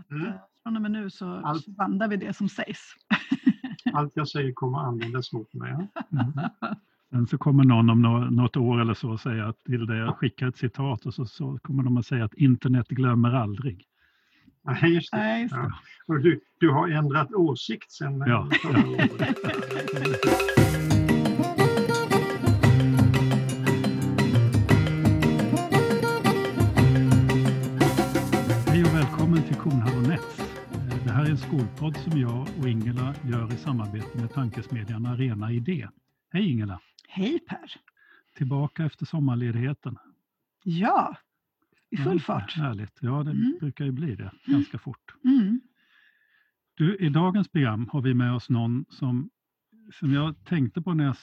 att 0.00 0.10
mm. 0.10 0.32
från 0.62 0.76
och 0.76 0.82
med 0.82 0.90
nu 0.90 1.10
så, 1.10 1.26
Allt. 1.26 1.64
så 1.64 1.70
bandar 1.70 2.08
vi 2.08 2.16
det 2.16 2.32
som 2.32 2.48
sägs. 2.48 2.80
Allt 3.92 4.12
jag 4.14 4.28
säger 4.28 4.52
kommer 4.52 4.78
användas 4.78 5.32
mot 5.32 5.54
mig. 5.54 5.72
Mm. 5.72 5.88
Sen 7.10 7.26
så 7.26 7.38
kommer 7.38 7.64
någon 7.64 7.90
om 7.90 8.02
något 8.30 8.56
år 8.56 8.80
eller 8.80 8.94
så 8.94 9.18
säga 9.18 9.48
att 9.48 9.64
till 9.64 9.86
det 9.86 9.96
jag 9.96 10.16
skickar 10.16 10.48
ett 10.48 10.56
citat 10.56 11.06
och 11.06 11.14
så, 11.14 11.26
så 11.26 11.58
kommer 11.62 11.82
de 11.82 11.96
att 11.96 12.06
säga 12.06 12.24
att 12.24 12.34
internet 12.34 12.88
glömmer 12.88 13.34
aldrig. 13.34 13.84
Nej, 14.62 14.94
just 14.94 15.12
det. 15.12 15.18
Nej, 15.18 15.42
just 15.42 15.54
det. 15.54 15.60
Ja. 15.60 15.72
Och 16.06 16.20
du, 16.20 16.40
du 16.58 16.70
har 16.70 16.88
ändrat 16.88 17.34
åsikt 17.34 17.92
sen 17.92 18.24
ja. 18.26 18.48
förra 18.62 18.88
året. 18.88 19.10
en 31.30 31.38
skolpodd 31.38 31.96
som 31.96 32.20
jag 32.20 32.48
och 32.60 32.68
Ingela 32.68 33.14
gör 33.28 33.52
i 33.52 33.56
samarbete 33.56 34.18
med 34.18 34.32
tankesmedjan 34.32 35.06
Arena 35.06 35.52
Idé. 35.52 35.88
Hej 36.32 36.50
Ingela! 36.50 36.80
Hej 37.08 37.40
Per! 37.40 37.72
Tillbaka 38.36 38.84
efter 38.84 39.06
sommarledigheten. 39.06 39.98
Ja, 40.64 41.16
i 41.90 41.96
full 41.96 42.16
ja, 42.16 42.18
fart. 42.18 42.56
Härligt, 42.56 42.98
ja 43.00 43.22
det 43.22 43.30
mm. 43.30 43.56
brukar 43.60 43.84
ju 43.84 43.90
bli 43.90 44.14
det 44.14 44.30
ganska 44.44 44.78
fort. 44.78 45.14
Mm. 45.24 45.60
Du, 46.74 46.96
I 46.96 47.08
dagens 47.08 47.48
program 47.48 47.88
har 47.92 48.00
vi 48.00 48.14
med 48.14 48.34
oss 48.34 48.48
någon 48.48 48.84
som, 48.88 49.30
som 49.92 50.12
jag 50.12 50.44
tänkte 50.44 50.82
på 50.82 50.94
när 50.94 51.04
jag 51.04 51.16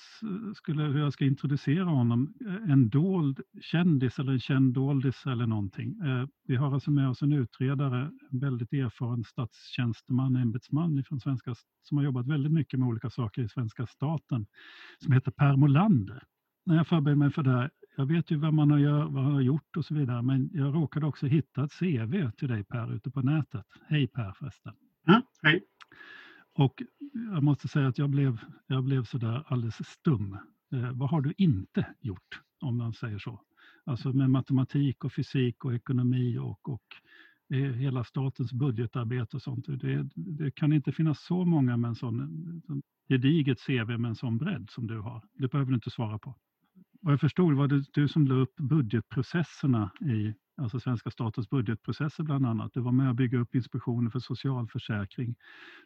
skulle, 0.56 0.84
hur 0.84 1.00
jag 1.00 1.14
ska 1.14 1.26
introducera 1.26 1.84
honom. 1.84 2.34
Eh, 2.46 2.72
en 2.72 2.90
dold 2.90 3.42
kändis 3.62 4.20
eller 4.20 4.32
en 4.32 4.40
känd 4.40 4.74
doldis 4.74 5.26
eller 5.26 5.48
någonting. 5.48 6.00
Eh, 6.00 6.28
vi 6.48 6.56
har 6.56 6.74
alltså 6.74 6.92
med 6.92 7.10
oss 7.10 7.22
en 7.22 7.34
utredare, 7.34 8.12
en 8.32 8.40
väldigt 8.40 8.74
erfaren 8.74 9.24
statstjänsteman, 9.24 10.36
ämbetsman 10.36 11.04
från 11.04 11.20
svenska, 11.20 11.56
som 11.84 11.98
har 11.98 12.06
jobbat 12.06 12.28
väldigt 12.28 12.52
mycket 12.52 12.80
med 12.80 12.88
olika 12.88 13.10
saker 13.10 13.42
i 13.42 13.50
svenska 13.50 13.88
staten, 13.88 14.46
som 15.04 15.14
heter 15.14 15.32
Per 15.32 15.56
Molander. 15.56 16.24
När 16.66 16.76
jag 16.76 16.88
förberedde 16.88 17.20
mig 17.20 17.32
för 17.32 17.44
det 17.44 17.52
här, 17.52 17.70
jag 17.96 18.06
vet 18.06 18.32
ju 18.32 18.36
vad 18.36 18.54
man 18.54 18.72
har, 18.72 18.78
gör, 18.78 19.04
vad 19.04 19.24
man 19.24 19.34
har 19.34 19.42
gjort 19.42 19.78
och 19.78 19.86
så 19.86 19.94
vidare, 19.94 20.22
men 20.22 20.50
jag 20.54 20.76
råkade 20.76 21.06
också 21.06 21.26
hitta 21.28 21.64
ett 21.64 21.72
CV 21.80 22.32
till 22.38 22.48
dig 22.48 22.64
Per 22.64 22.96
ute 22.96 23.12
på 23.12 23.22
nätet. 23.22 23.66
Hej 23.88 24.08
Per 24.08 24.32
förresten. 24.32 24.74
Mm, 25.08 25.22
hej. 25.42 25.64
Och 26.58 26.84
jag 27.34 27.44
måste 27.44 27.68
säga 27.68 27.88
att 27.88 27.98
jag 27.98 28.10
blev, 28.10 28.40
jag 28.68 28.84
blev 28.84 29.04
sådär 29.04 29.44
alldeles 29.48 29.88
stum. 29.88 30.38
Eh, 30.74 30.92
vad 30.92 31.10
har 31.10 31.22
du 31.22 31.34
inte 31.38 31.86
gjort, 32.00 32.42
om 32.62 32.78
man 32.78 32.94
säger 32.94 33.20
så? 33.20 33.42
Alltså 33.84 34.14
med 34.14 34.30
matematik 34.30 35.04
och 35.06 35.14
fysik 35.14 35.66
och 35.66 35.76
ekonomi 35.76 36.38
och, 36.38 36.70
och 36.70 36.86
eh, 37.54 37.72
hela 37.72 38.04
statens 38.04 38.54
budgetarbete 38.54 39.36
och 39.36 39.42
sånt. 39.42 39.66
Det, 39.68 40.10
det, 40.16 40.52
kan 40.52 40.74
inte 40.74 40.92
finnas 40.92 41.26
så 41.26 41.46
många 41.46 41.78
med 41.78 41.88
en 41.88 41.96
sån, 41.96 42.62
gediget 43.10 43.60
CV 43.68 43.98
med 43.98 44.10
en 44.10 44.16
sån 44.16 44.38
bredd 44.38 44.70
som 44.70 44.88
du 44.88 45.00
har. 45.00 45.24
Det 45.34 45.52
behöver 45.52 45.72
du 45.72 45.76
inte 45.76 45.92
svara 45.92 46.20
på. 46.20 46.36
Vad 47.08 47.14
jag 47.14 47.20
förstod 47.20 47.54
var 47.54 47.68
det 47.68 47.84
du 47.94 48.08
som 48.08 48.28
la 48.28 48.36
upp 48.36 48.56
budgetprocesserna 48.56 49.92
i 50.02 50.34
alltså 50.58 50.80
svenska 50.80 51.12
statens 51.12 51.50
budgetprocesser 51.50 52.24
bland 52.24 52.46
annat. 52.46 52.74
Du 52.74 52.82
var 52.82 52.92
med 52.92 53.10
och 53.10 53.16
bygga 53.16 53.38
upp 53.40 53.56
Inspektionen 53.56 54.12
för 54.12 54.20
socialförsäkring. 54.20 55.36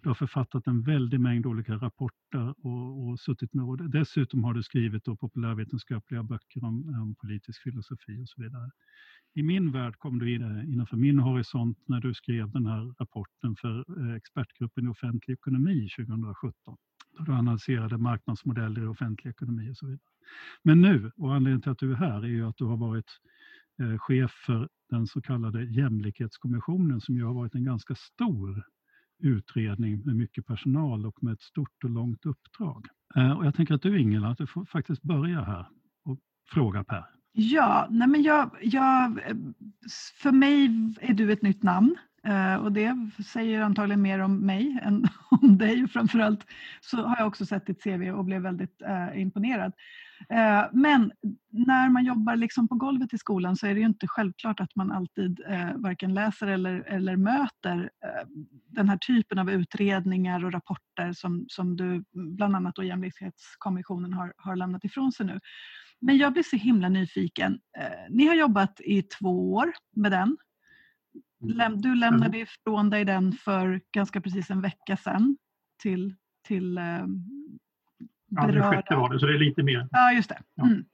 Du 0.02 0.09
har 0.09 0.13
författat 0.16 0.67
en 0.67 0.81
väldig 0.83 1.19
mängd 1.19 1.45
olika 1.45 1.73
rapporter 1.73 2.53
och, 2.66 3.08
och 3.08 3.19
suttit 3.19 3.53
med. 3.53 3.66
Och 3.66 3.89
dessutom 3.89 4.44
har 4.44 4.53
du 4.53 4.63
skrivit 4.63 5.05
då 5.05 5.16
populärvetenskapliga 5.16 6.23
böcker 6.23 6.63
om, 6.63 7.02
om, 7.02 7.16
politisk 7.16 7.61
filosofi 7.61 8.23
och 8.23 8.30
så 8.30 8.41
vidare. 8.41 8.72
I 9.33 9.44
min 9.44 9.72
värld 9.72 9.95
kom 9.97 10.19
du 10.19 10.35
in 10.35 10.41
eh, 10.41 10.73
innanför 10.73 10.97
min 10.97 11.19
horisont 11.19 11.78
när 11.85 12.00
du 12.00 12.13
skrev 12.13 12.52
den 12.52 12.66
här 12.66 12.94
rapporten 13.00 13.56
för 13.56 14.08
eh, 14.09 14.16
expertgruppen 14.16 14.85
i 14.85 14.88
offentlig 14.88 15.33
ekonomi 15.33 15.89
2017. 15.97 16.78
Då 17.17 17.23
du 17.23 17.33
analyserade 17.33 17.97
marknadsmodeller 17.97 18.83
i 18.83 18.85
offentlig 18.85 19.31
ekonomi 19.31 19.72
och 19.72 19.78
så 19.78 19.85
vidare. 19.85 20.10
Men 20.64 20.82
nu, 20.82 21.12
och 21.18 21.34
anledningen 21.34 21.62
till 21.62 21.72
att 21.72 21.80
du 21.80 21.92
är 21.92 21.96
här, 21.96 22.24
är 22.24 22.28
ju 22.28 22.48
att 22.48 22.58
du 22.58 22.66
har 22.66 22.78
varit 22.78 23.20
eh, 23.82 23.98
chef 23.98 24.32
för 24.32 24.70
den 24.90 25.08
så 25.08 25.22
kallade 25.22 25.64
jämlikhetskommissionen 25.64 27.02
som 27.02 27.16
ju 27.16 27.24
har 27.24 27.34
varit 27.34 27.56
en 27.56 27.64
ganska 27.64 27.96
stor 27.96 28.64
utredning 29.24 30.02
med 30.06 30.16
mycket 30.16 30.48
personal 30.48 31.06
och 31.06 31.24
med 31.24 31.34
ett 31.34 31.42
stort 31.42 31.84
och 31.84 31.90
långt 31.90 32.26
uppdrag. 32.26 32.88
Eh, 33.16 33.32
och 33.32 33.46
jag 33.46 33.56
tänker 33.56 33.74
att 33.74 33.82
du 33.82 34.00
Ingela, 34.00 34.28
att 34.28 34.38
du 34.38 34.48
får 34.48 34.66
faktiskt 34.66 35.02
börja 35.02 35.44
här 35.44 35.66
och 36.06 36.20
fråga 36.50 36.84
Per. 36.84 37.06
Ja, 37.34 37.88
nej 37.90 38.08
men 38.08 38.24
jag, 38.24 38.52
jag, 38.62 39.20
för 40.22 40.32
mig 40.32 40.66
är 41.02 41.14
du 41.14 41.32
ett 41.32 41.42
nytt 41.42 41.64
namn. 41.64 41.96
Eh, 42.24 42.56
och 42.56 42.72
det 42.72 43.09
säger 43.26 43.62
antagligen 43.62 44.02
mer 44.02 44.20
om 44.20 44.40
mig 44.40 44.80
än 44.84 45.08
om 45.42 45.58
dig. 45.58 45.88
Framförallt 45.88 46.46
så 46.82 46.98
har 46.98 47.18
jag 47.18 47.28
också 47.28 47.46
sett 47.46 47.66
ditt 47.66 47.84
CV 47.84 48.12
och 48.12 48.26
blev 48.26 48.42
väldigt 48.42 48.82
imponerad. 49.16 49.74
Uh, 50.34 50.70
men 50.74 51.12
när 51.50 51.90
man 51.90 52.06
jobbar 52.06 52.36
liksom 52.36 52.68
på 52.68 52.76
golvet 52.76 53.14
i 53.14 53.18
skolan 53.18 53.56
så 53.56 53.68
är 53.68 53.76
det 53.76 53.82
inte 53.82 54.08
självklart 54.08 54.59
att 54.59 54.76
man 54.76 54.92
alltid 54.92 55.40
varken 55.76 56.14
läser 56.14 56.48
eller, 56.48 56.82
eller 56.82 57.16
möter 57.16 57.90
den 58.68 58.90
här 58.90 58.98
typen 58.98 59.40
av 59.40 59.52
utredningar 59.52 60.46
och 60.46 60.54
rapporter 60.54 61.14
som, 61.14 61.46
som 61.48 61.78
du 61.78 62.04
bland 62.14 62.56
annat 62.56 62.76
då 62.76 62.84
Jämlikhetskommissionen 62.84 64.14
har, 64.14 64.34
har 64.38 64.56
lämnat 64.56 64.84
ifrån 64.84 65.12
sig 65.12 65.26
nu. 65.26 65.40
Men 66.02 66.18
jag 66.18 66.34
blir 66.34 66.44
så 66.44 66.56
himla 66.56 66.90
nyfiken. 66.90 67.59
Ni 68.09 68.28
har 68.28 68.36
jobbat 68.36 68.82
i 68.82 69.02
två 69.02 69.53
år 69.53 69.72
med 69.96 70.12
den 70.12 70.38
Mm. 71.44 71.82
Du 71.82 71.96
lämnade 71.96 72.38
ifrån 72.38 72.90
dig 72.90 73.06
den 73.06 73.34
för 73.34 73.82
ganska 73.92 74.22
precis 74.22 74.50
en 74.50 74.62
vecka 74.62 74.98
sedan 74.98 75.38
till, 75.82 76.16
till 76.48 76.78
eh, 76.78 77.06
berörda. 78.31 78.58
Ja, 78.58 78.72
sjätte 78.72 78.96
var 78.96 79.14
det, 79.14 79.19
så 79.19 79.25
det 79.25 79.34
är 79.34 79.40
lite 79.40 79.64
mer. 79.64 79.88
Ja, 79.92 80.12
just 80.12 80.30
det. 80.30 80.40
Mm. 80.62 80.86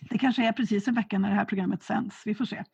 Det 0.00 0.18
kanske 0.18 0.48
är 0.48 0.52
precis 0.52 0.88
en 0.88 0.94
vecka 0.94 1.18
när 1.18 1.28
det 1.28 1.34
här 1.34 1.44
programmet 1.44 1.82
sänds. 1.82 2.22
Vi 2.26 2.34
får 2.34 2.44
se. 2.44 2.64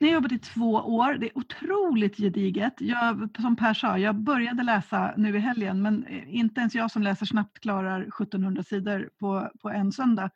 Ni 0.00 0.06
har 0.06 0.14
jobbat 0.14 0.32
i 0.32 0.38
två 0.38 0.72
år. 0.72 1.14
Det 1.14 1.26
är 1.26 1.38
otroligt 1.38 2.16
gediget. 2.16 2.74
Jag, 2.78 3.36
som 3.40 3.56
Per 3.56 3.74
sa, 3.74 3.98
jag 3.98 4.14
började 4.14 4.62
läsa 4.62 5.14
nu 5.16 5.36
i 5.36 5.38
helgen 5.38 5.82
men 5.82 6.08
inte 6.28 6.60
ens 6.60 6.74
jag 6.74 6.90
som 6.90 7.02
läser 7.02 7.26
snabbt 7.26 7.60
klarar 7.60 8.00
1700 8.00 8.62
sidor 8.62 9.10
på, 9.20 9.50
på 9.62 9.70
en 9.70 9.92
söndag. 9.92 10.30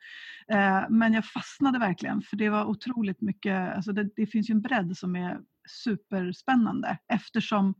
Eh, 0.47 0.81
men 0.89 1.13
jag 1.13 1.25
fastnade 1.25 1.79
verkligen 1.79 2.21
för 2.21 2.37
det 2.37 2.49
var 2.49 2.65
otroligt 2.65 3.21
mycket, 3.21 3.75
alltså 3.75 3.91
det, 3.91 4.09
det 4.15 4.27
finns 4.27 4.49
ju 4.49 4.51
en 4.53 4.61
bredd 4.61 4.97
som 4.97 5.15
är 5.15 5.39
superspännande 5.67 6.97
eftersom 7.07 7.73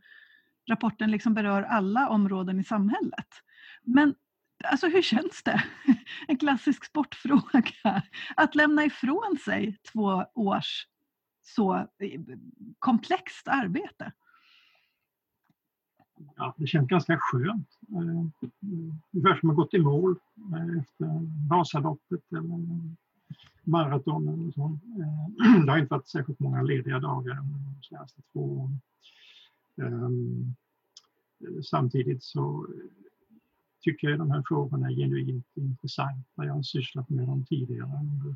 rapporten 0.70 1.12
liksom 1.12 1.34
berör 1.34 1.64
alla 1.64 2.10
områden 2.10 2.60
i 2.60 2.64
samhället. 2.64 3.28
Men 3.84 4.16
alltså 4.64 4.88
hur 4.88 5.02
känns 5.02 5.44
det? 5.44 5.64
En 6.28 6.38
klassisk 6.38 6.86
sportfråga. 6.86 8.04
Att 8.36 8.56
lämna 8.56 8.86
ifrån 8.86 9.38
sig 9.46 9.78
två 9.94 10.26
års 10.34 10.88
så 11.42 11.76
eh, 11.76 12.22
komplext 12.80 13.48
arbete? 13.48 14.12
Ja, 16.36 16.56
det 16.58 16.68
känns 16.68 16.88
ganska 16.88 17.18
skönt. 17.20 17.70
Eh, 17.92 18.48
ungefär 19.14 19.40
som 19.40 19.50
att 19.50 19.56
gått 19.56 19.74
i 19.74 19.80
mål 19.80 20.16
eh, 20.54 20.80
efter 20.80 21.08
Vasaloppet 21.50 22.32
eller 22.32 22.80
maraton. 23.64 24.28
Eller 24.28 24.52
så. 24.52 24.80
Det 25.66 25.72
har 25.72 25.78
inte 25.78 25.94
varit 25.94 26.08
särskilt 26.08 26.40
många 26.40 26.62
lediga 26.62 27.00
dagar 27.00 27.36
de 27.36 27.84
senaste 27.84 28.22
två 28.32 28.42
åren. 28.42 28.82
Ehm, 29.82 30.56
samtidigt 31.64 32.24
så 32.24 32.68
tycker 33.82 34.10
jag 34.10 34.20
de 34.20 34.32
här 34.32 34.44
frågorna 34.48 34.88
är 34.88 34.96
genuint 34.96 35.48
intressanta. 35.54 36.46
Jag 36.46 36.54
har 36.54 36.64
sysslat 36.64 37.10
med 37.10 37.28
dem 37.28 37.46
tidigare 37.46 38.00
under 38.02 38.36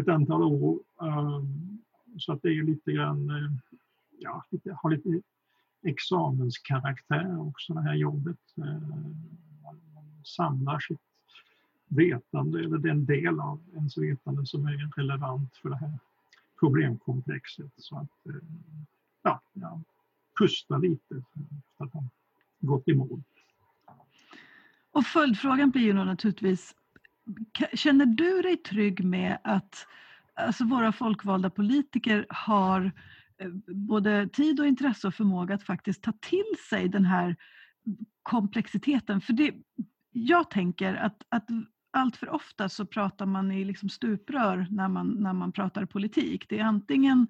ett 0.00 0.08
antal 0.08 0.42
år. 0.42 0.80
Ehm, 1.02 1.78
så 2.18 2.32
att 2.32 2.42
det 2.42 2.48
är 2.48 2.62
lite 2.62 2.92
grann, 2.92 3.30
eh, 3.30 3.52
ja, 4.18 4.44
lite, 4.50 4.76
har 4.82 4.90
lite 4.90 5.20
examenskaraktär 5.82 7.40
också 7.40 7.74
det 7.74 7.82
här 7.82 7.94
jobbet. 7.94 8.38
Ehm, 8.56 9.14
man 9.62 9.80
samlar 10.24 10.78
sitt 10.78 11.00
vetande, 11.88 12.58
eller 12.58 12.78
den 12.78 13.04
del 13.04 13.40
av 13.40 13.60
ens 13.74 13.98
vetande 13.98 14.46
som 14.46 14.66
är 14.66 14.92
relevant 14.96 15.56
för 15.56 15.68
det 15.68 15.76
här 15.76 15.98
problemkomplexet. 16.60 17.72
Så 17.76 17.96
att, 17.96 18.26
eh, 18.26 18.48
ja, 19.22 19.40
jag 19.52 19.82
pustar 20.38 20.78
lite 20.78 21.22
för 21.76 21.84
att 21.84 21.92
ha 21.92 22.04
gått 22.60 22.88
i 22.88 22.94
mål. 22.94 23.22
Och 24.96 25.06
följdfrågan 25.06 25.70
blir 25.70 25.82
ju 25.82 25.92
naturligtvis, 25.92 26.74
känner 27.74 28.06
du 28.06 28.42
dig 28.42 28.56
trygg 28.56 29.04
med 29.04 29.38
att 29.44 29.86
alltså 30.34 30.64
våra 30.64 30.92
folkvalda 30.92 31.50
politiker 31.50 32.26
har 32.28 32.92
eh, 33.38 33.48
både 33.66 34.28
tid 34.28 34.60
och 34.60 34.66
intresse 34.66 35.06
och 35.06 35.14
förmåga 35.14 35.54
att 35.54 35.62
faktiskt 35.62 36.02
ta 36.02 36.12
till 36.12 36.54
sig 36.70 36.88
den 36.88 37.04
här 37.04 37.36
komplexiteten. 38.22 39.20
För 39.20 39.32
det, 39.32 39.54
jag 40.12 40.50
tänker 40.50 40.94
att, 40.94 41.22
att 41.28 41.48
allt 41.90 42.16
för 42.16 42.28
ofta 42.28 42.68
så 42.68 42.86
pratar 42.86 43.26
man 43.26 43.52
i 43.52 43.64
liksom 43.64 43.88
stuprör 43.88 44.66
när 44.70 44.88
man, 44.88 45.08
när 45.08 45.32
man 45.32 45.52
pratar 45.52 45.84
politik. 45.84 46.46
Det 46.48 46.58
är 46.58 46.64
antingen 46.64 47.26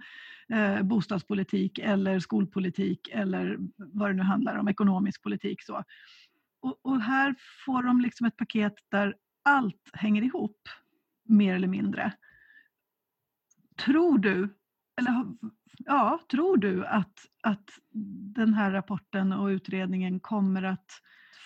eh, 0.49 0.83
bostadspolitik 0.83 1.79
eller 1.79 2.21
skolpolitik 2.21 3.09
eller 3.13 3.59
vad 3.77 4.11
det 4.11 4.15
nu 4.15 4.23
handlar 4.23 4.57
om, 4.57 4.69
ekonomisk 4.69 5.23
politik. 5.23 5.63
Så. 5.63 5.85
Och, 6.67 6.79
och 6.83 7.01
här 7.01 7.35
får 7.67 7.83
de 7.83 8.01
liksom 8.01 8.27
ett 8.27 8.37
paket 8.37 8.75
där 8.89 9.17
allt 9.43 9.91
hänger 9.93 10.23
ihop, 10.23 10.69
mer 11.25 11.55
eller 11.55 11.69
mindre. 11.69 12.13
Tror 13.77 14.19
du, 14.19 14.55
eller 14.97 15.27
ja, 15.79 16.21
tror 16.31 16.57
du 16.57 16.87
att, 16.87 17.19
att 17.43 17.71
den 18.35 18.55
här 18.55 18.71
rapporten 18.71 19.33
och 19.33 19.47
utredningen 19.47 20.21
kommer 20.21 20.63
att 20.63 20.91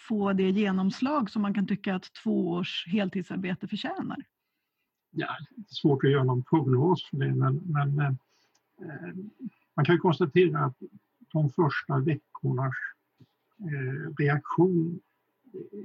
få 0.09 0.33
det 0.33 0.51
genomslag 0.51 1.31
som 1.31 1.43
man 1.43 1.55
kan 1.55 1.67
tycka 1.67 1.95
att 1.95 2.13
två 2.23 2.51
års 2.51 2.87
heltidsarbete 2.87 3.69
förtjänar? 3.69 4.25
Ja, 5.11 5.37
det 5.57 5.61
är 5.61 5.75
svårt 5.75 6.05
att 6.05 6.11
göra 6.11 6.25
någon 6.25 6.45
prognos 6.45 7.09
för 7.11 7.17
det, 7.17 7.35
men, 7.35 7.57
men 7.57 8.01
eh, 8.01 8.17
man 9.77 9.85
kan 9.85 9.99
konstatera 9.99 10.65
att 10.65 10.77
de 11.33 11.51
första 11.51 11.99
veckornas 11.99 12.75
eh, 13.59 14.15
reaktion 14.19 15.01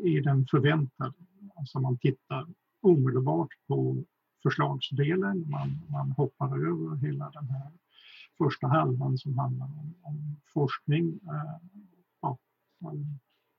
är 0.04 0.22
den 0.22 0.46
förväntade. 0.46 1.14
Alltså 1.56 1.80
man 1.80 1.98
tittar 1.98 2.48
omedelbart 2.82 3.50
på 3.68 4.04
förslagsdelen, 4.44 5.50
man, 5.50 5.82
man 5.90 6.12
hoppar 6.12 6.48
över 6.48 6.96
hela 6.96 7.30
den 7.30 7.50
här 7.50 7.72
första 8.38 8.68
halvan 8.68 9.18
som 9.18 9.38
handlar 9.38 9.66
om, 9.66 9.94
om 10.02 10.38
forskning. 10.54 11.20
Eh, 11.24 11.68
ja, 12.22 12.38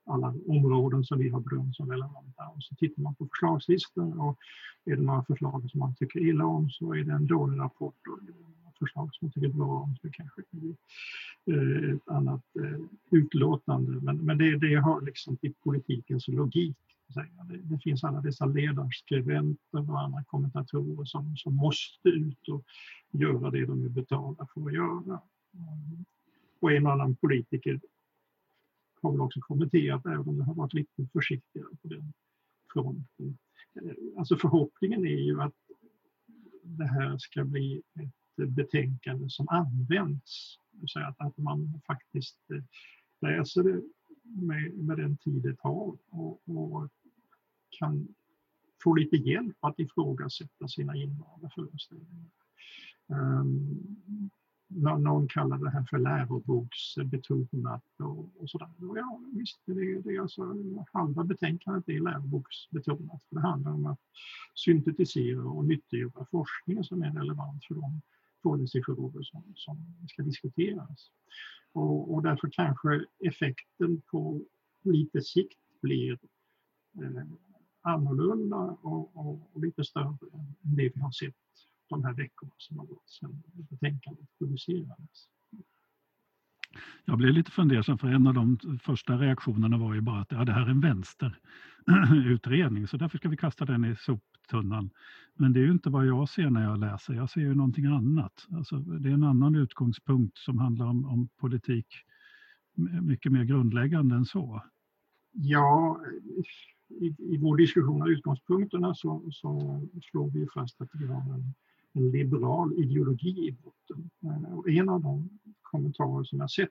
alla 0.07 0.33
områden 0.47 1.03
som 1.03 1.19
vi 1.19 1.29
har 1.29 1.39
bedömt 1.39 1.75
som 1.75 1.91
relevanta. 1.91 2.47
Och 2.55 2.63
så 2.63 2.75
tittar 2.75 3.01
man 3.01 3.15
på 3.15 3.27
förslagslistor 3.27 4.21
och 4.21 4.37
är 4.85 4.95
det 4.95 5.01
några 5.01 5.23
förslag 5.23 5.69
som 5.71 5.79
man 5.79 5.95
tycker 5.95 6.19
illa 6.19 6.45
om 6.45 6.69
så 6.69 6.93
är 6.93 7.03
det 7.03 7.11
en 7.11 7.27
dålig 7.27 7.59
rapport 7.59 8.07
och 8.07 8.19
förslag 8.79 9.09
som 9.15 9.25
jag 9.25 9.33
tycker 9.33 9.57
bra 9.57 9.83
om 9.83 9.95
så 10.01 10.09
kanske 10.11 10.41
det 10.41 10.57
blir 10.57 10.75
ett 11.95 12.07
annat 12.07 12.43
eh, 12.55 12.79
utlåtande. 13.11 13.91
Men, 13.91 14.17
men 14.17 14.37
det, 14.37 14.57
det 14.57 14.81
hör 14.81 15.01
liksom 15.01 15.37
till 15.37 15.53
politikens 15.63 16.27
logik. 16.27 16.77
Det, 17.07 17.57
det 17.57 17.79
finns 17.79 18.03
alla 18.03 18.21
dessa 18.21 18.45
ledarskribenter 18.45 19.91
och 19.91 20.01
andra 20.01 20.23
kommentatorer 20.23 21.05
som, 21.05 21.37
som 21.37 21.55
måste 21.55 22.09
ut 22.09 22.47
och 22.49 22.65
göra 23.11 23.51
det 23.51 23.65
de 23.65 23.85
är 23.85 23.89
betalda 23.89 24.47
för 24.53 24.67
att 24.67 24.73
göra. 24.73 25.21
Och 26.59 26.71
en 26.71 26.85
och 26.85 26.91
annan 26.91 27.15
politiker 27.15 27.79
har 29.01 29.11
väl 29.11 29.21
också 29.21 29.39
kommenterat, 29.39 30.05
även 30.05 30.27
om 30.27 30.37
det 30.37 30.43
har 30.43 30.53
varit 30.53 30.73
lite 30.73 31.07
försiktigare 31.13 31.67
på 31.81 31.87
den 31.87 32.13
fronten. 32.73 33.37
Eh, 33.75 34.17
alltså 34.17 34.37
förhoppningen 34.37 35.05
är 35.05 35.19
ju 35.19 35.41
att 35.41 35.55
det 36.63 36.85
här 36.85 37.17
ska 37.17 37.43
bli 37.43 37.81
ett 37.95 38.13
betänkande 38.45 39.29
som 39.29 39.47
används. 39.49 40.59
Så 40.85 40.99
att, 40.99 41.21
att 41.21 41.37
man 41.37 41.81
faktiskt 41.87 42.51
eh, 42.51 42.63
läser 43.21 43.63
det 43.63 43.81
med, 44.23 44.73
med 44.73 44.97
den 44.97 45.17
tid 45.17 45.41
det 45.43 45.55
tar 45.55 45.97
och, 46.09 46.49
och 46.49 46.89
kan 47.79 48.07
få 48.83 48.95
lite 48.95 49.15
hjälp 49.15 49.57
att 49.59 49.79
ifrågasätta 49.79 50.67
sina 50.67 50.95
invanda 50.95 51.49
föreställningar. 51.55 52.31
Um, 53.07 53.97
någon 54.69 55.27
kallar 55.27 55.57
det 55.57 55.69
här 55.69 55.83
för 55.89 55.97
läroboksbetonat 55.97 57.83
och, 57.99 58.41
och 58.41 58.49
sådär. 58.49 58.89
Och 58.89 58.97
ja, 58.97 59.21
visst, 59.33 59.59
det, 59.65 60.01
det 60.01 60.15
är 60.15 60.21
alltså 60.21 60.55
halva 60.93 61.23
betänkandet 61.23 61.89
är 61.89 61.99
läroboksbetonat. 61.99 63.21
För 63.29 63.35
det 63.35 63.41
handlar 63.41 63.71
om 63.71 63.85
att 63.85 63.99
syntetisera 64.55 65.43
och 65.43 65.65
nyttiggöra 65.65 66.25
forskning 66.31 66.83
som 66.83 67.03
är 67.03 67.11
relevant 67.11 67.65
för 67.65 67.75
de 67.75 68.01
policyfrågor 68.41 69.23
som, 69.23 69.43
som 69.55 69.95
ska 70.09 70.23
diskuteras. 70.23 71.11
Och, 71.71 72.13
och 72.13 72.23
därför 72.23 72.49
kanske 72.51 73.05
effekten 73.19 74.01
på 74.11 74.41
lite 74.83 75.21
sikt 75.21 75.59
blir 75.81 76.19
eh, 77.01 77.23
annorlunda 77.81 78.55
och, 78.55 79.17
och, 79.17 79.49
och 79.53 79.61
lite 79.61 79.83
större 79.83 80.17
än 80.33 80.55
det 80.61 80.91
vi 80.95 81.01
har 81.01 81.11
sett 81.11 81.35
de 81.89 82.03
här 82.03 82.13
veckorna 82.13 82.51
som 82.57 82.79
har 82.79 82.85
gått 82.85 83.09
sedan 83.09 83.43
betänkandet 83.55 84.37
producerades. 84.37 85.29
Jag 87.05 87.17
blev 87.17 87.33
lite 87.33 87.51
fundersam 87.51 87.97
för 87.97 88.07
en 88.07 88.27
av 88.27 88.33
de 88.33 88.57
första 88.83 89.17
reaktionerna 89.17 89.77
var 89.77 89.93
ju 89.93 90.01
bara 90.01 90.21
att 90.21 90.31
ja, 90.31 90.45
det 90.45 90.51
här 90.51 90.61
är 90.61 90.69
en 90.69 90.81
vänsterutredning 90.81 92.87
så 92.87 92.97
därför 92.97 93.17
ska 93.17 93.29
vi 93.29 93.37
kasta 93.37 93.65
den 93.65 93.85
i 93.85 93.95
soptunnan. 94.47 94.89
Men 95.35 95.53
det 95.53 95.59
är 95.59 95.63
ju 95.63 95.71
inte 95.71 95.89
vad 95.89 96.05
jag 96.05 96.29
ser 96.29 96.49
när 96.49 96.63
jag 96.63 96.79
läser, 96.79 97.13
jag 97.13 97.29
ser 97.29 97.41
ju 97.41 97.55
någonting 97.55 97.85
annat. 97.85 98.47
Alltså, 98.51 98.77
det 98.77 99.09
är 99.09 99.13
en 99.13 99.23
annan 99.23 99.55
utgångspunkt 99.55 100.37
som 100.37 100.57
handlar 100.57 100.85
om, 100.85 101.05
om 101.05 101.29
politik 101.39 101.87
mycket 103.01 103.31
mer 103.31 103.43
grundläggande 103.43 104.15
än 104.15 104.25
så. 104.25 104.61
Ja, 105.31 106.01
i, 106.89 107.15
i 107.17 107.37
vår 107.37 107.57
diskussion 107.57 108.01
av 108.01 108.09
utgångspunkterna 108.09 108.95
så, 108.95 109.23
så 109.31 109.81
slår 110.11 110.31
vi 110.31 110.47
fast 110.53 110.81
att 110.81 110.89
vi 110.93 111.07
har 111.07 111.33
en 111.33 111.53
en 111.97 112.11
liberal 112.11 112.73
ideologi 112.73 113.47
i 113.47 113.51
botten. 113.51 114.09
Eh, 114.23 114.57
och 114.57 114.69
en 114.69 114.89
av 114.89 115.01
de 115.01 115.29
kommentarer 115.61 116.23
som 116.23 116.39
jag 116.39 116.51
sett 116.51 116.69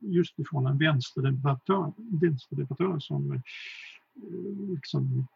just 0.00 0.38
ifrån 0.38 0.66
en 0.66 0.78
vänsterdebattör, 0.78 1.92
vänsterdebattör 2.20 2.98
som 2.98 3.32
eh, 3.32 3.40
liksom 4.70 5.26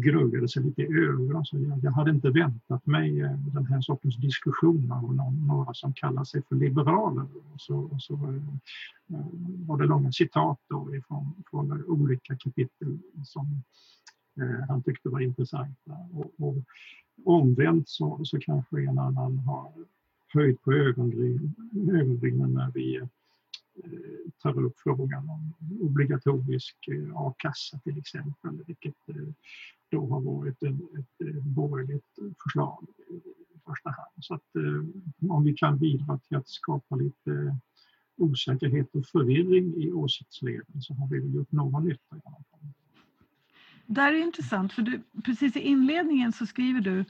gruggade 0.00 0.48
sig 0.48 0.62
lite 0.62 0.82
i 0.82 0.84
ögonen. 0.84 1.36
Alltså 1.36 1.58
jag, 1.58 1.78
jag 1.82 1.92
hade 1.92 2.10
inte 2.10 2.30
väntat 2.30 2.86
mig 2.86 3.20
eh, 3.20 3.38
den 3.38 3.66
här 3.66 3.80
sortens 3.80 4.16
diskussion 4.16 4.92
av 4.92 5.14
någon, 5.14 5.46
några 5.46 5.74
som 5.74 5.92
kallar 5.92 6.24
sig 6.24 6.42
för 6.48 6.56
liberaler. 6.56 7.26
Och 7.52 7.60
så, 7.60 7.78
och 7.78 8.02
så 8.02 8.14
eh, 8.14 9.26
var 9.66 9.78
det 9.78 9.86
långa 9.86 10.12
citat 10.12 10.58
då 10.68 10.94
ifrån, 10.94 11.34
från 11.50 11.84
olika 11.84 12.36
kapitel 12.36 12.98
som 13.24 13.62
eh, 14.40 14.68
han 14.68 14.82
tyckte 14.82 15.08
var 15.08 15.20
intressanta. 15.20 15.92
Och, 16.12 16.48
och 16.48 16.56
omvänt 17.24 17.88
så, 17.88 18.20
så 18.24 18.38
kanske 18.40 18.80
en 18.80 18.98
annan 18.98 19.38
har 19.38 19.72
höjt 20.34 20.62
på 20.62 20.72
ögonbrynen 20.72 22.52
när 22.54 22.70
vi 22.74 22.96
eh, 22.96 23.06
tar 24.42 24.64
upp 24.64 24.78
frågan 24.78 25.30
om 25.30 25.54
obligatorisk 25.80 26.88
eh, 26.88 27.16
a-kassa 27.16 27.78
till 27.78 27.98
exempel, 27.98 28.64
vilket 28.66 29.08
eh, 29.08 29.28
då 29.90 30.06
har 30.06 30.20
varit 30.20 30.62
ett, 30.62 31.26
eh, 31.28 31.42
borgerligt 31.44 32.18
förslag 32.42 32.86
i 33.08 33.60
första 33.66 33.90
hand. 33.90 34.12
Så 34.20 34.34
att 34.34 34.50
om 35.28 35.44
vi 35.44 35.54
kan 35.54 35.78
bidra 35.78 36.18
till 36.18 36.36
att 36.36 36.48
skapa 36.48 36.96
lite 36.96 37.58
osäkerhet 38.16 38.94
och 38.94 39.06
förvirring 39.06 39.82
i 39.82 39.92
åsiktsleden 39.92 40.82
så 40.82 40.94
har 40.94 41.08
vi 41.08 41.36
gjort 41.36 41.52
någon 41.52 41.84
nytta 41.84 42.16
i 42.16 42.20
alla 42.24 42.44
fall 42.50 42.60
där 43.88 44.12
är 44.12 44.22
intressant, 44.22 44.72
för 44.72 44.82
du, 44.82 45.02
precis 45.24 45.56
i 45.56 45.60
inledningen 45.60 46.32
så 46.32 46.46
skriver 46.46 46.80
du, 46.80 47.04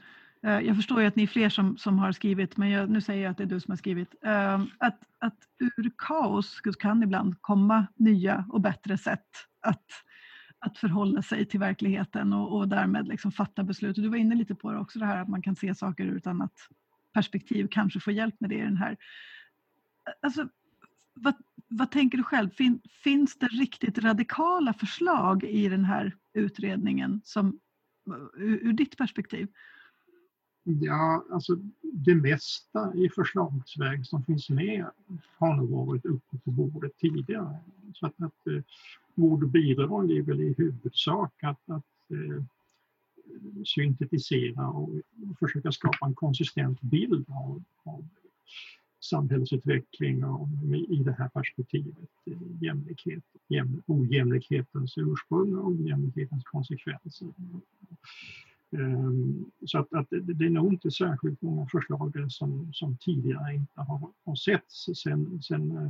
Eh, 0.45 0.59
jag 0.59 0.75
förstår 0.75 1.01
ju 1.01 1.07
att 1.07 1.15
ni 1.15 1.23
är 1.23 1.27
fler 1.27 1.49
som, 1.49 1.77
som 1.77 1.99
har 1.99 2.11
skrivit, 2.11 2.57
men 2.57 2.69
jag, 2.69 2.89
nu 2.89 3.01
säger 3.01 3.23
jag 3.23 3.31
att 3.31 3.37
det 3.37 3.43
är 3.43 3.47
du 3.47 3.59
som 3.59 3.71
har 3.71 3.77
skrivit, 3.77 4.15
ehm, 4.23 4.67
att, 4.77 4.99
att 5.19 5.37
ur 5.59 5.91
kaos 5.97 6.61
kan 6.79 7.03
ibland 7.03 7.41
komma 7.41 7.87
nya 7.95 8.45
och 8.49 8.61
bättre 8.61 8.97
sätt 8.97 9.27
att, 9.61 9.85
att 10.59 10.77
förhålla 10.77 11.21
sig 11.21 11.45
till 11.45 11.59
verkligheten 11.59 12.33
och, 12.33 12.57
och 12.57 12.67
därmed 12.67 13.07
liksom 13.07 13.31
fatta 13.31 13.63
beslut. 13.63 13.97
Och 13.97 14.03
du 14.03 14.09
var 14.09 14.17
inne 14.17 14.35
lite 14.35 14.55
på 14.55 14.71
det 14.71 14.79
också, 14.79 14.99
det 14.99 15.05
här 15.05 15.21
att 15.21 15.29
man 15.29 15.41
kan 15.41 15.55
se 15.55 15.75
saker 15.75 16.05
ur 16.05 16.17
ett 16.17 16.27
annat 16.27 16.53
perspektiv, 17.13 17.67
kanske 17.71 17.99
få 17.99 18.11
hjälp 18.11 18.35
med 18.39 18.49
det 18.49 18.55
i 18.55 18.61
den 18.61 18.77
här. 18.77 18.97
Alltså, 20.21 20.49
vad, 21.13 21.33
vad 21.67 21.91
tänker 21.91 22.17
du 22.17 22.23
själv? 22.23 22.49
Fin, 22.49 22.81
finns 23.03 23.39
det 23.39 23.47
riktigt 23.47 23.97
radikala 23.97 24.73
förslag 24.73 25.43
i 25.43 25.69
den 25.69 25.85
här 25.85 26.15
utredningen 26.33 27.21
som, 27.23 27.59
ur, 28.37 28.67
ur 28.67 28.73
ditt 28.73 28.97
perspektiv? 28.97 29.47
Ja, 30.63 31.25
alltså 31.31 31.55
det 31.81 32.15
mesta 32.15 32.93
i 32.95 33.09
förslagsväg 33.09 34.05
som 34.05 34.23
finns 34.23 34.49
med 34.49 34.85
har 35.37 35.55
nog 35.55 35.69
varit 35.69 36.05
uppe 36.05 36.37
på 36.37 36.51
bordet 36.51 36.97
tidigare. 36.97 37.57
Så 37.93 38.05
att, 38.05 38.21
att 38.21 38.47
eh, 38.47 38.61
ord 39.15 39.43
och 39.43 39.49
bidrag 39.49 40.11
är 40.11 40.21
väl 40.21 40.41
i 40.41 40.55
huvudsak 40.57 41.43
att, 41.43 41.69
att 41.69 42.11
eh, 42.11 42.43
syntetisera 43.65 44.67
och 44.67 44.89
försöka 45.39 45.71
skapa 45.71 46.05
en 46.05 46.15
konsistent 46.15 46.81
bild 46.81 47.25
av, 47.29 47.63
av 47.83 48.07
samhällsutveckling 48.99 50.23
och 50.23 50.47
i 50.89 51.03
det 51.05 51.15
här 51.19 51.29
perspektivet 51.29 52.09
eh, 52.25 52.63
jämlikhet, 52.63 53.23
jäm, 53.47 53.81
ojämlikhetens 53.85 54.97
ursprung 54.97 55.55
och 55.55 55.67
ojämlikhetens 55.67 56.43
konsekvenser. 56.43 57.27
Ehm, 58.71 59.45
så 59.65 59.79
att, 59.79 59.93
att 59.93 60.07
det 60.09 60.45
är 60.45 60.49
nog 60.49 60.73
inte 60.73 60.91
särskilt 60.91 61.41
många 61.41 61.67
förslag 61.67 62.25
som, 62.29 62.73
som 62.73 62.97
tidigare 62.97 63.55
inte 63.55 63.81
har, 63.81 64.09
har 64.25 64.35
setts. 64.35 64.89
Sen, 64.95 65.41
sen, 65.41 65.71
eh, 65.71 65.83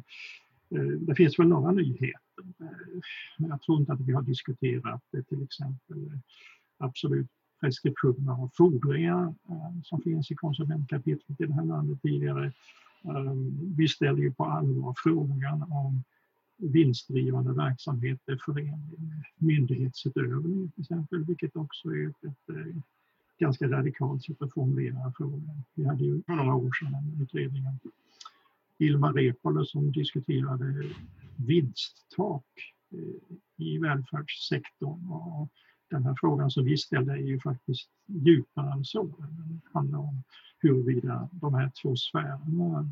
eh, 0.80 0.88
det 0.88 1.16
finns 1.16 1.40
väl 1.40 1.48
några 1.48 1.72
nyheter. 1.72 2.44
Eh, 2.60 3.00
jag 3.38 3.62
tror 3.62 3.80
inte 3.80 3.94
att 3.94 4.02
vi 4.02 4.14
har 4.14 4.22
diskuterat 4.22 5.02
till 5.30 5.44
exempel 5.44 6.20
absolut 6.78 7.28
preskriptioner 7.62 8.44
och 8.44 8.56
fordringar 8.56 9.34
som 9.84 10.02
finns 10.02 10.32
i 10.32 10.36
konsumentkapitlet 10.36 11.42
i 11.42 11.46
det 11.46 11.54
här 11.54 11.66
landet 11.66 12.02
tidigare. 12.02 12.52
Ehm, 13.04 13.76
vi 13.78 13.88
ställer 13.88 14.20
ju 14.20 14.34
på 14.34 14.46
allvar 14.46 14.94
frågan 15.04 15.64
om 15.64 16.04
vinstdrivande 16.60 17.54
verksamhet 17.54 18.20
är 18.26 18.40
förenlig 18.46 19.00
med 19.00 19.24
myndighetsutövning 19.38 20.72
till 20.72 20.82
exempel, 20.82 21.26
vilket 21.26 21.56
också 21.56 21.90
är 21.90 22.10
ett, 22.10 22.24
ett, 22.24 22.50
ett 22.50 22.84
ganska 23.40 23.68
radikalt 23.68 24.24
sätt 24.24 24.42
att 24.42 24.54
formulera 24.54 25.14
frågan. 25.18 25.64
Vi 25.74 25.86
hade 25.86 26.04
ju 26.04 26.22
för 26.24 26.34
några 26.34 26.56
år 26.56 26.72
sedan 26.80 26.96
en 26.96 27.22
utredning 27.22 27.68
av 27.68 27.78
Ilmar 28.78 29.14
Reepalu 29.14 29.66
som 29.66 29.92
diskuterade 29.92 30.90
vinsttak 31.36 32.46
eh, 32.92 33.66
i 33.66 33.78
välfärdssektorn. 33.78 35.12
Och 35.12 35.50
den 35.90 36.04
här 36.04 36.16
frågan 36.20 36.52
som 36.52 36.66
vi 36.66 36.78
ställde 36.78 37.14
är 37.14 37.18
ju 37.18 37.40
faktiskt 37.40 37.90
djupare 38.06 38.72
än 38.74 38.86
så. 38.86 39.04
Den 39.04 39.62
handlar 39.74 40.00
om 40.00 40.24
huruvida 40.60 41.30
de 41.32 41.54
här 41.54 41.72
två 41.82 41.96
sfärerna 41.96 42.92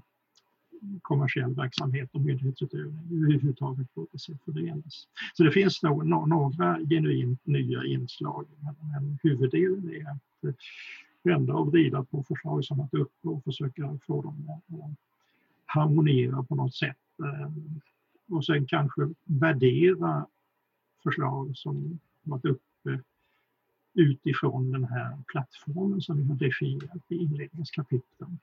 kommersiell 1.01 1.53
verksamhet 1.53 2.09
och 2.13 2.21
myndighetsutövning 2.21 3.23
överhuvudtaget 3.23 3.87
låter 3.95 4.17
sig 4.17 4.37
förenas. 4.45 5.07
Så 5.33 5.43
det 5.43 5.51
finns 5.51 5.83
nog 5.83 6.07
några 6.07 6.79
genuint 6.89 7.45
nya 7.45 7.83
inslag 7.83 8.45
men 8.93 9.19
huvuddelen 9.23 9.89
är 9.89 10.11
att 10.11 10.43
eh, 10.43 10.53
vända 11.23 11.53
och 11.53 11.67
vrida 11.67 12.03
på 12.03 12.23
förslag 12.23 12.65
som 12.65 12.77
varit 12.77 12.93
uppe 12.93 13.27
och 13.27 13.43
försöka 13.43 13.99
få 14.07 14.21
dem 14.21 14.49
att 14.49 14.79
eh, 14.79 14.89
harmoniera 15.65 16.43
på 16.43 16.55
något 16.55 16.75
sätt. 16.75 16.97
Eh, 17.23 17.51
och 18.35 18.45
sen 18.45 18.67
kanske 18.67 19.09
värdera 19.23 20.27
förslag 21.03 21.57
som 21.57 21.99
varit 22.23 22.45
uppe 22.45 23.01
utifrån 23.93 24.71
den 24.71 24.83
här 24.83 25.17
plattformen 25.27 26.01
som 26.01 26.17
vi 26.17 26.23
har 26.23 26.35
definierat 26.35 27.11
i 27.11 27.15
inledningskapitlen 27.15 28.39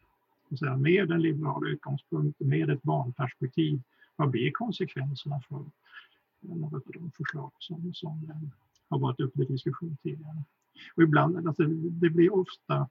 säga, 0.59 0.77
med 0.77 1.11
en 1.11 1.23
liberal 1.23 1.69
utgångspunkt, 1.69 2.41
med 2.41 2.71
ett 2.71 2.83
barnperspektiv, 2.83 3.83
vad 4.17 4.31
blir 4.31 4.51
konsekvenserna 4.51 5.41
för 5.49 5.65
några 6.41 6.77
av 6.77 6.83
de 6.87 7.11
förslag 7.11 7.53
som, 7.59 7.95
som 7.95 8.31
eh, 8.31 8.49
har 8.89 8.99
varit 8.99 9.21
uppe 9.21 9.39
till 9.39 9.53
diskussion 9.53 9.97
tidigare. 10.03 10.45
Och 10.95 11.03
ibland, 11.03 11.49
alltså, 11.49 11.63
det 11.91 12.11
blir 12.11 12.35
ofta 12.35 12.89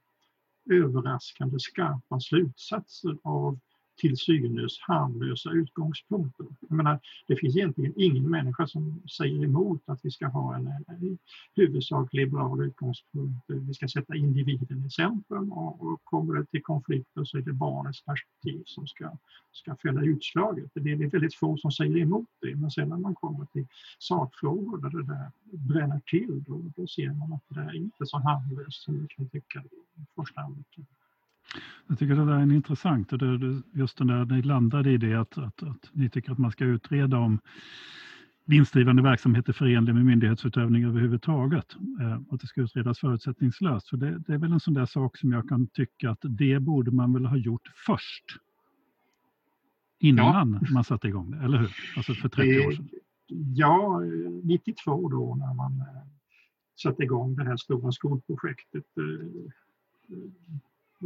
överraskande 0.70 1.58
skarpa 1.60 2.20
slutsatser 2.20 3.18
av 3.22 3.58
till 3.96 4.16
synes 4.16 4.78
harmlösa 4.80 5.50
utgångspunkter. 5.50 6.46
Jag 6.60 6.76
menar, 6.76 7.00
det 7.26 7.36
finns 7.36 7.56
egentligen 7.56 7.92
ingen 7.96 8.30
människa 8.30 8.66
som 8.66 9.02
säger 9.18 9.44
emot 9.44 9.82
att 9.86 10.00
vi 10.02 10.10
ska 10.10 10.26
ha 10.26 10.56
en, 10.56 10.66
eh, 10.66 10.76
en 10.86 11.18
huvudsak 11.54 12.12
liberal 12.12 12.64
utgångspunkt. 12.64 13.44
Vi 13.46 13.74
ska 13.74 13.88
sätta 13.88 14.16
individen 14.16 14.86
i 14.86 14.90
centrum 14.90 15.52
och, 15.52 15.82
och 15.82 16.04
kommer 16.04 16.34
det 16.34 16.44
till 16.44 16.62
konflikter 16.62 17.24
så 17.24 17.38
är 17.38 17.42
det 17.42 17.52
barnets 17.52 18.04
perspektiv 18.04 18.62
som 18.66 18.86
ska, 18.86 19.16
ska 19.52 19.76
fälla 19.76 20.02
utslaget. 20.02 20.70
Det 20.74 20.92
är 20.92 21.10
väldigt 21.10 21.34
få 21.34 21.56
som 21.56 21.72
säger 21.72 21.98
emot 21.98 22.28
det, 22.40 22.56
men 22.56 22.70
sen 22.70 22.88
när 22.88 22.96
man 22.96 23.14
kommer 23.14 23.46
till 23.46 23.66
sakfrågor 23.98 24.78
där 24.78 24.90
det 24.90 25.02
där 25.02 25.30
bränner 25.44 26.00
till, 26.06 26.44
då, 26.46 26.62
då 26.76 26.86
ser 26.86 27.12
man 27.12 27.32
att 27.32 27.42
det 27.48 27.60
är 27.60 27.76
inte 27.76 28.06
så 28.06 28.18
harmlöst 28.18 28.82
som 28.82 29.00
vi 29.00 29.06
kan 29.08 29.28
tycka 29.28 29.62
i 29.94 30.06
första 30.16 30.40
anblicken. 30.40 30.86
Jag 31.86 31.98
tycker 31.98 32.14
det 32.14 32.24
där 32.24 32.32
är 32.32 32.52
intressant 32.52 33.12
och 33.12 33.18
det, 33.18 33.62
just 33.72 33.98
den 33.98 34.06
där 34.06 34.24
ni 34.24 34.42
landade 34.42 34.90
i 34.90 34.96
det 34.96 35.14
att, 35.14 35.38
att, 35.38 35.62
att 35.62 35.90
ni 35.92 36.10
tycker 36.10 36.32
att 36.32 36.38
man 36.38 36.50
ska 36.50 36.64
utreda 36.64 37.18
om 37.18 37.40
vinstdrivande 38.44 39.02
verksamhet 39.02 39.48
är 39.48 39.52
förenlig 39.52 39.94
med 39.94 40.04
myndighetsutövning 40.04 40.84
överhuvudtaget. 40.84 41.76
Eh, 42.00 42.20
att 42.30 42.40
det 42.40 42.46
ska 42.46 42.60
utredas 42.60 42.98
förutsättningslöst. 42.98 43.88
För 43.88 43.96
det, 43.96 44.18
det, 44.18 44.34
är 44.34 44.38
väl 44.38 44.52
en 44.52 44.60
sån 44.60 44.74
där 44.74 44.86
sak 44.86 45.16
som 45.16 45.32
jag 45.32 45.48
kan 45.48 45.66
tycka 45.66 46.10
att 46.10 46.18
det 46.22 46.60
borde 46.60 46.90
man 46.90 47.12
väl 47.12 47.26
ha 47.26 47.36
gjort 47.36 47.72
först. 47.86 48.24
Innan 49.98 50.58
ja. 50.62 50.68
man 50.72 50.84
satte 50.84 51.08
igång 51.08 51.30
det, 51.30 51.44
eller 51.44 51.58
hur? 51.58 51.70
Alltså 51.96 52.14
för 52.14 52.28
30 52.28 52.66
år 52.66 52.72
sedan. 52.72 52.88
Ja, 53.54 54.00
92 54.42 55.08
då 55.08 55.34
när 55.34 55.54
man 55.54 55.80
eh, 55.80 55.86
satte 56.82 57.02
igång 57.02 57.36
det 57.36 57.44
här 57.44 57.56
stora 57.56 57.92
skolprojektet 57.92 58.84
eh, 58.96 59.26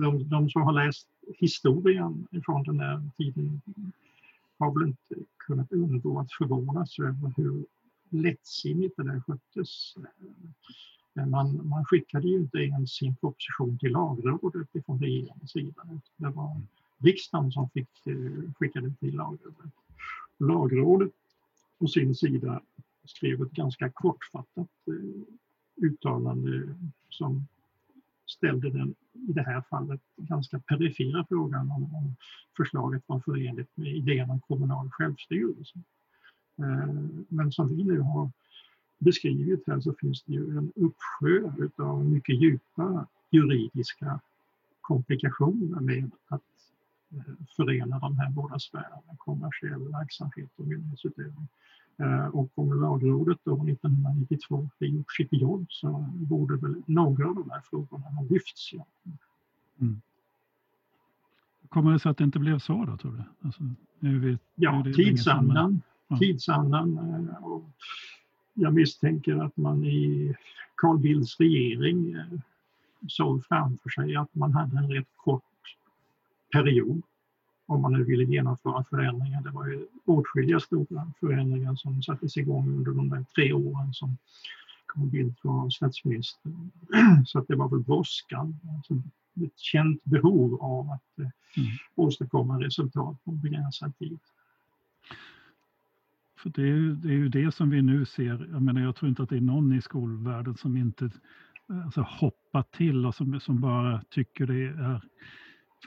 de, 0.01 0.29
de 0.29 0.51
som 0.51 0.63
har 0.63 0.73
läst 0.73 1.09
historien 1.39 2.27
från 2.45 2.63
den 2.63 2.81
här 2.81 3.03
tiden 3.17 3.61
har 4.59 4.79
väl 4.79 4.89
inte 4.89 5.15
kunnat 5.37 5.73
undgå 5.73 6.21
att 6.21 6.33
förvånas 6.33 6.99
över 6.99 7.33
hur 7.37 7.65
lättsinnigt 8.11 8.97
det 8.97 9.03
där 9.03 9.21
sköttes. 9.21 9.95
Man, 11.13 11.69
man 11.69 11.85
skickade 11.85 12.29
ju 12.29 12.37
inte 12.37 12.59
ens 12.59 12.91
sin 12.91 13.17
proposition 13.17 13.79
till 13.79 13.93
lagrådet 13.93 14.75
ifrån 14.75 15.01
regeringens 15.01 15.51
sida. 15.51 15.83
Det 16.17 16.29
var 16.29 16.61
riksdagen 16.99 17.53
som 17.53 17.71
fick 17.71 17.89
skicka 18.59 18.81
den 18.81 18.95
till 18.95 19.15
lagrådet. 19.15 19.73
Lagrådet 20.39 21.13
på 21.79 21.87
sin 21.87 22.15
sida 22.15 22.63
skrev 23.05 23.43
ett 23.43 23.53
ganska 23.53 23.91
kortfattat 23.91 24.69
eh, 24.87 25.85
uttalande 25.87 26.77
som 27.09 27.47
ställde 28.29 28.71
den, 28.71 28.95
i 29.13 29.33
det 29.33 29.43
här 29.43 29.63
fallet, 29.71 30.01
ganska 30.17 30.59
perifera 30.59 31.27
frågan 31.29 31.71
om, 31.71 31.95
om 31.95 32.17
förslaget 32.57 33.03
var 33.07 33.21
förenligt 33.21 33.71
med 33.75 33.97
idén 33.97 34.31
om 34.31 34.41
kommunal 34.41 34.91
självstyrelse. 34.91 35.79
Eh, 36.59 36.95
men 37.29 37.53
som 37.53 37.69
vi 37.77 37.85
nu 37.85 38.01
har 38.01 38.31
beskrivit 38.99 39.67
här 39.67 39.81
så 39.81 39.95
finns 40.01 40.23
det 40.23 40.33
ju 40.33 40.59
en 40.59 40.73
uppsjö 40.77 41.51
av 41.77 42.05
mycket 42.05 42.43
djupa 42.43 43.07
juridiska 43.31 44.21
komplikationer 44.81 45.81
med 45.81 46.11
att 46.29 46.43
eh, 47.13 47.35
förena 47.57 47.99
de 47.99 48.19
här 48.19 48.31
båda 48.31 48.59
sfärerna, 48.59 49.17
kommersiell 49.19 49.93
verksamhet 49.93 50.51
och 50.57 50.67
myndighetsutövning. 50.67 51.49
Eh, 52.01 52.27
och 52.27 52.51
om 52.55 52.81
lagrådet 52.81 53.39
då 53.45 53.53
1992 53.53 54.71
har 54.81 54.87
gjort 54.87 55.13
sitt 55.13 55.33
jobb 55.33 55.67
så 55.69 56.07
borde 56.15 56.57
väl 56.57 56.83
några 56.87 57.29
av 57.29 57.35
de 57.35 57.51
här 57.51 57.61
frågorna 57.61 58.05
ha 58.05 58.23
lyfts. 58.23 58.73
Ja. 58.73 58.87
Mm. 59.81 60.01
Kommer 61.69 61.93
det 61.93 61.99
sig 61.99 62.11
att 62.11 62.17
det 62.17 62.25
inte 62.25 62.39
blev 62.39 62.59
så 62.59 62.85
då 62.85 62.97
tror 62.97 63.13
du? 63.13 63.47
Alltså, 63.47 63.63
nu 63.99 64.19
vet, 64.19 64.41
ja, 64.55 64.83
nu 64.83 64.93
tidsandan. 64.93 65.83
Ja. 66.09 66.19
tidsandan 66.19 66.99
eh, 66.99 67.45
och 67.45 67.71
jag 68.55 68.75
misstänker 68.75 69.45
att 69.45 69.57
man 69.57 69.85
i 69.85 70.35
Carl 70.75 70.99
Bildts 70.99 71.41
regering 71.41 72.13
eh, 72.13 72.41
såg 73.09 73.45
framför 73.45 73.91
sig 73.91 74.17
att 74.17 74.35
man 74.35 74.53
hade 74.53 74.79
en 74.79 74.93
rätt 74.93 75.09
kort 75.17 75.43
period 76.53 77.03
om 77.69 77.83
man 77.83 77.93
nu 77.93 78.05
ville 78.05 78.25
genomföra 78.25 78.85
förändringar. 78.85 79.43
Det 79.43 79.51
var 79.51 79.67
ju 79.67 79.87
åtskilliga 80.05 80.61
stora 80.61 81.13
förändringar 81.21 81.75
som 81.75 82.03
sattes 82.03 82.37
igång 82.37 82.69
under 82.77 82.93
de 82.93 83.09
där 83.09 83.25
tre 83.35 83.53
åren 83.53 83.95
som 83.95 84.17
Carl 84.87 85.07
Bildt 85.07 85.45
var 85.45 85.71
statsminister. 85.71 86.53
Så 87.27 87.39
att 87.39 87.49
det 87.49 87.57
var 87.57 87.69
väl 87.69 87.81
brådskan, 87.81 88.61
alltså 88.77 88.95
ett 89.47 89.59
känt 89.59 90.05
behov 90.05 90.63
av 90.63 90.91
att 90.91 91.19
eh, 91.19 91.31
mm. 91.57 91.71
åstadkomma 91.95 92.61
resultat 92.61 93.25
på 93.25 93.31
begränsad 93.31 93.99
tid. 93.99 94.19
För 96.43 96.51
det 96.51 96.63
är, 96.63 96.67
ju, 96.67 96.95
det 96.95 97.09
är 97.09 97.13
ju 97.13 97.29
det 97.29 97.55
som 97.55 97.71
vi 97.71 97.83
nu 97.83 98.07
ser. 98.07 98.49
Jag 98.53 98.63
menar, 98.63 98.81
jag 98.81 98.97
tror 98.97 99.09
inte 99.09 99.23
att 99.23 99.29
det 99.29 99.37
är 99.37 99.41
någon 99.41 99.73
i 99.73 99.83
skolvärlden 99.83 100.57
som 100.57 100.77
inte 100.77 101.11
alltså, 101.85 102.01
hoppar 102.01 102.63
till 102.63 103.07
och 103.07 103.15
som, 103.15 103.41
som 103.41 103.61
bara 103.61 104.03
tycker 104.11 104.47
det 104.47 104.65
är 104.65 105.01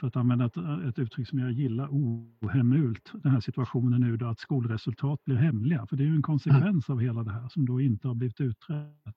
för 0.00 0.06
att 0.06 0.16
använda 0.16 0.44
ett, 0.44 0.56
ett 0.88 0.98
uttryck 0.98 1.28
som 1.28 1.38
jag 1.38 1.52
gillar, 1.52 1.88
ohemult, 1.90 3.12
den 3.22 3.32
här 3.32 3.40
situationen 3.40 4.00
nu 4.00 4.16
då 4.16 4.26
att 4.26 4.38
skolresultat 4.38 5.24
blir 5.24 5.36
hemliga. 5.36 5.86
För 5.86 5.96
det 5.96 6.02
är 6.02 6.06
ju 6.06 6.14
en 6.14 6.22
konsekvens 6.22 6.90
av 6.90 7.00
hela 7.00 7.24
det 7.24 7.32
här 7.32 7.48
som 7.48 7.66
då 7.66 7.80
inte 7.80 8.08
har 8.08 8.14
blivit 8.14 8.40
utrett. 8.40 9.16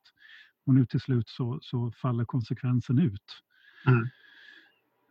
Och 0.66 0.74
nu 0.74 0.86
till 0.86 1.00
slut 1.00 1.30
så, 1.30 1.60
så 1.62 1.92
faller 1.92 2.26
konsekvensen 2.26 3.00
ut. 3.00 3.42
Mm. 3.88 4.08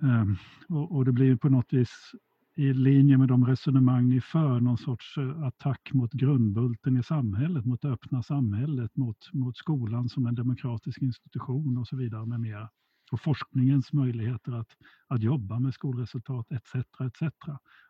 Um, 0.01 0.37
och, 0.69 0.97
och, 0.97 1.05
det 1.05 1.13
blir 1.13 1.37
på 1.37 1.49
något 1.49 1.73
vis 1.73 2.15
i 2.57 2.73
linje 2.73 3.19
med 3.19 3.29
de 3.29 3.47
resonemang 3.47 4.09
ni 4.09 4.21
för, 4.21 4.61
någon 4.61 4.79
sorts 4.79 5.19
eh, 5.19 5.43
attack 5.43 5.93
mot 5.93 6.13
grundbulten 6.13 6.97
i 6.97 7.03
samhället, 7.03 7.65
mot 7.65 7.83
det 7.83 7.89
öppna 7.89 8.23
samhället, 8.23 8.97
mot, 8.97 9.33
mot 9.33 9.57
skolan 9.57 10.09
som 10.09 10.27
en 10.27 10.35
demokratisk 10.35 11.03
institution 11.03 11.79
och 11.79 11.89
så 11.89 11.97
vidare 11.97 12.27
med 12.27 12.41
mera 12.41 12.69
och 13.13 13.21
forskningens 13.21 13.93
möjligheter 13.93 14.53
att, 14.53 14.77
att 15.07 15.23
jobba 15.23 15.59
med 15.59 15.75
skolresultat 15.75 16.53
etc. 16.53 16.75
etc. 16.75 17.23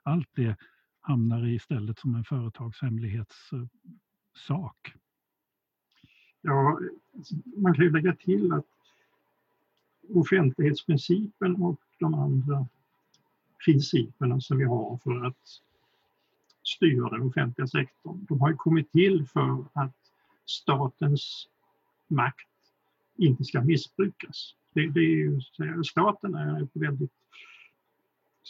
Allt 0.03 0.29
det 0.35 0.57
hamnar 1.01 1.47
istället 1.47 1.99
som 1.99 2.15
en 2.15 2.25
företagshemlighetssak. 2.25 3.69
Eh, 4.87 4.93
ja, 6.41 6.79
man 7.57 7.75
kan 7.75 7.85
ju 7.85 7.91
lägga 7.91 8.17
till 8.17 8.53
att 8.53 8.67
offentlighetsprincipen 10.09 11.57
och 11.57 11.81
de 11.99 12.15
andra 12.15 12.67
principerna 13.65 14.41
som 14.41 14.59
vi 14.59 14.65
har 14.65 14.99
för 14.99 15.25
att 15.27 15.61
styra 16.63 17.11
den 17.11 17.23
offentliga 17.23 17.67
sektorn, 17.67 18.27
de 18.29 18.41
har 18.41 18.51
ju 18.51 18.57
kommit 18.57 18.93
till 18.93 19.27
för 19.27 19.65
att 19.73 19.97
statens 20.45 21.49
makt 22.09 22.49
inte 23.17 23.45
ska 23.45 23.61
missbrukas. 23.61 24.55
Det, 24.75 24.91
det 24.91 25.01
är 25.01 25.17
ju, 25.17 25.41
staten 25.85 26.35
är 26.35 26.63
ett 26.63 26.71
väldigt 26.73 27.13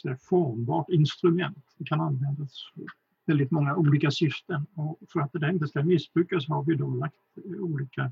säga, 0.01 0.17
formbart 0.17 0.89
instrument. 0.89 1.65
Det 1.77 1.83
kan 1.83 2.01
användas 2.01 2.71
för 2.73 2.83
väldigt 3.25 3.51
många 3.51 3.75
olika 3.75 4.11
syften 4.11 4.65
och 4.73 4.99
för 5.09 5.19
att 5.19 5.33
det 5.33 5.49
inte 5.49 5.67
ska 5.67 5.83
missbrukas 5.83 6.47
har 6.47 6.63
vi 6.63 6.75
då 6.75 6.95
lagt 6.95 7.15
eh, 7.35 7.61
olika 7.61 8.11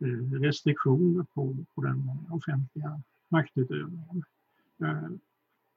eh, 0.00 0.40
restriktioner 0.40 1.26
på, 1.34 1.56
på 1.74 1.82
den 1.82 2.10
offentliga 2.30 3.02
maktutövningen. 3.28 4.24
Eh, 4.82 5.10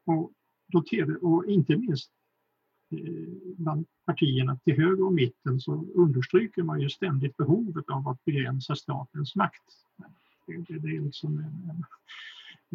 och, 0.05 0.31
då 0.67 0.81
TV, 0.81 1.15
och 1.15 1.45
inte 1.45 1.77
minst 1.77 2.11
bland 3.43 3.85
partierna 4.05 4.57
till 4.57 4.77
höger 4.77 5.05
och 5.05 5.13
mitten 5.13 5.59
så 5.59 5.85
understryker 5.95 6.63
man 6.63 6.81
ju 6.81 6.89
ständigt 6.89 7.37
behovet 7.37 7.89
av 7.89 8.07
att 8.07 8.25
begränsa 8.25 8.75
statens 8.75 9.35
makt. 9.35 9.63
Det, 10.45 10.57
det, 10.67 10.79
det 10.79 10.95
är 10.95 11.01
liksom 11.01 11.37
en, 11.37 11.85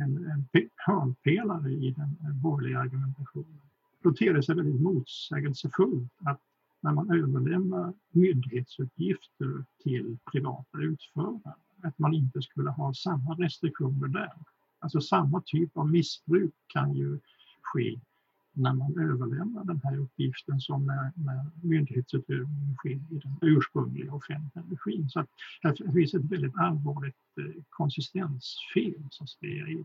en, 0.04 0.26
en 0.26 0.48
hörnpelare 0.76 1.70
i 1.70 1.90
den 1.90 2.16
eh, 2.20 2.34
borgerliga 2.34 2.80
argumentationen. 2.80 3.60
Då 4.02 4.12
ter 4.12 4.34
det 4.34 4.42
sig 4.42 4.54
väldigt 4.54 4.80
motsägelsefullt 4.80 6.12
att 6.24 6.40
när 6.80 6.92
man 6.92 7.10
överlämnar 7.10 7.94
myndighetsuppgifter 8.10 9.64
till 9.82 10.18
privata 10.32 10.78
utförare, 10.78 11.54
att 11.82 11.98
man 11.98 12.14
inte 12.14 12.42
skulle 12.42 12.70
ha 12.70 12.94
samma 12.94 13.34
restriktioner 13.34 14.08
där. 14.08 14.32
Alltså 14.78 15.00
samma 15.00 15.42
typ 15.46 15.76
av 15.76 15.90
missbruk 15.90 16.54
kan 16.66 16.94
ju 16.94 17.20
ske 17.62 18.00
när 18.56 18.72
man 18.72 18.98
överlämnar 18.98 19.64
den 19.64 19.80
här 19.84 19.98
uppgiften 19.98 20.60
som 20.60 20.86
när, 20.86 21.12
när 21.14 21.50
myndighetsutövningen 21.62 22.76
sker 22.76 22.90
i 22.90 23.20
den 23.22 23.38
ursprungliga 23.42 24.12
offentliga 24.12 24.64
regin. 24.70 25.10
Så 25.10 25.20
att 25.20 25.28
här 25.62 25.92
finns 25.92 26.14
ett 26.14 26.24
väldigt 26.24 26.56
allvarligt 26.56 27.16
eh, 27.38 27.62
konsistensfel 27.70 29.02
så 29.10 29.24
att 29.24 29.30
säga, 29.30 29.68
i, 29.68 29.84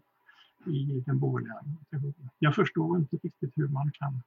i 0.66 1.04
den 1.06 1.20
borgerliga 1.20 1.54
argumentationen. 1.54 2.30
Jag 2.40 2.56
förstår 2.56 2.98
inte 2.98 3.18
riktigt 3.18 3.52
hur 3.56 3.68
man 3.68 3.92
kan 3.92 4.22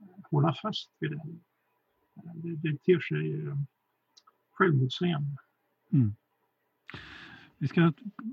eh, 0.00 0.06
hålla 0.30 0.54
fast 0.62 0.90
vid 0.98 1.10
den. 1.10 1.40
Eh, 2.16 2.34
det, 2.34 2.56
det 2.56 2.82
ter 2.82 3.00
sig 3.00 3.46
eh, 3.46 3.56
självmotsägande. 4.52 5.36
Mm. 5.92 6.14
Vi 7.62 7.68
ska 7.68 7.92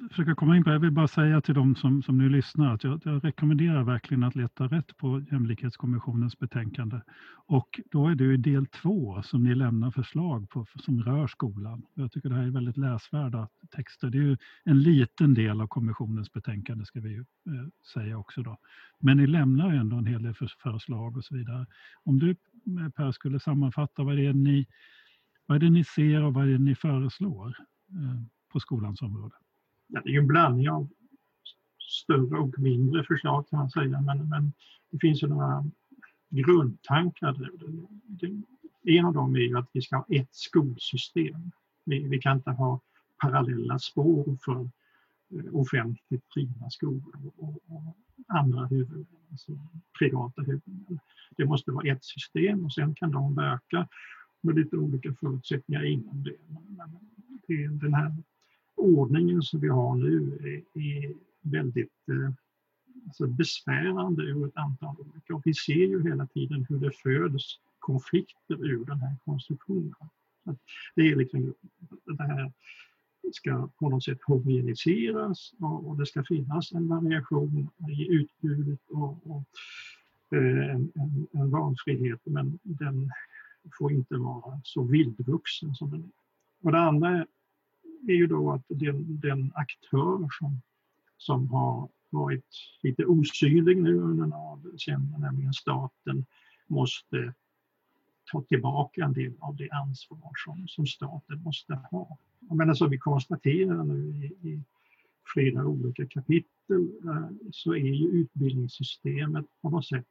försöka 0.09 0.35
komma 0.35 0.57
in 0.57 0.63
på, 0.63 0.69
jag 0.69 0.79
vill 0.79 0.91
bara 0.91 1.07
säga 1.07 1.41
till 1.41 1.53
de 1.53 1.75
som, 1.75 2.03
som 2.03 2.17
nu 2.17 2.29
lyssnar 2.29 2.73
att 2.73 2.83
jag, 2.83 3.01
jag, 3.05 3.25
rekommenderar 3.25 3.83
verkligen 3.83 4.23
att 4.23 4.35
leta 4.35 4.67
rätt 4.67 4.97
på 4.97 5.23
Jämlikhetskommissionens 5.31 6.39
betänkande. 6.39 7.01
Och 7.45 7.79
då 7.91 8.07
är 8.07 8.15
det 8.15 8.23
ju 8.23 8.37
del 8.37 8.65
två 8.65 9.21
som 9.23 9.43
ni 9.43 9.55
lämnar 9.55 9.91
förslag 9.91 10.49
på 10.49 10.65
som 10.75 11.03
rör 11.03 11.27
skolan. 11.27 11.83
Jag 11.93 12.11
tycker 12.11 12.29
det 12.29 12.35
här 12.35 12.43
är 12.43 12.51
väldigt 12.51 12.77
läsvärda 12.77 13.47
texter. 13.75 14.09
Det 14.09 14.17
är 14.17 14.21
ju 14.21 14.37
en 14.63 14.81
liten 14.81 15.33
del 15.33 15.61
av 15.61 15.67
kommissionens 15.67 16.33
betänkande 16.33 16.85
ska 16.85 16.99
vi 16.99 17.09
ju, 17.09 17.19
eh, 17.19 17.67
säga 17.93 18.17
också 18.17 18.43
då. 18.43 18.57
Men 18.99 19.17
ni 19.17 19.27
lämnar 19.27 19.73
ändå 19.73 19.97
en 19.97 20.05
hel 20.05 20.23
del 20.23 20.35
förslag 20.63 21.17
och 21.17 21.23
så 21.23 21.35
vidare. 21.35 21.65
Om 22.03 22.19
du 22.19 22.29
eh, 22.29 22.89
Per 22.95 23.11
skulle 23.11 23.39
sammanfatta, 23.39 24.03
vad 24.03 24.19
är 24.19 24.23
det 24.23 24.33
ni, 24.33 24.67
vad 25.45 25.55
är 25.55 25.59
det 25.59 25.69
ni 25.69 25.83
ser 25.83 26.23
och 26.23 26.33
vad 26.33 26.47
är 26.47 26.51
det 26.51 26.59
ni 26.59 26.75
föreslår? 26.75 27.55
Eh, 27.89 28.23
på 28.49 28.59
skolans 28.59 29.01
område? 29.01 29.35
Ja, 29.87 30.01
det 30.03 30.09
är 30.09 30.13
ju 30.13 30.19
en 30.19 30.27
blandning 30.27 30.69
av 30.69 30.87
större 31.89 32.37
och 32.39 32.59
mindre 32.59 33.03
förslag 33.03 33.49
kan 33.49 33.59
man 33.59 33.69
säga, 33.69 34.01
men, 34.01 34.29
men 34.29 34.53
det 34.91 34.99
finns 34.99 35.23
ju 35.23 35.27
några 35.27 35.65
grundtankar. 36.29 37.49
En 38.83 39.05
av 39.05 39.13
dem 39.13 39.35
är 39.35 39.39
ju 39.39 39.57
att 39.57 39.69
vi 39.73 39.81
ska 39.81 39.95
ha 39.95 40.05
ett 40.09 40.35
skolsystem. 40.35 41.51
Vi, 41.85 42.07
vi 42.07 42.19
kan 42.19 42.37
inte 42.37 42.51
ha 42.51 42.79
parallella 43.21 43.79
spår 43.79 44.37
för 44.45 44.69
eh, 45.29 45.55
offentligt 45.55 46.23
drivna 46.33 46.69
skolor 46.69 47.31
och, 47.37 47.55
och 47.67 47.95
andra 48.27 48.65
huvudmän, 48.65 49.05
alltså 49.31 49.51
privata 49.99 50.41
huvudmän. 50.41 50.99
Det 51.37 51.45
måste 51.45 51.71
vara 51.71 51.91
ett 51.91 52.03
system 52.03 52.65
och 52.65 52.73
sen 52.73 52.95
kan 52.95 53.11
de 53.11 53.35
verka 53.35 53.87
med 54.41 54.55
lite 54.55 54.77
olika 54.77 55.13
förutsättningar 55.13 55.85
inom 55.85 56.23
det. 56.23 56.37
Men 56.47 56.89
det 57.47 57.67
den 57.67 57.93
här 57.93 58.15
ordningen 58.79 59.41
som 59.41 59.59
vi 59.59 59.67
har 59.67 59.95
nu 59.95 60.39
är, 60.43 60.81
är 60.81 61.13
väldigt 61.41 62.09
eh, 62.09 62.33
alltså 63.05 63.27
besvärande 63.27 64.23
ur 64.23 64.47
ett 64.47 64.57
antal 64.57 64.95
olika. 64.99 65.35
Och 65.35 65.41
vi 65.45 65.53
ser 65.53 65.73
ju 65.73 66.03
hela 66.09 66.27
tiden 66.27 66.65
hur 66.69 66.79
det 66.79 66.91
föds 66.91 67.59
konflikter 67.79 68.65
ur 68.65 68.85
den 68.85 68.99
här 68.99 69.15
konstruktionen. 69.25 69.93
Det 70.95 71.01
är 71.01 71.15
liksom 71.15 71.53
det 72.05 72.23
här 72.23 72.51
ska 73.33 73.69
på 73.79 73.89
något 73.89 74.03
sätt 74.03 74.19
homogeniseras 74.23 75.53
och, 75.59 75.97
det 75.97 76.05
ska 76.05 76.23
finnas 76.23 76.71
en 76.71 76.87
variation 76.87 77.69
i 77.89 78.07
utbudet 78.07 78.79
och, 78.89 79.31
och 79.31 79.43
eh, 80.37 80.69
en, 80.69 80.91
en, 80.95 81.27
en 81.31 81.49
valfrihet 81.49 82.19
men 82.23 82.59
den 82.63 83.11
får 83.77 83.91
inte 83.91 84.17
vara 84.17 84.61
så 84.63 84.83
vildvuxen 84.83 85.75
som 85.75 85.91
den 85.91 86.03
är. 86.03 86.09
Och 86.61 86.71
det 86.71 86.79
andra 86.79 87.25
är 88.07 88.13
ju 88.13 88.27
då 88.27 88.51
att 88.51 88.63
den, 88.67 89.19
den 89.19 89.51
aktör 89.55 90.27
som, 90.39 90.61
som 91.17 91.47
har 91.47 91.89
varit 92.09 92.45
lite 92.83 93.05
osynlig 93.05 93.77
nu 93.77 93.99
under 93.99 94.25
några 94.25 94.55
decennier, 94.71 95.17
nämligen 95.17 95.53
staten, 95.53 96.25
måste 96.67 97.33
ta 98.31 98.41
tillbaka 98.41 99.05
en 99.05 99.13
del 99.13 99.33
av 99.39 99.55
det 99.55 99.69
ansvar 99.69 100.31
som, 100.45 100.67
som 100.67 100.85
staten 100.87 101.41
måste 101.43 101.73
ha. 101.91 102.17
Men 102.39 102.69
alltså 102.69 102.87
vi 102.87 102.97
konstaterar 102.97 103.83
nu 103.83 104.25
i, 104.25 104.49
i 104.49 104.63
flera 105.33 105.65
olika 105.65 106.07
kapitel 106.07 106.91
eh, 107.05 107.29
så 107.51 107.73
är 107.73 107.93
ju 107.93 108.07
utbildningssystemet 108.07 109.45
på 109.61 109.69
något 109.69 109.85
sätt 109.85 110.05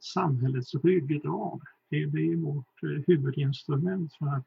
samhällets 0.00 0.74
ryggrad. 0.74 1.60
Det, 1.88 1.96
är 1.96 2.36
vårt 2.36 2.82
eh, 2.82 3.02
huvudinstrument 3.06 4.14
för 4.14 4.26
att 4.26 4.46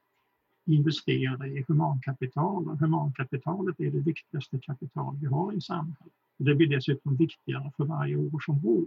investera 0.65 1.47
i 1.47 1.65
humankapital. 1.67 2.69
Och 2.69 2.80
humankapitalet 2.80 3.80
är 3.80 3.91
det 3.91 3.99
viktigaste 3.99 4.60
kapital 4.60 5.17
vi 5.21 5.28
har 5.28 5.54
i 5.54 5.62
samhället. 5.62 6.13
Det 6.38 6.56
blir 6.56 6.67
dessutom 6.67 7.15
viktigare 7.15 7.71
för 7.78 7.86
varje 7.86 8.15
år 8.15 8.39
som 8.45 8.62
går. 8.62 8.86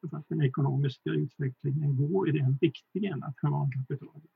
För 0.00 0.16
att 0.16 0.28
den 0.28 0.42
ekonomiska 0.42 1.10
utvecklingen 1.10 1.96
går 1.96 2.28
i 2.28 2.32
den 2.32 2.58
riktningen 2.60 3.22
att 3.22 3.34
humankapitalet 3.42 4.30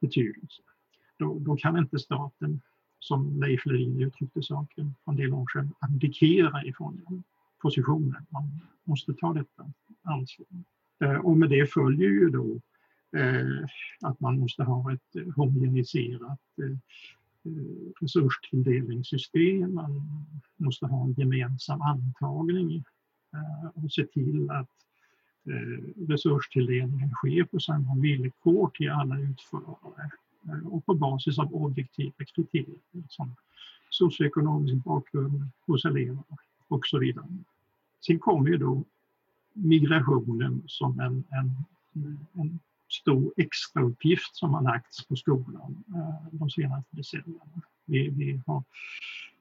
betydelse. 0.00 0.62
Då, 1.18 1.38
då 1.38 1.56
kan 1.56 1.78
inte 1.78 1.98
staten, 1.98 2.60
som 2.98 3.40
Leif 3.40 3.66
Levin 3.66 4.02
uttryckte 4.02 4.42
saken 4.42 4.94
för 5.04 5.12
en 5.12 5.16
del 5.16 5.32
år 5.32 5.46
sedan, 5.52 5.74
abdikera 5.80 6.64
ifrån 6.64 7.00
den 7.06 7.22
positionen. 7.62 8.26
Man 8.30 8.60
måste 8.84 9.14
ta 9.14 9.32
detta 9.32 9.72
ansvar. 10.02 10.46
Eh, 11.00 11.16
och 11.16 11.36
med 11.36 11.50
det 11.50 11.72
följer 11.72 12.08
ju 12.08 12.30
då 12.30 12.60
Eh, 13.12 13.64
att 14.00 14.20
man 14.20 14.38
måste 14.38 14.62
ha 14.62 14.92
ett 14.92 15.34
homogeniserat 15.36 16.40
eh, 16.62 16.70
eh, 17.44 17.92
resurstilldelningssystem, 18.00 19.74
man 19.74 20.02
måste 20.56 20.86
ha 20.86 21.04
en 21.04 21.12
gemensam 21.12 21.82
antagning 21.82 22.84
och 23.74 23.92
se 23.92 24.06
till 24.06 24.50
att 24.50 24.70
resurstilldelningen 26.08 27.10
sker 27.10 27.44
på 27.44 27.60
samma 27.60 27.96
villkor 27.96 28.70
till 28.74 28.90
alla 28.90 29.20
utförare 29.20 30.10
och 30.64 30.86
på 30.86 30.94
basis 30.94 31.38
av 31.38 31.54
objektiva 31.54 32.24
kriterier 32.34 32.78
som 33.08 33.36
socioekonomisk 33.90 34.84
bakgrund 34.84 35.50
hos 35.66 35.84
eleverna 35.84 36.36
och 36.68 36.86
så 36.86 36.98
vidare. 36.98 37.26
Sen 38.06 38.18
kommer 38.18 38.50
ju 38.50 38.56
då 38.56 38.84
migrationen 39.52 40.62
som 40.66 41.00
en, 41.00 41.24
en, 41.30 41.54
en 42.32 42.58
stor 42.88 43.32
extrauppgift 43.36 44.36
som 44.36 44.54
har 44.54 44.62
lagts 44.62 45.06
på 45.06 45.16
skolan 45.16 45.84
eh, 45.94 46.28
de 46.30 46.50
senaste 46.50 46.96
decennierna. 46.96 47.62
Vi, 47.84 48.08
vi 48.08 48.40
har 48.46 48.62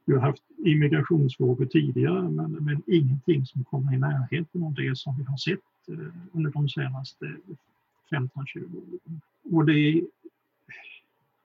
ju 0.06 0.20
haft 0.20 0.44
immigrationsfrågor 0.66 1.66
tidigare 1.66 2.30
men, 2.30 2.52
men 2.52 2.84
ingenting 2.88 3.46
som 3.46 3.64
kommer 3.64 3.94
i 3.94 3.98
närheten 3.98 4.64
av 4.64 4.74
det 4.74 4.98
som 4.98 5.18
vi 5.18 5.24
har 5.24 5.38
sett 5.38 5.90
eh, 5.90 6.14
under 6.32 6.52
de 6.52 6.70
senaste 6.70 7.26
15-20 8.12 8.78
åren. 8.78 9.22
Och 9.52 9.66
det, 9.66 10.02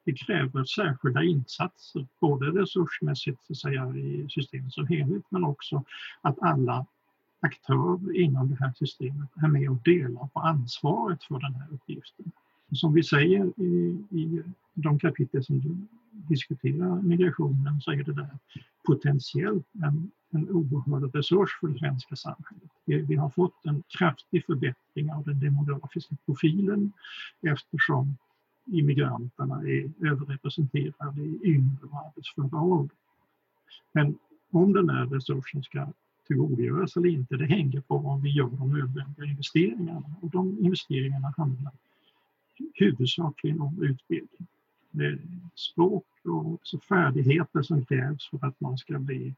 det 0.04 0.12
kräver 0.12 0.64
särskilda 0.64 1.22
insatser, 1.22 2.06
både 2.20 2.46
resursmässigt 2.46 3.38
så 3.46 3.52
att 3.52 3.58
säga, 3.58 3.96
i 3.96 4.26
systemet 4.28 4.72
som 4.72 4.86
helhet 4.86 5.22
men 5.28 5.44
också 5.44 5.84
att 6.20 6.42
alla 6.42 6.86
aktörer 7.40 8.16
inom 8.16 8.50
det 8.50 8.56
här 8.60 8.72
systemet 8.76 9.28
är 9.42 9.48
med 9.48 9.70
och 9.70 9.82
delar 9.84 10.26
på 10.26 10.40
ansvaret 10.40 11.24
för 11.24 11.40
den 11.40 11.54
här 11.54 11.66
uppgiften. 11.72 12.32
Som 12.72 12.94
vi 12.94 13.02
säger 13.02 13.60
i, 13.60 14.04
i 14.10 14.42
de 14.74 14.98
kapitel 14.98 15.44
som 15.44 15.88
diskuterar 16.10 17.02
migrationen 17.02 17.80
så 17.80 17.90
är 17.90 18.04
det 18.04 18.12
där 18.12 18.38
potentiellt 18.86 19.66
en, 19.82 20.10
en 20.30 20.50
oerhörd 20.50 21.14
resurs 21.14 21.50
för 21.60 21.68
det 21.68 21.78
svenska 21.78 22.16
samhället. 22.16 22.70
Vi, 22.84 23.00
vi, 23.00 23.16
har 23.16 23.30
fått 23.30 23.64
en 23.64 23.82
kraftig 23.98 24.46
förbättring 24.46 25.12
av 25.12 25.24
den 25.24 25.40
demografiska 25.40 26.16
profilen 26.26 26.92
eftersom 27.42 28.16
immigranterna 28.66 29.54
är 29.54 30.06
överrepresenterade 30.06 31.20
i 31.20 31.40
yngre 31.42 31.86
och 31.90 32.06
arbetsföra 32.06 32.62
ålder. 32.62 32.96
Men 33.92 34.18
om 34.50 34.72
den 34.72 34.90
här 34.90 35.06
resursen 35.06 35.62
ska 35.62 35.86
tillgodogöras 36.30 36.96
eller 36.96 37.08
inte, 37.08 37.36
det 37.36 37.46
hänger 37.46 37.80
på 37.80 37.96
om 37.96 38.22
vi 38.22 38.30
gör 38.30 38.50
de 38.58 38.72
nödvändiga 38.72 39.24
investeringarna. 39.24 40.14
Och 40.20 40.30
de 40.30 40.58
investeringarna 40.64 41.34
handlar 41.36 41.72
huvudsakligen 42.74 43.60
om 43.60 43.82
utbildning. 43.82 44.46
Det 44.90 45.06
är 45.06 45.18
språk 45.54 46.06
och 46.24 46.52
också 46.54 46.78
färdigheter 46.78 47.62
som 47.62 47.84
krävs 47.84 48.30
för 48.30 48.46
att 48.46 48.60
man 48.60 48.78
ska 48.78 48.98
bli 48.98 49.34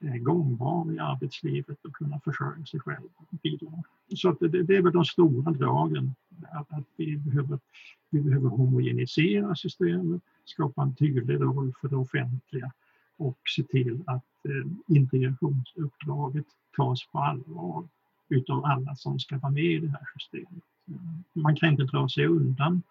eh, 0.00 0.16
gångbar 0.16 0.92
i 0.92 0.98
arbetslivet 0.98 1.84
och 1.84 1.92
kunna 1.92 2.20
försörja 2.20 2.66
sig 2.66 2.80
själv 2.80 3.08
och 3.16 3.38
bidra. 3.42 3.82
Så 4.16 4.28
att 4.28 4.40
det, 4.40 4.62
det 4.62 4.76
är 4.76 4.82
väl 4.82 4.92
de 4.92 5.04
stora 5.04 5.52
dragen, 5.52 6.14
att, 6.52 6.72
att 6.72 6.84
vi, 6.96 7.16
behöver, 7.16 7.58
vi 8.10 8.20
behöver 8.20 8.48
homogenisera 8.48 9.56
systemet, 9.56 10.22
skapa 10.44 10.82
en 10.82 10.94
tydlig 10.94 11.40
roll 11.40 11.72
för 11.80 11.88
det 11.88 11.96
offentliga 11.96 12.72
och 13.16 13.38
se 13.56 13.62
till 13.62 14.02
att 14.06 14.44
eh, 14.44 14.96
integrationsuppdraget 14.96 16.46
tas 16.76 17.06
på 17.06 17.18
allvar 17.18 17.88
utav 18.28 18.64
alla 18.64 18.96
som 18.96 19.18
ska 19.18 19.38
vara 19.38 19.52
med 19.52 19.64
i 19.64 19.78
det 19.78 19.88
här 19.88 20.06
systemet. 20.18 20.64
Eh, 20.88 21.42
man 21.42 21.56
kan 21.56 21.70
inte 21.70 21.84
dra 21.84 22.08
sig 22.08 22.26
undan. 22.26 22.82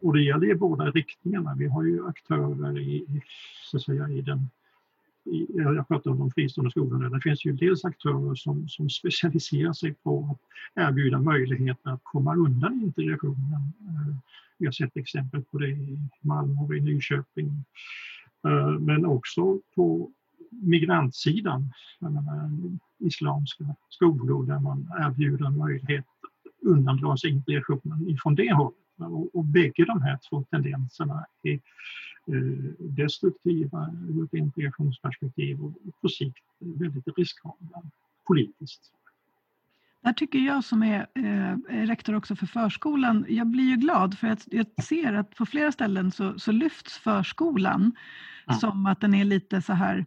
Och 0.00 0.12
det 0.12 0.22
gäller 0.22 0.50
i 0.50 0.54
båda 0.54 0.90
riktningarna. 0.90 1.54
Vi 1.58 1.66
har 1.66 1.84
ju 1.84 2.08
aktörer 2.08 2.78
i, 2.78 3.22
så 3.64 3.76
att 3.76 3.82
säga, 3.82 4.08
i 4.08 4.20
den 4.20 4.48
i, 5.24 5.46
jag 5.54 5.88
pratar 5.88 6.10
om 6.10 6.18
de 6.18 6.30
fristående 6.30 6.70
skolorna, 6.70 7.08
det 7.08 7.20
finns 7.20 7.44
ju 7.44 7.52
dels 7.52 7.84
aktörer 7.84 8.34
som, 8.34 8.68
som 8.68 8.90
specialiserar 8.90 9.72
sig 9.72 9.94
på 9.94 10.28
att 10.30 10.82
erbjuda 10.84 11.18
möjligheter 11.18 11.90
att 11.90 12.00
komma 12.02 12.34
undan 12.34 12.82
integrationen. 12.82 13.72
Eh, 13.88 14.16
vi 14.58 14.66
har 14.66 14.72
sett 14.72 14.96
exempel 14.96 15.42
på 15.42 15.58
det 15.58 15.68
i 15.68 15.98
Malmö 16.20 16.62
och 16.62 16.76
i 16.76 16.80
Nyköping. 16.80 17.64
Eh, 18.44 18.78
men 18.78 19.04
också 19.04 19.60
på 19.74 20.10
migrantsidan, 20.50 21.72
islamska 22.98 23.64
skolor 23.88 24.46
där 24.46 24.58
man 24.58 24.88
erbjuder 24.98 25.50
möjlighet 25.50 26.04
att 26.04 26.68
undandra 26.68 27.16
sig 27.16 27.30
integrationen 27.30 28.08
ifrån 28.08 28.34
det 28.34 28.52
hållet. 28.52 28.78
Och, 28.96 29.34
och 29.34 29.44
bägge 29.44 29.84
de 29.84 30.02
här 30.02 30.18
två 30.28 30.44
tendenserna 30.50 31.24
är 31.42 31.60
eh, 32.26 32.72
destruktiva 32.78 33.90
ur 34.08 34.24
ett 34.24 34.34
integrationsperspektiv 34.34 35.64
och 35.64 35.72
på 36.00 36.08
sikt 36.08 36.44
väldigt 36.58 37.18
riskabla 37.18 37.82
politiskt. 38.26 38.92
Där 40.04 40.12
tycker 40.12 40.38
jag 40.38 40.64
som 40.64 40.82
är 40.82 41.06
eh, 41.14 41.56
rektor 41.86 42.14
också 42.14 42.36
för 42.36 42.46
förskolan, 42.46 43.26
jag 43.28 43.46
blir 43.46 43.64
ju 43.64 43.76
glad 43.76 44.18
för 44.18 44.28
att 44.28 44.48
jag 44.50 44.66
ser 44.82 45.12
att 45.12 45.34
på 45.34 45.46
flera 45.46 45.72
ställen 45.72 46.10
så, 46.10 46.38
så 46.38 46.52
lyfts 46.52 46.98
förskolan 46.98 47.92
ja. 48.46 48.54
som 48.54 48.86
att 48.86 49.00
den 49.00 49.14
är 49.14 49.24
lite 49.24 49.62
så 49.62 49.72
här 49.72 50.04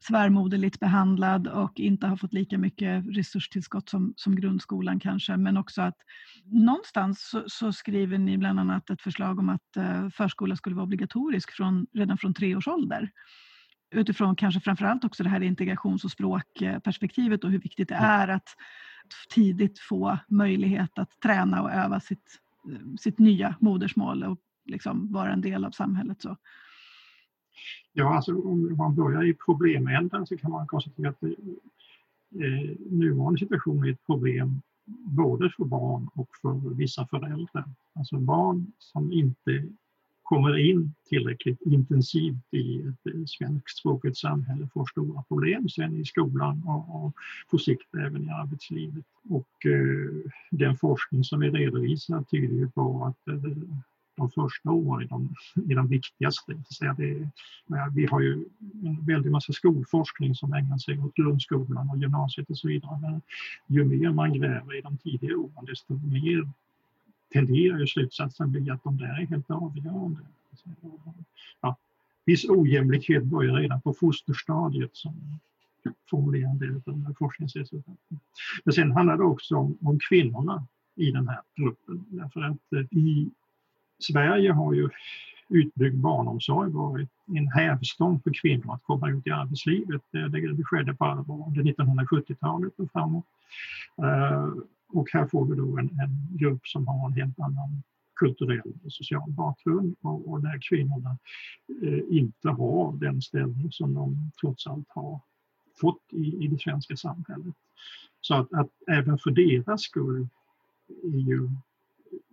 svärmoderligt 0.00 0.80
behandlad 0.80 1.46
och 1.46 1.80
inte 1.80 2.06
har 2.06 2.16
fått 2.16 2.32
lika 2.32 2.58
mycket 2.58 3.04
resurstillskott 3.16 3.88
som, 3.88 4.12
som 4.16 4.36
grundskolan 4.36 5.00
kanske. 5.00 5.36
Men 5.36 5.56
också 5.56 5.82
att 5.82 5.96
någonstans 6.44 7.28
så, 7.30 7.44
så 7.46 7.72
skriver 7.72 8.18
ni 8.18 8.38
bland 8.38 8.60
annat 8.60 8.90
ett 8.90 9.02
förslag 9.02 9.38
om 9.38 9.48
att 9.48 9.76
eh, 9.76 10.08
förskola 10.08 10.56
skulle 10.56 10.76
vara 10.76 10.84
obligatorisk 10.84 11.50
från, 11.50 11.86
redan 11.94 12.18
från 12.18 12.34
tre 12.34 12.56
års 12.56 12.68
ålder 12.68 13.10
utifrån 13.94 14.36
kanske 14.36 14.60
framförallt 14.60 15.04
också 15.04 15.22
det 15.22 15.28
här 15.28 15.40
integrations 15.40 16.04
och 16.04 16.10
språkperspektivet 16.10 17.44
och 17.44 17.50
hur 17.50 17.58
viktigt 17.58 17.88
det 17.88 17.94
är 17.94 18.28
att 18.28 18.48
tidigt 19.28 19.78
få 19.78 20.18
möjlighet 20.28 20.98
att 20.98 21.20
träna 21.20 21.62
och 21.62 21.70
öva 21.70 22.00
sitt, 22.00 22.40
sitt 23.00 23.18
nya 23.18 23.54
modersmål 23.60 24.22
och 24.22 24.38
liksom 24.64 25.12
vara 25.12 25.32
en 25.32 25.40
del 25.40 25.64
av 25.64 25.70
samhället. 25.70 26.22
Så. 26.22 26.36
Ja, 27.92 28.14
alltså 28.16 28.34
om 28.34 28.76
man 28.76 28.94
börjar 28.94 29.24
i 29.24 29.34
problemänden 29.34 30.26
så 30.26 30.36
kan 30.36 30.50
man 30.50 30.66
konstatera 30.66 31.08
att 31.08 31.22
eh, 31.22 31.30
nuvarande 32.90 33.38
situation 33.38 33.84
är 33.84 33.92
ett 33.92 34.06
problem 34.06 34.62
både 34.86 35.50
för 35.50 35.64
barn 35.64 36.08
och 36.14 36.28
för 36.42 36.74
vissa 36.74 37.06
föräldrar. 37.06 37.64
Alltså 37.94 38.16
barn 38.16 38.72
som 38.78 39.12
inte 39.12 39.68
kommer 40.30 40.58
in 40.58 40.94
tillräckligt 41.08 41.60
intensivt 41.60 42.54
i 42.54 42.78
ett 42.78 43.14
eh, 43.14 43.24
svenskspråkigt 43.26 44.16
samhälle 44.16 44.68
får 44.72 44.86
stora 44.86 45.22
problem 45.22 45.68
sen 45.68 45.96
i 45.96 46.04
skolan 46.04 46.62
och, 46.66 47.04
och 47.04 47.14
på 47.50 47.58
sikt 47.58 47.94
även 47.94 48.24
i 48.24 48.30
arbetslivet. 48.30 49.04
Och 49.28 49.66
eh, 49.66 50.30
den 50.50 50.76
forskning 50.76 51.24
som 51.24 51.40
vi 51.40 51.50
redovisar 51.50 52.22
tyder 52.22 52.54
ju 52.54 52.70
på 52.70 53.04
att 53.04 53.28
eh, 53.28 53.52
de 54.16 54.30
första 54.30 54.70
åren 54.70 55.02
är 55.02 55.08
de, 55.08 55.34
är 55.70 55.74
de 55.74 55.88
viktigaste. 55.88 56.62
Så 56.68 56.84
det, 56.84 57.28
vi 57.94 58.06
har 58.06 58.20
ju 58.20 58.44
en 58.84 59.06
väldig 59.06 59.30
massa 59.30 59.52
skolforskning 59.52 60.34
som 60.34 60.52
ägnar 60.52 60.78
sig 60.78 60.98
åt 60.98 61.14
grundskolan 61.14 61.90
och 61.90 61.98
gymnasiet 61.98 62.50
och 62.50 62.58
så 62.58 62.68
vidare. 62.68 62.98
Men 63.00 63.22
ju 63.66 63.84
mer 63.84 64.12
man 64.12 64.32
gräver 64.32 64.78
i 64.78 64.80
de 64.80 64.98
tidiga 64.98 65.36
åren 65.36 65.64
desto 65.64 65.94
mer 65.94 66.48
tenderar 67.32 67.78
ju 67.78 67.86
slutsatsen 67.86 68.50
bli 68.50 68.70
att 68.70 68.84
de 68.84 68.96
där 68.96 69.20
är 69.22 69.26
helt 69.26 69.50
avgörande. 69.50 70.20
Ja, 71.60 71.76
viss 72.24 72.44
ojämlikhet 72.48 73.24
börjar 73.24 73.54
redan 73.54 73.80
på 73.80 73.94
fosterstadiet 73.94 74.96
som 74.96 75.40
formulerar 76.10 76.50
en 76.50 76.58
del 76.58 76.74
av 76.74 76.82
de 76.84 77.06
här 77.06 77.14
forskningsresultaten. 77.18 78.20
Men 78.64 78.74
sen 78.74 78.92
handlar 78.92 79.16
det 79.16 79.24
också 79.24 79.56
om, 79.56 79.78
om 79.80 79.98
kvinnorna 80.08 80.66
i 80.94 81.10
den 81.10 81.28
här 81.28 81.40
gruppen. 81.56 82.04
Därför 82.08 82.40
att 82.40 82.72
eh, 82.72 82.98
i 82.98 83.30
Sverige 83.98 84.52
har 84.52 84.72
ju 84.72 84.88
utbyggd 85.48 85.96
barnomsorg 85.96 86.70
varit 86.70 87.10
en 87.26 87.46
hävstång 87.46 88.20
för 88.20 88.32
kvinnor 88.42 88.74
att 88.74 88.82
komma 88.82 89.10
ut 89.10 89.26
i 89.26 89.30
arbetslivet. 89.30 90.02
Det, 90.10 90.28
det 90.28 90.64
skedde 90.64 90.94
på 90.94 91.04
allvar 91.04 91.44
under 91.46 91.62
1970-talet 91.62 92.72
och 92.76 92.92
framåt. 92.92 93.24
Eh, 93.98 94.48
och 94.92 95.08
här 95.12 95.26
får 95.26 95.46
vi 95.46 95.56
då 95.56 95.78
en, 95.78 96.00
en 96.00 96.36
grupp 96.38 96.66
som 96.66 96.86
har 96.86 97.06
en 97.06 97.12
helt 97.12 97.40
annan 97.40 97.82
kulturell 98.14 98.72
och 98.84 98.92
social 98.92 99.30
bakgrund 99.30 99.96
och, 100.00 100.30
och 100.30 100.42
där 100.42 100.58
kvinnorna 100.68 101.18
eh, 101.82 102.18
inte 102.18 102.48
har 102.48 102.92
den 102.92 103.22
ställning 103.22 103.72
som 103.72 103.94
de 103.94 104.30
trots 104.40 104.66
allt 104.66 104.88
har 104.88 105.20
fått 105.80 106.02
i, 106.10 106.44
i 106.44 106.48
det 106.48 106.60
svenska 106.60 106.96
samhället. 106.96 107.54
Så 108.20 108.34
att, 108.34 108.52
att 108.52 108.70
även 108.90 109.18
för 109.18 109.30
deras 109.30 109.82
skull 109.82 110.28
är 111.02 111.18
ju 111.18 111.50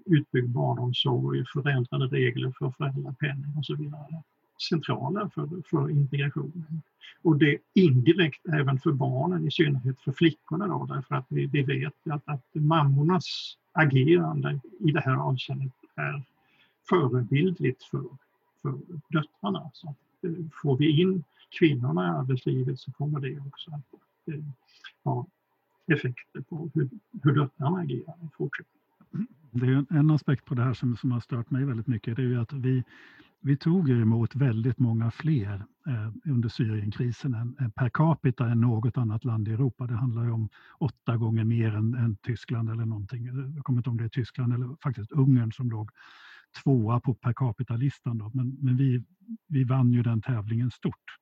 utbyggd 0.06 0.50
barnomsorg, 0.50 1.44
förändrade 1.54 2.08
regler 2.08 2.54
för 2.60 2.72
föräldrapenning 2.72 3.58
och 3.58 3.66
så 3.66 3.76
vidare 3.76 4.24
centrala 4.62 5.30
för, 5.30 5.50
för 5.66 5.90
integrationen. 5.90 6.82
Och 7.22 7.38
det 7.38 7.58
indirekt 7.74 8.48
även 8.48 8.80
för 8.80 8.92
barnen, 8.92 9.48
i 9.48 9.52
synnerhet 9.52 10.02
för 10.02 10.12
flickorna 10.12 10.68
då, 10.68 10.86
därför 10.86 11.16
att 11.16 11.26
vi, 11.30 11.46
vi 11.46 11.64
vet 11.64 11.94
att, 12.10 12.22
att 12.26 12.46
mammornas 12.54 13.58
agerande 13.72 14.60
i 14.80 14.92
det 14.92 15.02
här 15.02 15.16
avseendet 15.16 15.74
är 15.96 16.24
förebildligt 16.90 17.84
för, 17.84 18.04
för 18.62 18.78
döttrarna. 19.10 19.72
Så 19.74 19.90
att, 19.90 20.24
eh, 20.24 20.46
får 20.64 20.78
vi 20.78 21.02
in 21.02 21.24
kvinnorna 21.60 22.08
i 22.08 22.10
arbetslivet 22.10 22.80
så 22.80 22.92
kommer 22.92 23.20
det 23.20 23.40
också 23.40 23.72
att 23.72 24.34
eh, 24.34 24.44
ha 25.04 25.28
effekter 25.88 26.42
på 26.42 26.70
hur, 26.74 26.90
hur 27.24 27.36
döttrarna 27.36 27.78
agerar 27.78 28.16
i 28.24 28.30
fortsättningen. 28.38 28.78
Mm. 29.14 29.28
Det 29.52 29.96
är 29.96 30.00
en 30.00 30.12
aspekt 30.12 30.46
på 30.46 30.56
det 30.56 30.64
här 30.64 30.74
som, 30.74 30.98
som 30.98 31.12
har 31.12 31.20
stört 31.20 31.50
mig 31.50 31.66
väldigt 31.66 31.88
mycket. 31.88 32.16
Det 32.16 32.22
är 32.22 32.26
ju 32.26 32.42
att 32.42 32.54
vi, 32.54 32.84
vi 33.42 33.58
tog 33.58 33.90
emot 33.90 34.36
väldigt 34.36 34.80
många 34.80 35.12
fler 35.12 35.66
eh, 35.88 36.32
under 36.32 36.50
Syrienkrisen 36.50 37.34
än, 37.34 37.72
per 37.72 37.90
capita 37.90 38.50
än 38.50 38.62
något 38.62 38.98
annat 38.98 39.26
land 39.26 39.48
i 39.48 39.52
Europa. 39.52 39.88
Det 39.88 39.96
handlar 39.96 40.24
ju 40.24 40.32
om 40.32 40.50
åtta 40.80 41.18
gånger 41.18 41.44
mer 41.44 41.76
än, 41.76 41.94
än 41.94 42.16
Tyskland 42.16 42.70
eller 42.70 42.86
någonting. 42.86 43.26
Jag 43.56 43.64
kommer 43.64 43.80
inte 43.80 43.90
ihåg 43.90 43.94
om 43.94 43.98
det 43.98 44.04
är 44.04 44.10
Tyskland 44.10 44.54
eller 44.54 44.78
faktiskt 44.84 45.12
Ungern 45.12 45.52
som 45.52 45.70
låg 45.70 45.92
tvåa 46.64 47.00
på 47.00 47.14
per 47.14 47.34
capita-listan. 47.34 48.32
Men, 48.34 48.58
men 48.62 48.78
vi, 48.78 49.04
vi 49.48 49.64
vann 49.64 49.94
ju 49.94 50.04
den 50.04 50.22
tävlingen 50.22 50.72
stort. 50.72 51.18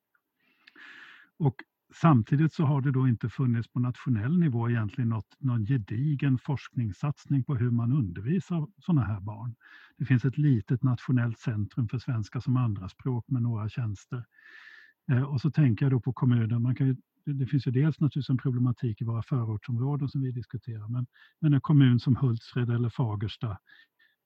Och 1.38 1.56
Samtidigt 2.01 2.53
så 2.53 2.63
har 2.65 2.81
det 2.81 2.91
då 2.91 3.08
inte 3.08 3.29
funnits 3.29 3.67
på 3.67 3.79
nationell 3.79 4.39
nivå 4.39 4.69
egentligen 4.69 5.10
något, 5.10 5.36
någon 5.39 5.65
gedigen 5.65 6.38
forskningssatsning 6.38 7.43
på 7.43 7.55
hur 7.55 7.71
man 7.71 7.91
undervisar 7.91 8.67
sådana 8.77 9.03
här 9.05 9.19
barn. 9.19 9.55
Det 9.97 10.05
finns 10.05 10.25
ett 10.25 10.38
litet 10.38 10.84
nationellt 10.84 11.39
centrum 11.39 11.88
för 11.88 11.99
svenska 11.99 12.41
som 12.41 12.58
andraspråk 12.58 13.25
med 13.27 13.41
några 13.41 13.69
tjänster. 13.69 14.25
Eh, 15.12 15.23
och 15.23 15.41
så 15.41 15.51
tänker 15.51 15.86
jag 15.86 15.91
då 15.91 15.99
på 15.99 16.13
kommuner. 16.13 16.60
Man 16.60 16.75
kan 16.75 16.88
ju, 16.88 16.95
det 17.25 17.45
finns 17.45 17.67
ju 17.67 17.71
dels 17.71 17.99
naturligtvis 17.99 18.29
en 18.29 18.38
problematik 18.38 19.01
i 19.01 19.05
våra 19.05 19.23
förortsområden 19.23 20.10
som 20.10 20.21
vi 20.21 20.31
diskuterar, 20.31 20.88
men, 20.88 21.08
men 21.39 21.53
en 21.53 21.62
kommun 21.62 21.99
som 21.99 22.15
Hultsfred 22.15 22.69
eller 22.69 22.89
Fagersta, 22.89 23.58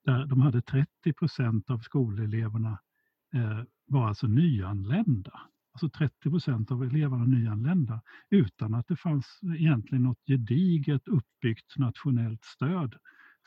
där 0.04 0.26
de 0.26 0.40
hade 0.40 0.62
30 0.62 1.12
procent 1.12 1.70
av 1.70 1.78
skoleleverna 1.78 2.78
eh, 3.34 3.60
var 3.86 4.08
alltså 4.08 4.26
nyanlända 4.26 5.40
alltså 5.72 5.88
30 5.88 6.30
procent 6.30 6.70
av 6.70 6.82
eleverna 6.82 7.24
nyanlända, 7.24 8.00
utan 8.30 8.74
att 8.74 8.88
det 8.88 8.96
fanns 8.96 9.40
egentligen 9.56 10.02
något 10.02 10.26
gediget 10.26 11.08
uppbyggt 11.08 11.78
nationellt 11.78 12.44
stöd 12.44 12.94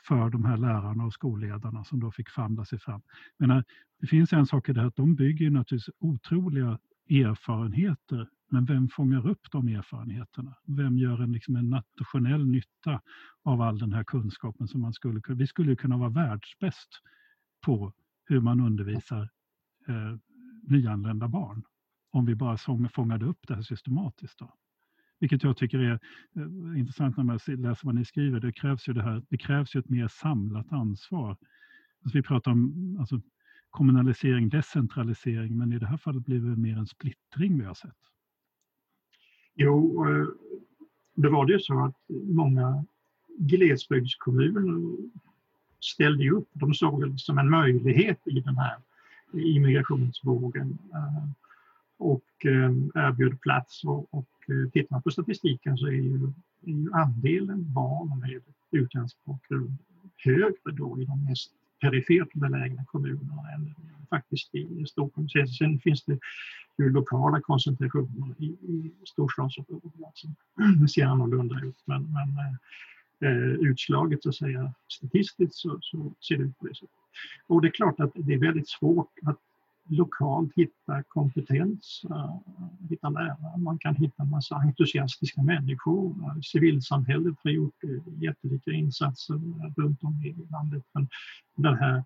för 0.06 0.30
de 0.30 0.44
här 0.44 0.56
lärarna 0.56 1.04
och 1.04 1.12
skolledarna 1.12 1.84
som 1.84 2.00
då 2.00 2.10
fick 2.10 2.30
famla 2.30 2.64
sig 2.64 2.78
fram. 2.78 3.02
Men 3.38 3.64
det 4.00 4.06
finns 4.06 4.32
en 4.32 4.46
sak 4.46 4.68
i 4.68 4.72
det 4.72 4.80
här 4.80 4.88
att 4.88 4.96
de 4.96 5.14
bygger 5.14 5.50
naturligtvis 5.50 5.94
otroliga 5.98 6.78
erfarenheter, 7.10 8.28
men 8.50 8.64
vem 8.64 8.88
fångar 8.88 9.28
upp 9.28 9.50
de 9.50 9.68
erfarenheterna? 9.68 10.54
Vem 10.66 10.98
gör 10.98 11.22
en, 11.22 11.32
liksom 11.32 11.56
en 11.56 11.70
nationell 11.70 12.46
nytta 12.46 13.00
av 13.42 13.60
all 13.60 13.78
den 13.78 13.92
här 13.92 14.04
kunskapen 14.04 14.68
som 14.68 14.80
man 14.80 14.92
skulle 14.92 15.20
kunna... 15.20 15.38
Vi 15.38 15.46
skulle 15.46 15.76
kunna 15.76 15.96
vara 15.96 16.10
världsbäst 16.10 16.88
på 17.60 17.92
hur 18.24 18.40
man 18.40 18.60
undervisar 18.60 19.30
eh, 19.88 20.18
nyanlända 20.62 21.28
barn 21.28 21.62
om 22.14 22.24
vi 22.24 22.34
bara 22.34 22.56
fångade 22.88 23.24
upp 23.24 23.38
det 23.48 23.54
här 23.54 23.62
systematiskt. 23.62 24.38
Då. 24.38 24.54
Vilket 25.18 25.42
jag 25.42 25.56
tycker 25.56 25.78
är 25.78 25.92
eh, 26.36 26.78
intressant 26.78 27.16
när 27.16 27.24
man 27.24 27.38
läser 27.46 27.86
vad 27.86 27.94
ni 27.94 28.04
skriver. 28.04 28.40
Det 28.40 28.52
krävs 28.52 28.88
ju, 28.88 28.92
det 28.92 29.02
här, 29.02 29.22
det 29.28 29.38
krävs 29.38 29.76
ju 29.76 29.80
ett 29.80 29.88
mer 29.88 30.08
samlat 30.08 30.72
ansvar. 30.72 31.30
Alltså 32.02 32.18
vi 32.18 32.22
pratar 32.22 32.50
om 32.50 32.96
alltså, 33.00 33.20
kommunalisering, 33.70 34.48
decentralisering, 34.48 35.58
men 35.58 35.72
i 35.72 35.78
det 35.78 35.86
här 35.86 35.96
fallet 35.96 36.24
blir 36.24 36.40
det 36.40 36.56
mer 36.56 36.76
en 36.76 36.86
splittring 36.86 37.58
vi 37.58 37.64
har 37.64 37.74
sett. 37.74 37.98
Jo, 39.54 40.06
eh, 40.08 40.26
det 41.14 41.28
var 41.28 41.46
det 41.46 41.52
ju 41.52 41.60
så 41.60 41.84
att 41.84 41.96
många 42.08 42.84
glesbygdskommuner 43.38 44.96
ställde 45.80 46.30
upp. 46.30 46.48
De 46.52 46.74
såg 46.74 47.10
det 47.10 47.18
som 47.18 47.38
en 47.38 47.50
möjlighet 47.50 48.20
i 48.24 48.40
den 48.40 48.56
här 48.56 48.76
immigrationsvågen 49.32 50.78
eh, 50.92 51.28
och 51.98 52.24
ehm, 52.44 52.92
erbjöd 52.94 53.40
plats 53.40 53.84
och, 53.84 54.14
och 54.14 54.28
eh, 54.48 54.70
tittar 54.72 54.94
man 54.94 55.02
på 55.02 55.10
statistiken 55.10 55.76
så 55.76 55.86
är 55.86 55.92
ju, 55.92 56.32
är 56.62 56.72
ju 56.72 56.92
andelen 56.92 57.72
barn 57.72 58.18
med 58.18 58.40
utländsk 58.70 59.24
bakgrund 59.24 59.76
högre 60.16 60.72
då 60.72 61.00
i 61.00 61.04
de 61.04 61.24
mest 61.24 61.52
perifert 61.80 62.34
belägna 62.34 62.84
kommunerna 62.84 63.52
än 63.54 63.74
faktiskt 64.10 64.54
i 64.54 64.86
Stockholm. 64.86 65.28
Sen 65.28 65.78
finns 65.78 66.04
det 66.04 66.18
ju 66.78 66.90
lokala 66.90 67.40
koncentrationer 67.40 68.34
i, 68.38 68.46
i 68.46 68.92
storstadsområdena 69.04 70.08
som 70.14 70.34
ser 70.88 71.04
annorlunda 71.04 71.60
ut 71.64 71.82
men, 71.84 72.02
men 72.12 72.28
eh, 72.28 72.54
eh, 73.30 73.52
utslaget 73.70 74.22
så 74.22 74.28
att 74.28 74.34
säga 74.34 74.74
statistiskt 74.88 75.54
så, 75.54 75.78
så 75.80 76.12
ser 76.28 76.36
det 76.36 76.44
ut 76.44 76.58
på 76.58 76.66
det 76.66 76.74
sättet. 76.74 76.90
Och 77.46 77.62
det 77.62 77.68
är 77.68 77.72
klart 77.72 78.00
att 78.00 78.12
det 78.14 78.34
är 78.34 78.38
väldigt 78.38 78.68
svårt 78.68 79.12
att 79.22 79.38
lokalt 79.88 80.52
hitta 80.56 81.02
kompetens, 81.08 82.04
uh, 82.10 82.36
hitta 82.90 83.10
lärare. 83.10 83.58
Man 83.58 83.78
kan 83.78 83.94
hitta 83.94 84.22
en 84.22 84.30
massa 84.30 84.56
entusiastiska 84.56 85.42
människor. 85.42 86.10
Eh, 86.10 86.40
civilsamhället 86.42 87.34
har 87.44 87.50
gjort 87.50 87.84
uh, 87.84 88.22
jättelika 88.22 88.70
insatser 88.70 89.34
runt 89.76 90.04
om 90.04 90.24
i 90.24 90.34
landet. 90.50 90.82
Men 90.94 91.08
den 91.56 91.78
här 91.78 92.04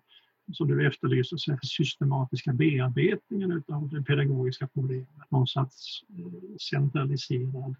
som 0.53 0.67
du 0.67 0.87
efterlyser, 0.87 1.37
så 1.37 1.57
systematiska 1.61 2.53
bearbetningen 2.53 3.63
av 3.67 3.89
det 3.89 4.03
pedagogiska 4.03 4.67
problemet, 4.67 5.31
någon 5.31 5.47
slags 5.47 6.03
uh, 6.19 6.55
centraliserad 6.71 7.75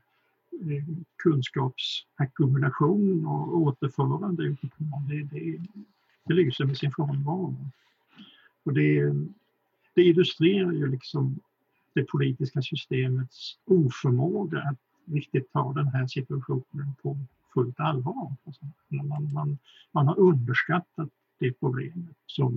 kunskapsackumulation 1.23 3.25
och 3.25 3.57
återförande 3.57 4.43
utifrån 4.43 5.07
det, 5.07 5.23
det, 5.23 5.59
det 6.25 6.33
lyser 6.33 6.65
med 6.65 6.77
sin 6.77 6.91
frånvaro. 6.91 7.55
Och 8.63 8.73
det, 8.73 9.13
det 9.99 10.03
illustrerar 10.03 10.71
ju 10.71 10.88
liksom 10.88 11.39
det 11.93 12.03
politiska 12.03 12.62
systemets 12.62 13.57
oförmåga 13.65 14.59
att 14.59 14.77
riktigt 15.13 15.51
ta 15.53 15.73
den 15.73 15.88
här 15.88 16.07
situationen 16.07 16.93
på 17.01 17.17
fullt 17.53 17.79
allvar. 17.79 18.35
Alltså, 18.45 18.65
man, 18.89 19.33
man, 19.33 19.57
man 19.91 20.07
har 20.07 20.19
underskattat 20.19 21.09
det 21.39 21.51
problemet 21.59 22.15
som 22.25 22.51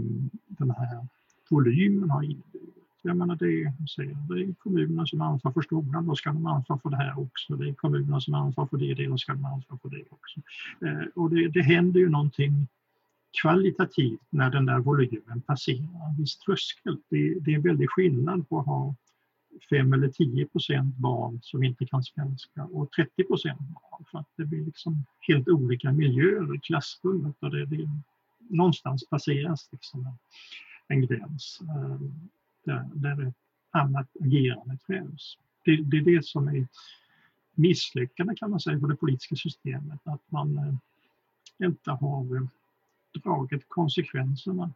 den 0.47 0.71
här 0.71 1.07
volymen 1.51 2.11
har 2.11 2.23
inneburit. 2.23 2.77
Jag 3.03 3.17
menar 3.17 3.37
det, 3.37 3.73
det 4.29 4.43
är 4.43 4.55
kommunerna 4.55 5.07
som 5.07 5.21
ansvarar 5.21 5.55
för 5.55 5.63
skolan, 5.63 6.07
då 6.07 6.15
ska 6.15 6.33
de 6.33 6.47
ansvara 6.47 6.79
för 6.79 6.91
det 6.91 6.97
här 6.97 7.21
också. 7.21 7.57
Det 7.57 7.69
är 7.69 7.75
kommunerna 7.75 8.21
som 8.21 8.35
ansvarar 8.35 8.69
för 8.69 8.77
det, 8.77 9.07
då 9.07 9.19
ska 9.19 9.33
de 9.33 9.45
ansvara 9.45 9.79
för 9.83 9.89
det 9.89 10.05
också. 10.11 10.41
Eh, 10.87 11.07
och 11.15 11.31
det, 11.31 11.49
det 11.49 11.63
händer 11.63 12.01
ju 12.01 12.09
någonting 12.09 12.69
kvalitativt 13.41 14.21
när 14.31 14.51
den 14.51 14.67
där 14.67 14.79
volymen 14.79 15.43
passerar 15.47 16.09
en 16.11 16.17
viss 16.19 16.39
tröskel. 16.39 16.99
Det, 17.09 17.41
det 17.41 17.51
är 17.53 17.57
en 17.57 17.63
väldig 17.63 17.91
skillnad 17.91 18.49
på 18.49 18.59
att 18.59 18.67
ha 18.67 18.95
5 19.71 19.93
eller 19.93 20.09
10 20.09 20.47
procent 20.47 20.97
barn 20.97 21.41
som 21.43 21.63
inte 21.63 21.87
kan 21.87 22.03
svenska 22.03 22.65
och 22.65 22.93
30 22.93 23.25
procent 23.25 23.61
barn. 23.61 24.05
För 24.11 24.19
att 24.19 24.29
det 24.37 24.45
blir 24.45 24.65
liksom 24.65 25.05
helt 25.21 25.49
olika 25.49 25.93
miljöer 25.93 26.57
i 26.57 26.59
klassrummet 26.59 27.37
och 27.41 27.51
det, 27.51 27.67
det, 27.67 27.89
någonstans 28.39 29.09
passeras 29.09 29.69
liksom 29.73 30.07
en, 30.07 30.19
en 30.89 31.07
gräns 31.07 31.61
eh, 31.61 32.01
där, 32.65 32.89
där 32.95 33.29
ett 33.29 33.35
annat 33.71 34.09
agerande 34.21 34.79
krävs. 34.87 35.39
Det, 35.65 35.77
det 35.77 35.97
är 35.97 36.03
det 36.03 36.25
som 36.25 36.49
är 36.49 36.67
misslyckande 37.55 38.35
kan 38.37 38.51
man 38.51 38.61
säga 38.61 38.81
för 38.81 38.89
det 38.89 38.97
politiska 38.97 39.37
systemet, 39.37 40.01
att 40.05 40.31
man 40.31 40.59
eh, 40.59 40.75
inte 41.67 41.91
har 41.91 42.37
eh, 42.37 42.43
dragit 43.15 43.69
konsekvenserna 43.69 44.71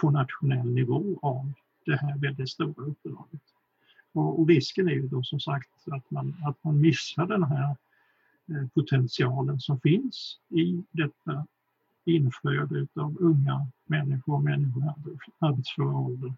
på 0.00 0.10
nationell 0.10 0.66
nivå 0.66 1.18
av 1.22 1.52
det 1.86 1.96
här 1.96 2.18
väldigt 2.18 2.50
stora 2.50 2.86
uppdraget. 2.86 3.42
Och, 4.12 4.40
och 4.40 4.48
risken 4.48 4.88
är 4.88 4.92
ju 4.92 5.08
då 5.08 5.22
som 5.22 5.40
sagt 5.40 5.70
att 5.86 6.10
man, 6.10 6.34
att 6.44 6.64
man 6.64 6.80
missar 6.80 7.26
den 7.26 7.42
här 7.42 7.76
eh, 8.48 8.68
potentialen 8.74 9.60
som 9.60 9.80
finns 9.80 10.38
i 10.48 10.82
detta 10.90 11.46
inflöde 12.04 12.86
av 12.94 13.16
unga 13.20 13.66
människor, 13.86 14.42
människor 14.42 14.82
i 14.82 15.18
arbetsför 15.38 15.82
ålder. 15.82 16.34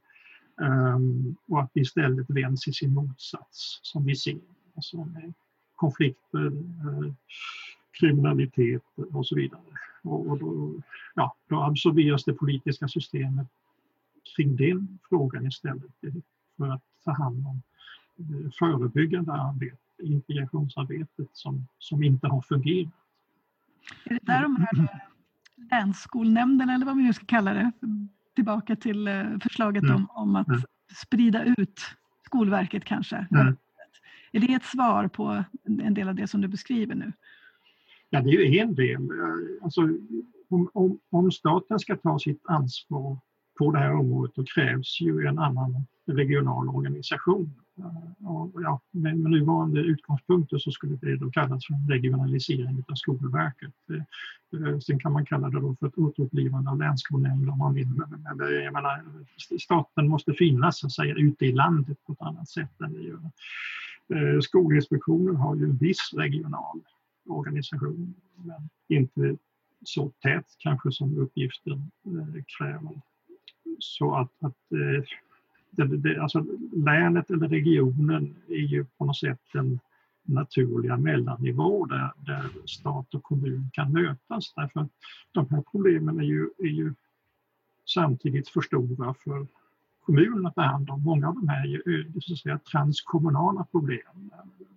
Um, 0.57 1.37
och 1.49 1.61
att 1.61 1.71
det 1.75 1.81
istället 1.81 2.31
vänds 2.31 2.69
i 2.69 2.73
sin 2.73 2.95
motsats 2.95 3.81
som 3.83 4.05
vi 4.05 4.17
ser. 4.17 4.41
Alltså 4.77 5.05
med 5.05 5.33
konflikter, 5.75 6.47
eh, 6.47 7.13
kriminalitet 7.93 8.83
och 9.13 9.27
så 9.27 9.37
vidare. 9.37 9.61
Och, 10.05 10.27
och 10.27 10.39
då, 10.39 10.83
ja, 11.15 11.37
då 11.49 11.63
absorberas 11.63 12.25
det 12.25 12.33
politiska 12.33 12.89
systemet 12.89 13.49
kring 14.37 14.57
den 14.57 14.99
frågan 15.09 15.47
istället 15.47 15.93
för 16.57 16.69
att 16.69 16.83
ta 17.05 17.13
hand 17.13 17.47
om 17.47 17.63
förebyggande 18.59 19.33
arbete, 19.33 19.77
integrationsarbetet 20.03 21.29
som, 21.33 21.67
som 21.79 22.03
inte 22.03 22.27
har 22.27 22.41
fungerat. 22.41 22.93
Är 24.05 24.15
det 24.15 24.21
där 24.23 24.43
de 24.43 24.57
här 24.57 24.89
länsskolnämnderna 25.71 26.75
eller 26.75 26.87
vad 26.87 26.97
vi 26.97 27.03
nu 27.03 27.13
ska 27.13 27.27
kalla 27.27 27.55
det, 27.55 27.73
tillbaka 28.35 28.77
till 28.77 29.09
eh, 29.09 29.39
förslaget 29.43 29.85
mm. 29.85 29.97
om, 29.97 30.11
om 30.11 30.37
att 30.37 30.49
mm. 30.49 30.61
sprida 31.07 31.45
ut 31.45 31.81
Skolverket 32.25 32.85
kanske? 32.85 33.27
Mm. 33.31 33.57
Är 34.33 34.41
det 34.41 34.55
ett 34.55 34.65
svar 34.65 35.09
på 35.09 35.45
en 35.65 35.95
del 35.95 36.09
av 36.09 36.15
det 36.15 36.27
som 36.27 36.41
du 36.41 36.49
beskriver 36.49 36.95
nu? 36.95 37.13
Ja, 38.11 38.21
det 38.21 38.31
är 38.31 38.33
ju 38.33 38.59
en 38.59 38.75
del. 38.75 39.09
Alltså, 39.63 39.81
om, 40.49 40.71
om, 40.73 40.99
om 41.11 41.31
staten 41.31 41.79
ska 41.79 41.97
ta 41.97 42.19
sitt 42.19 42.43
ansvar 42.45 43.19
på 43.59 43.73
det 43.73 43.79
här 43.79 43.93
området 43.93 44.35
då 44.35 44.45
krävs 44.45 45.01
ju 45.01 45.27
en 45.27 45.39
annan 45.39 45.87
regional 46.07 46.69
organisation. 46.69 47.55
Eh, 47.79 48.29
och 48.31 48.63
ja, 48.63 48.81
med, 48.91 49.19
med 49.19 49.31
nuvarande 49.31 49.81
utgångspunkter 49.81 50.59
så 50.59 50.71
skulle 50.71 50.97
det 50.97 51.17
då 51.17 51.31
kallas 51.31 51.67
för 51.67 51.91
regionalisering 51.91 52.85
av 52.89 52.95
Skolverket. 52.95 53.75
Eh, 53.91 54.67
eh, 54.69 54.79
sen 54.79 54.99
kan 54.99 55.13
man 55.13 55.27
kalla 55.27 55.51
det 55.51 55.61
då 55.61 55.77
för 55.81 55.87
ett 55.87 55.99
återupplivande 55.99 56.71
av 56.71 56.79
länsskolnämnder 56.79 57.53
om 57.53 57.59
man 57.59 57.75
vill. 57.75 57.89
Men 57.89 58.39
jag 58.65 58.73
menar, 58.73 59.03
staten 59.59 60.09
måste 60.09 60.33
finnas 60.33 60.79
så 60.79 60.87
att 60.87 60.93
säga, 60.93 61.15
ute 61.15 61.47
i 61.47 61.53
landet 61.53 61.99
på 62.07 62.13
ett 62.13 62.23
annat 62.23 62.49
sätt 62.49 62.81
än 62.81 62.93
det 62.93 63.01
gör. 63.01 63.31
Skolinspektionen 64.41 65.37
har 65.37 65.57
ju 65.57 65.65
en 65.65 65.77
viss 65.77 66.15
regional 66.17 66.81
organisation 67.27 68.15
men 68.37 68.69
inte 68.89 69.37
så 69.85 70.13
tät 70.23 70.47
kanske 70.59 70.93
som 70.93 71.19
uppgiften 71.19 71.91
eh, 72.07 72.43
kräver. 72.59 73.01
Så 73.79 74.15
att, 74.15 74.33
att 74.41 74.73
eh, 74.73 75.05
det, 75.71 75.97
det, 75.97 76.23
alltså 76.23 76.47
länet 76.73 77.31
eller 77.31 77.49
regionen 77.49 78.37
är 78.49 78.55
ju 78.55 78.85
på 78.85 79.05
något 79.05 79.17
sätt 79.17 79.41
den 79.53 79.81
naturliga 80.23 80.97
mellannivå 80.97 81.87
där, 81.87 82.13
där 82.17 82.51
stat 82.67 83.15
och 83.15 83.23
kommun 83.23 83.71
kan 83.73 83.93
mötas 83.93 84.55
därför 84.57 84.81
att 84.81 84.91
de 85.33 85.51
här 85.51 85.63
problemen 85.71 86.21
är 86.21 86.25
ju, 86.25 86.51
är 86.59 86.73
ju 86.73 86.95
samtidigt 87.85 88.49
för 88.49 88.61
stora 88.61 89.15
för 89.15 89.47
kommunen 90.05 90.47
att 90.47 90.55
ta 90.55 90.63
hand 90.63 90.91
om. 90.91 91.03
Många 91.03 91.29
av 91.29 91.35
de 91.35 91.49
här 91.49 91.61
är 91.61 91.69
ju 91.69 92.05
eh, 92.15 92.21
så 92.21 92.33
att 92.33 92.39
säga, 92.39 92.59
transkommunala 92.59 93.65
problem. 93.65 94.31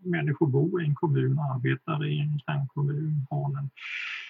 Människor 0.03 0.47
bor 0.47 0.81
i 0.81 0.85
en 0.85 0.95
kommun, 0.95 1.39
arbetar 1.39 2.05
i 2.05 2.19
en 2.19 2.39
grannkommun, 2.45 3.25
barnen 3.29 3.69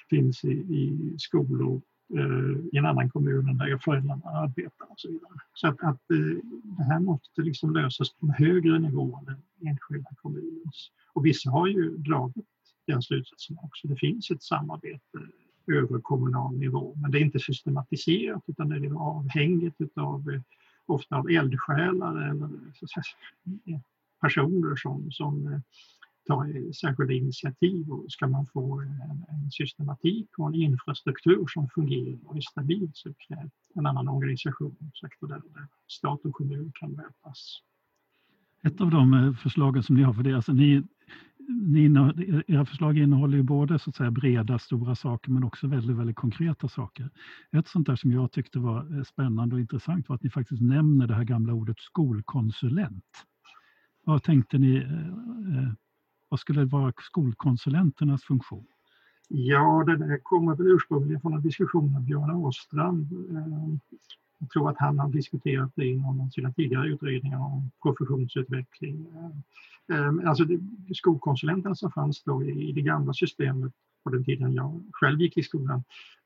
finns 0.09 0.43
i, 0.45 0.51
i 0.51 1.15
skolor 1.17 1.81
eh, 2.13 2.65
i 2.71 2.77
en 2.77 2.85
annan 2.85 3.09
kommun 3.09 3.49
än 3.49 3.57
där 3.57 3.77
föräldrarna 3.77 4.21
arbetar 4.25 4.85
och 4.89 4.99
så 4.99 5.07
vidare. 5.07 5.39
Så 5.53 5.67
att, 5.67 5.83
att 5.83 6.11
eh, 6.11 6.43
det 6.77 6.83
här 6.83 6.99
måste 6.99 7.41
liksom 7.41 7.73
lösas 7.73 8.13
på 8.13 8.25
en 8.25 8.33
högre 8.33 8.79
nivå 8.79 9.17
än 9.17 9.25
den 9.25 9.69
enskilda 9.69 10.09
kommunens. 10.21 10.91
Och 11.13 11.25
vissa 11.25 11.51
har 11.51 11.67
ju 11.67 11.97
dragit 11.97 12.45
den 12.87 13.01
slutsatsen 13.01 13.57
också. 13.61 13.87
Det 13.87 13.95
finns 13.95 14.31
ett 14.31 14.43
samarbete 14.43 15.19
över 15.67 15.99
kommunal 15.99 16.57
nivå 16.57 16.95
men 17.01 17.11
det 17.11 17.17
är 17.17 17.21
inte 17.21 17.39
systematiserat 17.39 18.43
utan 18.47 18.69
det 18.69 18.75
är 18.75 18.79
liksom 18.79 18.97
avhängigt 18.97 19.81
av 19.95 20.41
ofta 20.89 21.15
av 21.15 21.29
eldsjälar 21.29 22.29
eller 22.29 22.49
personer 24.21 24.75
som, 24.75 25.11
som 25.11 25.53
eh, 25.53 25.59
tar 26.27 26.73
särskilda 26.73 27.13
initiativ 27.13 27.91
och 27.91 28.11
ska 28.11 28.27
man 28.27 28.45
få 28.45 28.79
en, 28.81 29.25
en, 29.29 29.51
systematik 29.51 30.29
och 30.37 30.47
en 30.47 30.55
infrastruktur 30.55 31.45
som 31.47 31.69
fungerar 31.69 32.19
och 32.25 32.37
är 32.37 32.41
stabil 32.41 32.91
så 32.93 33.13
krävs 33.13 33.51
en 33.75 33.85
annan 33.85 34.07
organisation, 34.07 34.91
sektor 35.01 35.27
där, 35.27 35.41
där 35.53 35.67
stat 35.87 36.25
och 36.25 36.33
kommun 36.33 36.71
kan 36.75 36.91
mötas. 36.91 37.61
Ett 38.63 38.81
av 38.81 38.91
de 38.91 39.13
eh, 39.13 39.33
förslagen 39.33 39.83
som 39.83 39.95
ni 39.95 40.03
har 40.03 40.13
för 40.13 40.23
det, 40.23 40.33
alltså 40.33 40.53
ni, 40.53 40.83
era 42.47 42.65
förslag 42.65 42.97
innehåller 42.97 43.37
ju 43.37 43.43
både 43.43 43.79
så 43.79 43.89
att 43.89 43.95
säga 43.95 44.11
breda, 44.11 44.59
stora 44.59 44.95
saker 44.95 45.31
men 45.31 45.43
också 45.43 45.67
väldigt, 45.67 45.97
väldigt 45.97 46.15
konkreta 46.15 46.67
saker. 46.67 47.09
Ett 47.51 47.67
sånt 47.67 47.87
där 47.87 47.95
som 47.95 48.11
jag 48.11 48.31
tyckte 48.31 48.59
var 48.59 48.97
eh, 48.97 49.03
spännande 49.03 49.55
och 49.55 49.61
intressant 49.61 50.09
var 50.09 50.15
att 50.15 50.23
ni 50.23 50.29
faktiskt 50.29 50.61
nämner 50.61 51.07
det 51.07 51.13
här 51.13 51.23
gamla 51.23 51.53
ordet 51.53 51.79
skolkonsulent. 51.79 53.05
Vad 54.03 54.23
tänkte 54.23 54.57
ni 54.57 54.75
eh, 54.75 55.63
eh, 55.63 55.73
vad 56.29 56.39
skulle 56.39 56.65
vara 56.65 56.93
skolkonsulenternas 56.97 58.23
funktion? 58.23 58.67
Ja, 59.29 59.83
det 59.83 60.19
kommer 60.23 60.55
väl 60.55 60.67
ursprungligen 60.67 61.21
från 61.21 61.33
en 61.33 61.41
diskussion 61.41 61.93
med 61.93 62.01
Björn 62.01 62.31
Åstrand. 62.31 63.07
Jag 64.39 64.49
tror 64.49 64.69
att 64.69 64.77
han 64.77 64.99
har 64.99 65.09
diskuterat 65.09 65.71
det 65.75 65.85
inom 65.85 66.17
någon 66.17 66.31
sina 66.31 66.53
tidigare 66.53 66.87
utredningar 66.87 67.39
om 67.39 67.71
professionsutveckling. 67.83 69.07
Ehm, 69.15 69.43
ehm, 69.97 70.27
alltså 70.27 70.43
skolkonsulenterna 70.93 71.75
som 71.75 71.91
fanns 71.91 72.23
då 72.23 72.43
i 72.43 72.71
det 72.71 72.81
gamla 72.81 73.13
systemet 73.13 73.73
på 74.03 74.09
den 74.09 74.23
tiden 74.23 74.53
jag 74.53 74.83
själv 74.93 75.21
gick 75.21 75.37
i 75.37 75.43
skolan 75.43 75.83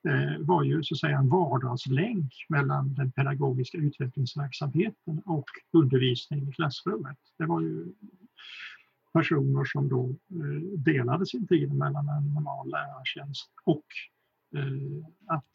eh, 0.07 0.45
var 0.45 0.63
ju 0.63 0.83
så 0.83 0.93
att 0.93 0.99
säga 0.99 1.17
en 1.17 1.29
vardagslänk 1.29 2.33
mellan 2.49 2.93
den 2.93 3.11
pedagogiska 3.11 3.77
utvecklingsverksamheten 3.77 5.21
och 5.25 5.45
undervisning 5.71 6.49
i 6.49 6.51
klassrummet. 6.51 7.17
Det 7.37 7.45
var 7.45 7.61
ju 7.61 7.93
personer 9.13 9.65
som 9.65 9.89
då 9.89 10.09
eh, 10.09 10.61
delade 10.77 11.25
sin 11.25 11.47
tid 11.47 11.73
mellan 11.73 12.09
en 12.09 12.33
normal 12.33 12.69
lärartjänst 12.69 13.51
och 13.63 13.85
eh, 14.55 15.35
att 15.35 15.49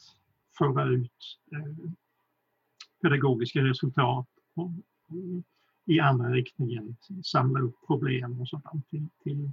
föra 0.59 0.85
ut 0.85 1.39
pedagogiska 3.07 3.61
resultat 3.61 4.27
i 5.87 6.01
andra 6.01 6.31
riktningen, 6.31 6.97
samla 7.25 7.61
upp 7.61 7.75
problem 7.87 8.41
och 8.41 8.49
sådant 8.49 8.89
till, 8.91 9.07
till 9.23 9.51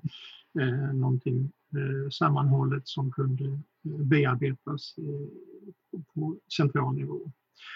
eh, 0.60 0.94
någonting 0.94 1.52
eh, 1.76 2.10
sammanhållet 2.10 2.88
som 2.88 3.12
kunde 3.12 3.46
eh, 3.46 3.98
bearbetas 3.98 4.96
eh, 4.98 6.00
på 6.14 6.38
central 6.58 6.96
nivå. 6.96 7.32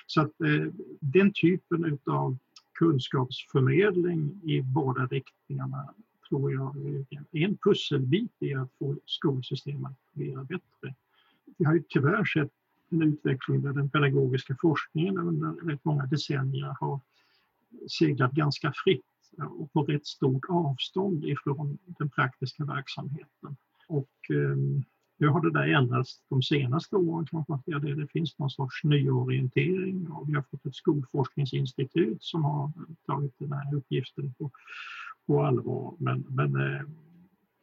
Så 0.07 0.21
att 0.21 0.41
eh, 0.41 0.73
den 0.99 1.33
typen 1.33 1.99
av 2.05 2.37
kunskapsförmedling 2.73 4.41
i 4.43 4.61
båda 4.61 5.05
riktningarna 5.05 5.93
tror 6.29 6.53
jag 6.53 6.75
är 7.31 7.45
en 7.45 7.57
pusselbit 7.57 8.31
i 8.39 8.53
att 8.53 8.71
få 8.79 8.95
skolsystemet 9.05 9.91
att 9.91 10.13
fungera 10.13 10.43
bättre. 10.43 10.95
Vi 11.57 11.65
har 11.65 11.73
ju 11.73 11.83
tyvärr 11.89 12.25
sett 12.25 12.51
en 12.89 13.02
utveckling 13.02 13.62
där 13.62 13.73
den 13.73 13.89
pedagogiska 13.89 14.56
forskningen 14.62 15.17
under 15.17 15.52
rätt 15.52 15.86
många 15.86 16.06
decennier 16.06 16.76
har 16.80 17.00
seglat 18.00 18.32
ganska 18.32 18.73
fritt 18.84 19.06
och 19.50 19.73
på 19.73 19.84
rätt 19.84 20.06
stort 20.06 20.45
avstånd 20.50 21.26
ifrån 21.26 21.78
den 21.86 22.10
praktiska 22.10 22.65
verksamheten. 22.65 23.58
Och 23.88 24.10
eh, 24.30 24.58
nu 25.19 25.28
har 25.28 25.41
det 25.41 25.52
där 25.52 25.67
ändrats 25.67 26.21
de 26.30 26.41
senaste 26.41 26.95
åren 26.95 27.26
kan 27.26 27.45
man 27.47 27.62
säga. 27.62 27.80
Det, 27.80 27.95
det 27.95 28.08
finns 28.08 28.39
någon 28.39 28.50
sorts 28.50 28.84
nyorientering 28.84 30.08
och 30.08 30.30
vi 30.30 30.34
har 30.34 30.41
fått 30.41 30.65
ett 30.65 30.76
skolforskningsinstitut 30.76 32.23
som 32.23 32.43
har 32.43 32.71
tagit 33.06 33.34
den 33.38 33.54
här 33.54 33.76
uppgiften 33.76 34.34
på, 34.34 34.52
på 35.26 35.43
allvar. 35.43 35.95
Men, 36.00 36.26
men 36.30 36.56
eh, 36.56 36.82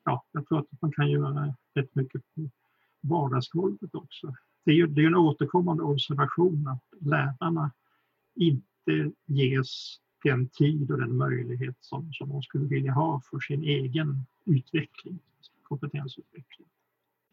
ja, 0.04 0.24
jag 0.32 0.46
tror 0.46 0.58
att 0.58 0.82
man 0.82 0.92
kan 0.92 1.10
göra 1.10 1.54
rätt 1.74 1.94
mycket 1.94 2.22
på 2.34 2.50
vardagsgolvet 3.00 3.94
också. 3.94 4.34
Det 4.64 4.70
är 4.70 4.74
ju 4.74 4.86
det 4.86 5.02
är 5.02 5.06
en 5.06 5.14
återkommande 5.14 5.82
observation 5.82 6.68
att 6.68 6.84
lärarna 7.00 7.70
inte 8.34 9.12
ges 9.26 9.98
den 10.24 10.48
tid 10.48 10.90
och 10.90 10.98
den 10.98 11.16
möjlighet 11.16 11.76
som, 11.80 12.12
som 12.12 12.28
de 12.28 12.42
skulle 12.42 12.66
vilja 12.66 12.92
ha 12.92 13.20
för 13.30 13.40
sin 13.40 13.62
egen 13.62 14.26
utveckling, 14.44 15.18
kompetensutveckling. 15.62 16.66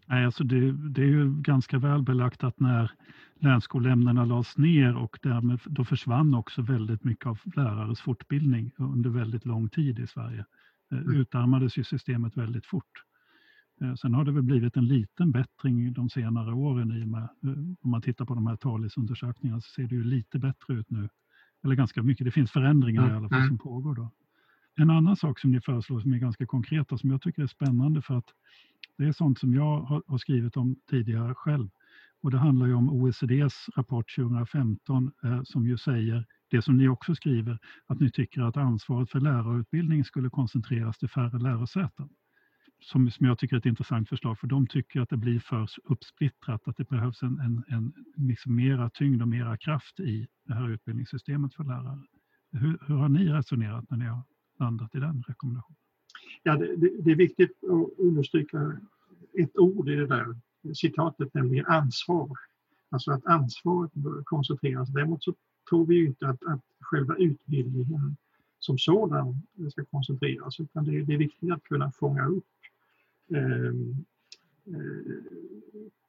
Nej, 0.06 0.26
alltså 0.26 0.44
det, 0.44 0.72
det, 0.72 1.02
är 1.02 1.08
ju 1.08 1.42
ganska 1.42 1.80
väl 1.80 2.02
belagt 2.02 2.44
att 2.44 2.60
när 2.60 2.92
länsskolnämnderna 3.40 4.26
lades 4.26 4.58
ner 4.58 4.98
och 4.98 5.20
därmed, 5.22 5.60
då 5.66 5.86
försvann 5.86 6.36
också 6.36 6.62
väldigt 6.62 7.04
mycket 7.04 7.26
av 7.26 7.40
lärares 7.56 8.02
fortbildning 8.02 8.72
under 8.78 9.10
väldigt 9.10 9.46
lång 9.46 9.70
tid 9.70 10.00
i 10.00 10.08
Sverige. 10.08 10.46
Eh, 10.92 10.98
mm. 10.98 11.16
Utarmades 11.16 11.78
ju 11.78 11.84
systemet 11.84 12.38
väldigt 12.38 12.66
fort. 12.66 13.04
Eh, 13.82 13.94
sen 13.94 14.14
har 14.14 14.26
det 14.26 14.32
väl 14.32 14.44
blivit 14.44 14.78
en 14.78 14.88
liten 14.88 15.32
bättring 15.32 15.94
de 15.94 16.10
senare 16.10 16.54
åren 16.54 16.92
i 16.92 17.04
och 17.04 17.08
med, 17.08 17.24
eh, 17.24 17.50
om 17.82 17.92
man 17.92 18.02
tittar 18.02 18.26
på 18.26 18.36
de 18.36 18.48
här 18.48 18.56
talisundersökningarna 18.56 19.62
så 19.62 19.70
ser 19.70 19.88
det 19.88 19.96
ju 19.96 20.04
lite 20.04 20.40
bättre 20.40 20.74
ut 20.74 20.90
nu. 20.90 21.10
Eller 21.64 21.76
ganska 21.76 22.04
mycket, 22.04 22.26
det 22.26 22.32
finns 22.32 22.52
förändringar 22.52 23.02
mm. 23.02 23.14
i 23.14 23.18
alla 23.18 23.30
fall 23.30 23.38
mm. 23.38 23.48
som 23.48 23.58
pågår 23.58 23.96
då. 23.96 24.12
En 24.76 24.90
annan 24.90 25.16
sak 25.16 25.40
som 25.40 25.52
ni 25.52 25.62
föreslår 25.62 26.00
som 26.00 26.14
är 26.14 26.18
ganska 26.18 26.46
konkreta 26.46 26.98
som 26.98 27.12
jag 27.12 27.22
tycker 27.22 27.44
är 27.44 27.48
spännande 27.48 28.02
för 28.02 28.18
att 28.18 28.26
det 28.98 29.06
är 29.06 29.12
sånt 29.12 29.40
som 29.40 29.54
jag 29.54 29.82
har, 29.82 30.18
skrivit 30.18 30.58
om 30.58 30.76
tidigare 30.90 31.36
själv. 31.36 31.70
Och 32.22 32.32
det 32.32 32.38
handlar 32.38 32.68
ju 32.68 32.74
om 32.74 32.90
OECDs 32.90 33.70
rapport 33.76 34.16
2015 34.16 35.12
eh, 35.24 35.44
som 35.44 35.68
ju 35.68 35.78
säger 35.78 36.26
det 36.50 36.62
som 36.62 36.78
ni 36.78 36.88
också 36.88 37.16
skriver, 37.16 37.60
att 37.88 38.00
ni 38.00 38.12
tycker 38.12 38.42
att 38.42 38.58
ansvaret 38.58 39.12
för 39.12 39.20
lärarutbildning 39.20 40.06
skulle 40.06 40.30
koncentreras 40.30 40.98
till 40.98 41.10
färre 41.10 41.40
lärosäten. 41.40 42.10
Som, 42.84 43.12
som 43.12 43.26
jag 43.26 43.38
tycker 43.38 43.56
är 43.56 43.60
ett 43.60 43.66
intressant 43.66 44.10
förslag, 44.10 44.40
för 44.40 44.48
de 44.48 44.68
tycker 44.68 45.02
att 45.02 45.10
det 45.10 45.18
blir 45.18 45.40
för 45.40 45.68
uppsplittrat, 45.84 46.68
att 46.68 46.78
det 46.78 46.90
behövs 46.90 47.24
en, 47.24 47.40
en, 47.40 47.64
en 47.68 47.94
liksom 48.16 48.56
mera 48.56 48.90
tyngd 48.90 49.22
och 49.22 49.28
mera 49.28 49.58
kraft 49.58 50.00
i 50.00 50.28
det 50.46 50.54
här 50.54 50.70
utbildningssystemet 50.70 51.54
för 51.54 51.64
lärare. 51.64 52.00
Hur, 52.52 52.78
hur 52.88 52.96
har 52.96 53.10
ni 53.10 53.30
resonerat 53.30 53.90
när 53.90 53.98
ni 53.98 54.06
har 54.06 54.24
landat 54.60 54.96
i 54.96 55.00
den 55.00 55.24
rekommendationen? 55.28 55.78
Ja, 56.44 56.58
det, 56.58 56.76
det, 56.76 57.02
det, 57.04 57.12
är 57.12 57.16
viktigt 57.16 57.64
att 57.64 58.00
understryka 58.00 58.78
ett 59.34 59.58
ord 59.58 59.90
i 59.90 59.96
det 59.96 60.08
där 60.08 60.36
citatet, 60.74 61.34
nämligen 61.34 61.66
ansvar. 61.66 62.30
Alltså 62.90 63.12
att 63.12 63.26
ansvaret 63.26 63.94
bör 63.94 64.24
koncentreras. 64.24 64.90
Däremot 64.90 65.24
så 65.24 65.36
tror 65.70 65.86
vi 65.86 66.06
inte 66.06 66.28
att, 66.28 66.44
att 66.44 66.62
själva 66.80 67.16
utbildningen 67.16 68.18
som 68.60 68.78
sådan 68.78 69.42
ska 69.72 69.86
koncentreras 69.86 70.60
utan 70.60 70.86
det, 70.86 71.04
det 71.04 71.14
är 71.14 71.18
viktigt 71.18 71.52
att 71.52 71.64
kunna 71.64 71.92
fånga 71.92 72.26
upp 72.26 72.46
Ehm, 73.36 74.06
eh, 74.66 75.42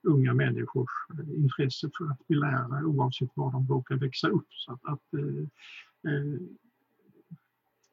unga 0.03 0.35
människors 0.35 0.91
intresse 1.37 1.91
för 1.99 2.11
att 2.11 2.27
bli 2.27 2.37
lärare 2.37 2.85
oavsett 2.85 3.31
var 3.35 3.53
de 3.53 3.67
råkar 3.67 3.97
växa 3.97 4.29
upp. 4.29 4.47
Så 4.51 4.73
att, 4.73 4.81
att 4.85 5.15
eh, 5.15 6.13
eh, 6.13 6.41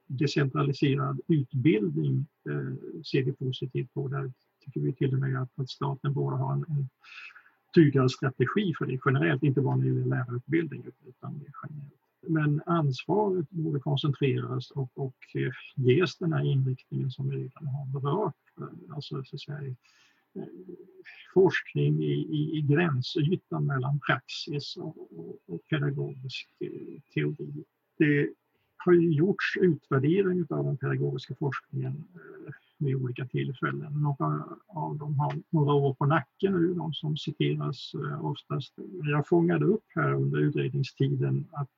decentraliserad 0.08 1.22
utbildning 1.28 2.26
eh, 2.50 3.02
ser 3.04 3.24
vi 3.24 3.34
positivt 3.34 3.94
på. 3.94 4.08
Där 4.08 4.32
tycker 4.66 4.82
vi 4.82 4.94
till 4.94 5.14
och 5.14 5.20
med 5.20 5.42
att, 5.42 5.60
att 5.60 5.70
staten 5.70 6.14
borde 6.14 6.36
ha 6.36 6.54
en, 6.54 6.66
en 6.70 6.90
tydligare 7.76 8.10
strategi 8.10 8.74
för 8.78 8.86
det 8.86 9.00
generellt, 9.06 9.44
inte 9.44 9.62
bara 9.62 9.76
när 9.76 9.84
det 9.84 9.90
gäller 9.90 10.06
lärarutbildning 10.06 10.84
utan 11.06 11.44
generellt. 11.64 11.94
Men 12.28 12.62
ansvaret 12.66 13.50
borde 13.50 13.80
koncentreras 13.80 14.72
och, 14.72 14.92
och 14.96 15.16
eh, 15.34 15.52
ges 15.76 16.18
den 16.18 16.34
här 16.34 16.44
inriktningen 16.44 17.12
som 17.12 17.30
vi 17.30 17.38
redan 17.38 17.68
har 17.68 17.86
berört. 17.86 18.36
Alltså 18.90 19.24
så 19.24 19.36
att 19.36 19.42
säga, 19.42 19.76
forskning 21.34 22.04
i, 22.04 22.14
i, 22.14 22.58
i 22.58 22.62
gränsytan 22.62 23.66
mellan 23.66 24.00
praxis 24.00 24.78
och, 24.78 25.20
och, 25.20 25.40
och 25.48 25.68
pedagogisk 25.70 26.50
eh, 26.60 27.02
teori. 27.14 27.64
Det 27.98 28.30
har 28.78 28.94
ju 28.94 29.12
gjorts 29.12 29.58
utvärdering 29.62 30.46
av 30.50 30.66
den 30.66 30.78
pedagogiska 30.78 31.36
forskningen 31.36 32.04
eh, 32.14 32.54
vid 32.78 32.96
olika 32.96 33.26
tillfällen. 33.26 33.94
Några 33.94 34.44
av 34.68 34.98
dem 34.98 35.20
har 35.20 35.34
några 35.50 35.74
år 35.74 35.94
på 35.94 36.06
nacken 36.06 36.54
nu, 36.54 36.74
de 36.74 36.94
som 36.94 37.18
citeras 37.18 37.92
eh, 37.94 38.26
oftast. 38.26 38.74
Jag 39.12 39.28
fångade 39.28 39.66
upp 39.66 39.86
här 39.96 40.14
under 40.14 40.40
utredningstiden 40.40 41.48
att 41.52 41.70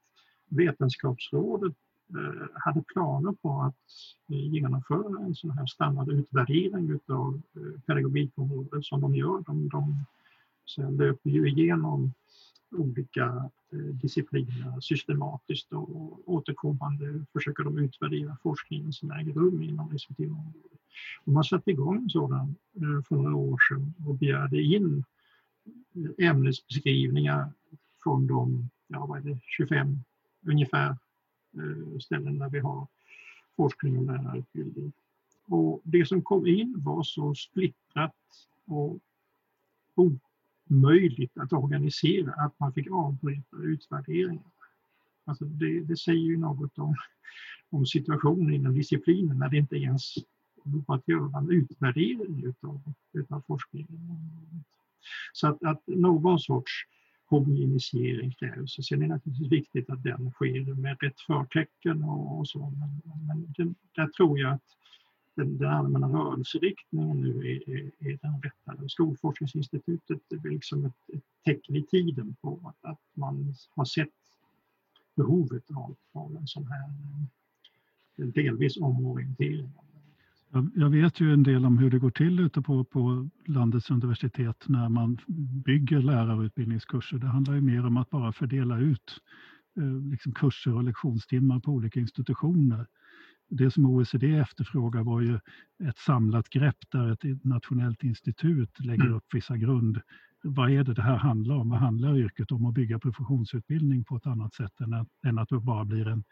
Vetenskapsrådet 0.49 1.73
Eh, 2.15 2.47
hade 2.53 2.81
planer 2.81 3.31
på 3.31 3.61
att 3.61 3.75
eh, 4.29 4.53
genomföra 4.53 5.25
en 5.25 5.35
sån 5.35 5.51
här 5.51 5.65
standardutvärdering 5.65 6.99
av 7.07 7.41
eh, 7.55 7.81
pedagogikområdet 7.85 8.85
som 8.85 9.01
de 9.01 9.15
gör. 9.15 9.43
De, 9.45 9.69
de 9.69 10.05
löper 10.97 11.29
ju 11.29 11.49
igenom 11.49 12.13
olika 12.71 13.49
discipliner 14.01 14.79
systematiskt 14.79 15.73
och 15.73 16.29
återkommande 16.29 17.25
försöker 17.33 17.63
de 17.63 17.77
utvärdera 17.77 18.37
forskningen 18.43 18.93
som 18.93 19.11
äger 19.11 19.33
rum 19.33 19.61
inom 19.61 19.89
respektive 19.89 20.31
område. 20.31 20.75
Och 21.25 21.33
man 21.33 21.43
satte 21.43 21.71
igång 21.71 21.97
en 21.97 22.09
sådan 22.09 22.55
för 23.07 23.15
några 23.15 23.35
år 23.35 23.57
sedan 23.69 23.93
och 24.07 24.15
begärde 24.15 24.61
in 24.61 25.03
ämnesbeskrivningar 26.17 27.51
från 28.03 28.27
de 28.27 28.69
ja, 28.87 29.05
vad 29.05 29.17
är 29.17 29.29
det, 29.29 29.39
25 29.43 29.99
ungefär 30.47 30.95
Eh, 31.53 31.99
ställen 31.99 32.39
där 32.39 32.49
vi 32.49 32.59
har 32.59 32.87
forskning 33.55 33.97
och 33.97 34.05
lärarutbildning. 34.05 34.91
Och 35.47 35.81
det 35.83 36.05
som 36.05 36.21
kom 36.21 36.47
in 36.47 36.73
var 36.77 37.03
så 37.03 37.35
splittrat 37.35 38.15
och 38.65 38.99
omöjligt 39.95 41.37
att 41.37 41.53
organisera 41.53 42.33
att 42.33 42.59
man 42.59 42.73
fick 42.73 42.87
avbryta 42.91 43.57
utvärderingen. 43.57 44.43
Alltså 45.25 45.45
det, 45.45 45.79
det 45.79 45.97
säger 45.97 46.21
ju 46.21 46.37
något 46.37 46.77
om, 46.77 46.95
om 47.69 47.85
situationen 47.85 48.53
inom 48.53 48.73
disciplinen 48.73 49.39
när 49.39 49.49
det 49.49 49.57
inte 49.57 49.75
ens 49.75 50.15
går 50.63 50.95
att 50.95 51.07
göra 51.07 51.37
en 51.37 51.51
utvärdering 51.51 52.43
utav, 52.45 52.81
utav 53.13 53.41
forskningen. 53.47 54.19
Så 55.33 55.47
att, 55.47 55.63
att 55.63 55.81
någon 55.87 56.39
sorts 56.39 56.71
homogenisering 57.31 58.31
krävs. 58.31 58.77
Och 58.77 58.85
sen 58.85 59.01
är 59.01 59.07
det 59.07 59.13
naturligtvis 59.13 59.51
viktigt 59.51 59.89
att 59.89 60.03
den 60.03 60.31
sker 60.31 60.75
med 60.75 60.97
rätt 61.01 61.19
förtecken 61.19 62.03
och, 62.03 62.39
och 62.39 62.47
så. 62.47 62.59
Men, 62.59 63.01
men 63.27 63.53
det, 63.57 63.73
där 63.95 64.07
tror 64.07 64.39
jag 64.39 64.53
att 64.53 64.77
den, 65.35 65.57
den 65.57 65.69
allmänna 65.69 66.07
rörelseriktningen 66.07 67.21
nu 67.21 67.29
är, 67.29 67.69
är, 67.69 67.91
är 67.99 68.19
den 68.21 68.41
rätta. 68.41 68.89
Skolforskningsinstitutet 68.89 70.31
är 70.31 70.49
liksom 70.49 70.85
ett, 70.85 71.15
ett 71.15 71.23
tecken 71.45 71.75
i 71.75 71.83
tiden 71.83 72.35
på 72.41 72.59
att, 72.63 72.91
att 72.91 73.01
man 73.13 73.53
har 73.75 73.85
sett 73.85 74.09
behovet 75.15 75.71
av, 75.71 75.95
av 76.11 76.35
en 76.35 76.47
sån 76.47 76.67
här 76.67 76.89
eh, 78.17 78.27
delvis 78.27 78.77
omorientering. 78.77 79.71
Jag 80.75 80.89
vet 80.89 81.19
ju 81.19 81.33
en 81.33 81.43
del 81.43 81.65
om 81.65 81.77
hur 81.77 81.89
det 81.89 81.99
går 81.99 82.11
till 82.11 82.39
ute 82.39 82.61
på, 82.61 82.83
på 82.83 83.29
landets 83.45 83.91
universitet 83.91 84.63
när 84.67 84.89
man 84.89 85.17
bygger 85.65 86.01
lärarutbildningskurser. 86.01 87.17
Det 87.17 87.27
handlar 87.27 87.53
ju 87.53 87.61
mer 87.61 87.85
om 87.85 87.97
att 87.97 88.09
bara 88.09 88.33
fördela 88.33 88.79
ut 88.79 89.21
eh, 89.77 90.09
liksom 90.11 90.33
kurser 90.33 90.73
och 90.73 90.83
lektionstimmar 90.83 91.59
på 91.59 91.71
olika 91.71 91.99
institutioner. 91.99 92.87
Det 93.49 93.71
som 93.71 93.85
OECD 93.85 94.35
efterfrågar 94.35 95.03
var 95.03 95.21
ju 95.21 95.39
ett 95.89 95.97
samlat 95.97 96.49
grepp 96.49 96.77
där 96.91 97.11
ett 97.11 97.43
nationellt 97.43 98.03
institut 98.03 98.79
lägger 98.79 99.05
mm. 99.05 99.15
upp 99.15 99.25
vissa 99.33 99.57
grund... 99.57 100.01
Vad 100.43 100.71
är 100.71 100.83
det 100.83 100.93
det 100.93 101.01
här 101.01 101.17
handlar 101.17 101.55
om? 101.55 101.69
Vad 101.69 101.79
handlar 101.79 102.17
yrket 102.17 102.51
om? 102.51 102.65
Att 102.65 102.73
bygga 102.73 102.99
professionsutbildning 102.99 104.03
på 104.03 104.15
ett 104.15 104.25
annat 104.25 104.53
sätt 104.53 104.81
än 104.81 104.93
att, 104.93 105.07
än 105.25 105.37
att 105.37 105.49
det 105.49 105.59
bara 105.59 105.85
blir 105.85 106.07
en, 106.07 106.23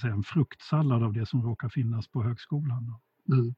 säga, 0.00 0.12
en 0.12 0.22
fruktsallad 0.22 1.02
av 1.02 1.12
det 1.12 1.26
som 1.26 1.42
råkar 1.42 1.68
finnas 1.68 2.08
på 2.08 2.22
högskolan. 2.22 2.94
Mm. 3.32 3.54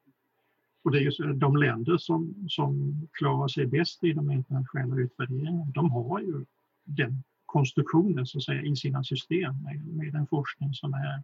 Och 0.84 0.90
det 0.90 0.98
är 0.98 1.02
ju 1.02 1.32
de 1.32 1.56
länder 1.56 1.98
som, 1.98 2.34
som 2.48 2.94
klarar 3.12 3.48
sig 3.48 3.66
bäst 3.66 4.04
i 4.04 4.12
de 4.12 4.30
internationella 4.30 4.96
utvärderingarna, 4.96 5.64
de 5.74 5.90
har 5.90 6.20
ju 6.20 6.44
den 6.84 7.22
konstruktionen 7.46 8.26
så 8.26 8.38
att 8.38 8.44
säga, 8.44 8.62
i 8.62 8.76
sina 8.76 9.04
system 9.04 9.62
med, 9.62 9.86
med 9.86 10.14
en 10.14 10.26
forskning 10.26 10.74
som 10.74 10.94
är 10.94 11.22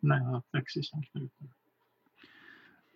nära 0.00 0.42
praxisanknuten. 0.52 1.48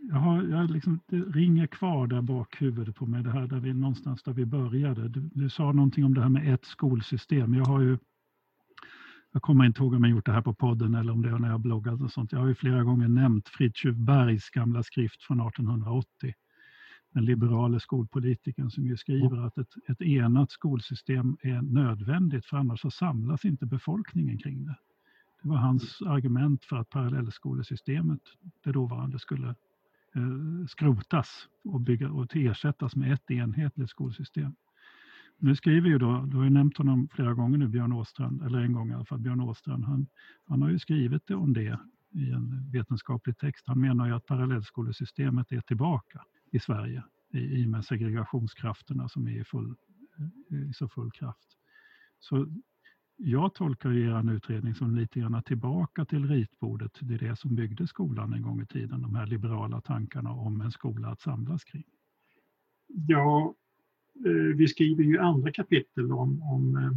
Jag 0.09 0.16
har, 0.16 0.42
jag 0.42 0.70
liksom, 0.70 1.01
det 1.07 1.16
ringer 1.16 1.66
kvar 1.66 2.07
där 2.07 2.22
bak 2.22 2.62
huvudet 2.62 2.96
på 2.96 3.07
mig, 3.07 3.22
det 3.22 3.30
här 3.30 3.46
där 3.46 3.61
vi, 3.61 3.74
någonstans 3.74 4.22
där 4.22 4.32
vi 4.32 4.46
började. 4.46 5.09
Du, 5.09 5.30
du 5.34 5.51
sa 5.51 5.72
någonting 5.72 6.05
om 6.05 6.14
det 6.14 6.20
här 6.20 6.28
med 6.28 6.55
ett 6.55 6.64
skolsystem. 6.64 7.55
Jag 7.55 7.64
har 7.64 7.80
ju 7.80 7.98
jag 9.33 9.43
kommer 9.43 9.64
inte 9.64 9.83
ihåg 9.83 9.95
om 9.95 10.05
jag 10.05 10.11
gjort 10.11 10.26
det 10.26 10.33
här 10.33 10.43
på 10.43 10.55
podden 10.55 10.95
eller 10.95 11.12
om 11.12 11.22
det 11.22 11.28
är 11.28 11.39
när 11.39 11.49
jag 11.49 11.61
bloggat 11.61 12.01
och 12.01 12.12
sånt. 12.12 12.33
Jag 12.33 12.39
har 12.39 12.47
ju 12.47 12.55
flera 12.55 12.83
gånger 12.83 13.09
nämnt 13.09 13.49
Fritjuv 13.49 13.95
Bergs 13.95 14.51
gamla 14.51 14.83
skrift 14.83 15.22
från 15.22 15.41
1880. 15.41 16.35
Den 17.12 17.24
liberale 17.24 17.81
skolpolitikern 17.81 18.70
som 18.70 18.87
ju 18.87 18.97
skriver 18.97 19.47
att 19.47 19.59
ett, 19.59 19.74
ett 19.89 20.01
enat 20.01 20.51
skolsystem 20.51 21.37
är 21.43 21.62
nödvändigt 21.62 22.47
för 22.47 22.57
annars 22.57 22.81
så 22.81 22.91
samlas 22.91 23.45
inte 23.45 23.66
befolkningen 23.66 24.39
kring 24.39 24.64
det. 24.64 24.76
Det 25.43 25.49
var 25.49 25.57
hans 25.57 26.03
argument 26.03 26.64
för 26.64 26.76
att 26.76 26.91
parallellskolesystemet, 26.91 28.20
det 28.64 28.72
dåvarande, 28.72 29.18
skulle 29.18 29.49
eh, 30.14 30.66
skrotas 30.68 31.49
och, 31.64 31.81
bygga, 31.81 32.11
och 32.11 32.37
ersättas 32.37 32.97
med 32.97 33.12
ett 33.12 33.31
enhetligt 33.31 33.91
skolsystem. 33.91 34.55
Nu 35.43 35.57
skriver 35.57 35.88
ju 35.88 35.99
då, 35.99 36.24
du 36.26 36.36
har 36.36 36.45
ju 36.45 36.51
nämnt 36.51 36.76
honom 36.76 37.09
flera 37.09 37.34
gånger 37.34 37.59
nu, 37.59 37.68
Björn 37.68 37.93
Åstrand, 37.93 38.43
eller 38.43 38.59
en 38.59 38.72
gång 38.72 38.91
i 38.91 38.95
alla 38.95 39.05
fall, 39.05 39.18
Björn 39.18 39.41
Åstrand. 39.41 39.84
Han, 39.84 40.07
han 40.45 40.62
har 40.62 40.70
ju 40.70 40.78
skrivit 40.78 41.30
om 41.30 41.53
det 41.53 41.78
i 42.12 42.30
en 42.30 42.70
vetenskaplig 42.72 43.38
text. 43.38 43.66
Han 43.66 43.80
menar 43.80 44.07
ju 44.07 44.14
att 44.14 44.26
parallellskolesystemet 44.26 45.53
är 45.53 45.61
tillbaka 45.61 46.24
i 46.53 46.59
Sverige 46.59 47.03
i, 47.32 47.38
i 47.38 47.66
med 47.66 47.84
segregationskrafterna 47.84 49.09
som 49.09 49.26
är 49.26 49.41
i, 49.41 49.45
full, 49.45 49.74
eh, 50.51 50.59
i 50.59 50.72
så 50.72 50.88
full 50.88 51.11
kraft. 51.11 51.57
Så 52.18 52.47
jag 53.16 53.55
tolkar 53.55 53.91
ju 53.91 54.11
er 54.11 54.32
utredning 54.32 54.74
som 54.74 54.95
lite 54.95 55.20
grann 55.20 55.43
tillbaka 55.43 56.05
till 56.05 56.28
ritbordet. 56.28 56.99
Det 57.01 57.14
är 57.14 57.18
det 57.18 57.36
som 57.36 57.55
byggde 57.55 57.86
skolan 57.86 58.32
en 58.32 58.43
gång 58.43 58.62
i 58.62 58.66
tiden, 58.66 59.03
de 59.03 59.14
här 59.14 59.26
liberala 59.26 59.80
tankarna 59.80 60.30
om 60.30 60.61
en 60.61 60.72
skola 60.72 61.09
att 61.09 61.20
samlas 61.20 61.64
kring. 61.64 61.84
Ja, 62.86 63.55
Eh, 64.27 64.57
vi 64.57 64.68
skriver 64.68 65.05
ju 65.05 65.18
andra 65.18 65.53
kapitel 65.53 66.12
om, 66.12 66.43
om 66.43 66.77
eh, 66.77 66.93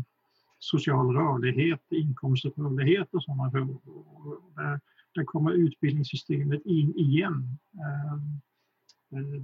social 0.60 1.16
rörlighet, 1.16 1.82
inkomströrlighet 1.90 3.14
och 3.14 3.24
sådana 3.24 3.52
frågor. 3.52 4.42
Där, 4.56 4.80
där 5.16 5.24
kommer 5.24 5.52
utbildningssystemet 5.52 6.66
in 6.66 6.96
igen. 6.96 7.58
Eh, 7.74 8.18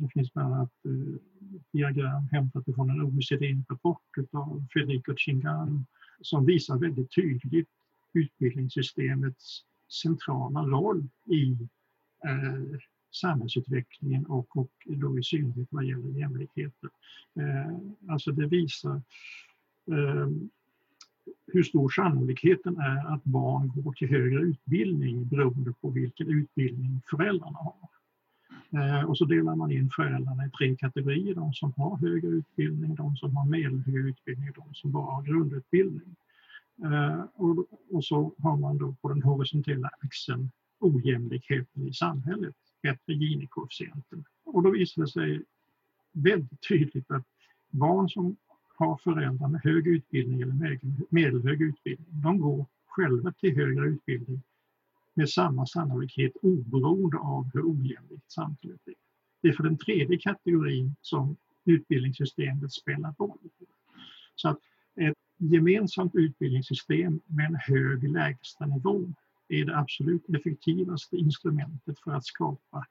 det 0.02 0.10
finns 0.14 0.34
bland 0.34 0.54
annat 0.54 0.72
diagram 1.72 2.28
hämtat 2.32 2.66
från 2.76 2.90
en 2.90 3.02
OECD-rapport 3.02 4.02
av 4.32 4.66
Federico 4.74 5.16
Chingan 5.16 5.86
som 6.22 6.46
visar 6.46 6.78
väldigt 6.78 7.16
tydligt 7.16 7.70
utbildningssystemets 8.14 9.64
centrala 10.04 10.62
roll 10.62 11.08
i 11.26 11.58
samhällsutvecklingen 13.12 14.26
och, 14.26 14.58
och 14.58 14.72
då 14.86 15.20
i 15.20 15.24
synnerhet 15.24 15.68
vad 15.72 15.86
gäller 15.86 16.20
jämlikheten. 16.20 16.90
Eh, 17.36 17.78
alltså 18.12 18.32
det 18.32 18.48
visar 18.48 19.02
eh, 19.88 20.30
hur 21.48 21.64
stor 21.64 21.90
sannolikheten 21.90 22.78
är 22.78 23.14
att 23.14 23.24
barn 23.24 23.72
går 23.76 23.94
till 23.94 24.10
högre 24.10 24.40
utbildning 24.40 25.28
beroende 25.28 25.74
på 25.82 25.90
vilken 25.90 26.28
utbildning 26.28 27.02
föräldrarna 27.10 27.58
har. 27.58 27.90
Eh, 28.72 29.04
och 29.04 29.18
så 29.18 29.26
delar 29.26 29.56
man 29.56 29.72
in 29.72 29.90
föräldrarna 29.90 30.46
i 30.46 30.50
tre 30.50 30.76
kategorier, 30.76 31.36
de 31.36 31.54
som 31.54 31.74
har 31.78 31.98
högre 31.98 32.28
utbildning, 32.28 32.96
de 32.96 33.16
som 33.16 33.38
har 33.38 33.46
medelhög 33.46 33.96
utbildning 33.96 34.50
och 34.50 34.56
de 34.56 34.74
som 34.74 34.92
bara 34.92 35.16
har 35.16 35.24
grundutbildning. 35.24 36.16
Eh, 36.84 37.22
och, 37.34 37.66
och 37.92 38.06
så 38.06 38.34
har 38.38 38.58
man 38.58 38.78
då 38.78 38.96
på 39.02 39.10
den 39.10 39.24
horisontella 39.24 39.90
axeln 40.00 40.52
ojämlikheten 40.80 41.88
i 41.88 41.94
samhället 41.94 42.56
bättre 42.82 43.14
Gini-koefficienten. 43.14 44.24
Och 44.44 44.64
då 44.64 44.72
visar 44.72 45.02
det 45.02 45.08
sig 45.08 45.42
väldigt 46.12 46.68
tydligt 46.68 47.12
att 47.12 47.26
barn 47.70 48.10
som 48.10 48.38
har 48.78 48.98
föräldrar 48.98 49.48
med 49.48 49.62
hög 49.64 49.88
utbildning 49.88 50.42
eller 50.42 50.80
medelhög 51.10 51.62
utbildning, 51.62 52.22
de 52.22 52.40
går 52.40 52.66
själva 52.86 53.32
till 53.32 53.56
högre 53.56 53.86
utbildning 53.86 54.42
med 55.14 55.30
samma 55.30 55.66
sannolikhet 55.66 56.32
oberoende 56.42 57.18
av 57.18 57.50
hur 57.54 57.62
ojämlikt 57.62 58.32
samhället 58.32 58.88
är. 58.88 58.94
Det 59.42 59.48
är 59.48 59.54
för 59.54 59.64
den 59.64 59.78
tredje 59.78 60.18
kategorin 60.18 60.96
som 61.02 61.36
utbildningssystemet 61.66 62.72
spelar 62.72 63.14
roll. 63.20 63.40
Så 64.36 64.50
att 64.50 64.60
ett 64.96 65.18
gemensamt 65.38 66.16
utbildningssystem 66.16 67.22
med 67.26 67.46
en 67.46 67.56
hög 67.56 68.10
lägstanivå 68.10 69.14
är 69.50 69.66
det 69.66 69.78
absolut 69.78 70.30
effektivaste 70.30 71.18
instrumentet 71.18 72.00
för 72.00 72.12
att 72.12 72.26
skapa 72.26 72.86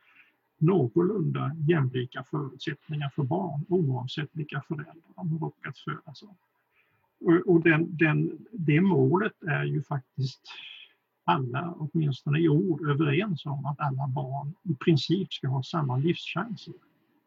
någorlunda 0.58 1.52
jämlika 1.68 2.24
förutsättningar 2.24 3.08
för 3.08 3.22
barn 3.22 3.64
oavsett 3.68 4.28
vilka 4.32 4.62
föräldrar 4.68 5.12
de 5.16 5.32
har 5.32 5.38
råkat 5.38 5.78
födas 5.78 6.22
av. 6.22 6.36
Och, 7.20 7.54
och 7.54 7.62
den, 7.62 7.96
den, 7.96 8.46
det 8.52 8.80
målet 8.80 9.42
är 9.42 9.64
ju 9.64 9.82
faktiskt 9.82 10.40
alla, 11.24 11.74
åtminstone 11.78 12.38
i 12.38 12.48
ord, 12.48 12.88
överens 12.88 13.46
om 13.46 13.66
att 13.66 13.80
alla 13.80 14.08
barn 14.08 14.54
i 14.62 14.74
princip 14.74 15.32
ska 15.32 15.48
ha 15.48 15.62
samma 15.62 15.96
livschanser. 15.96 16.74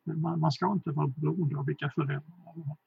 Man, 0.03 0.39
man 0.39 0.51
ska 0.51 0.71
inte 0.71 0.91
vara 0.91 1.07
beroende 1.07 1.57
av 1.57 1.65
vilka 1.65 1.89
föräldrar 1.89 2.37
man 2.45 2.63
har 2.67 2.77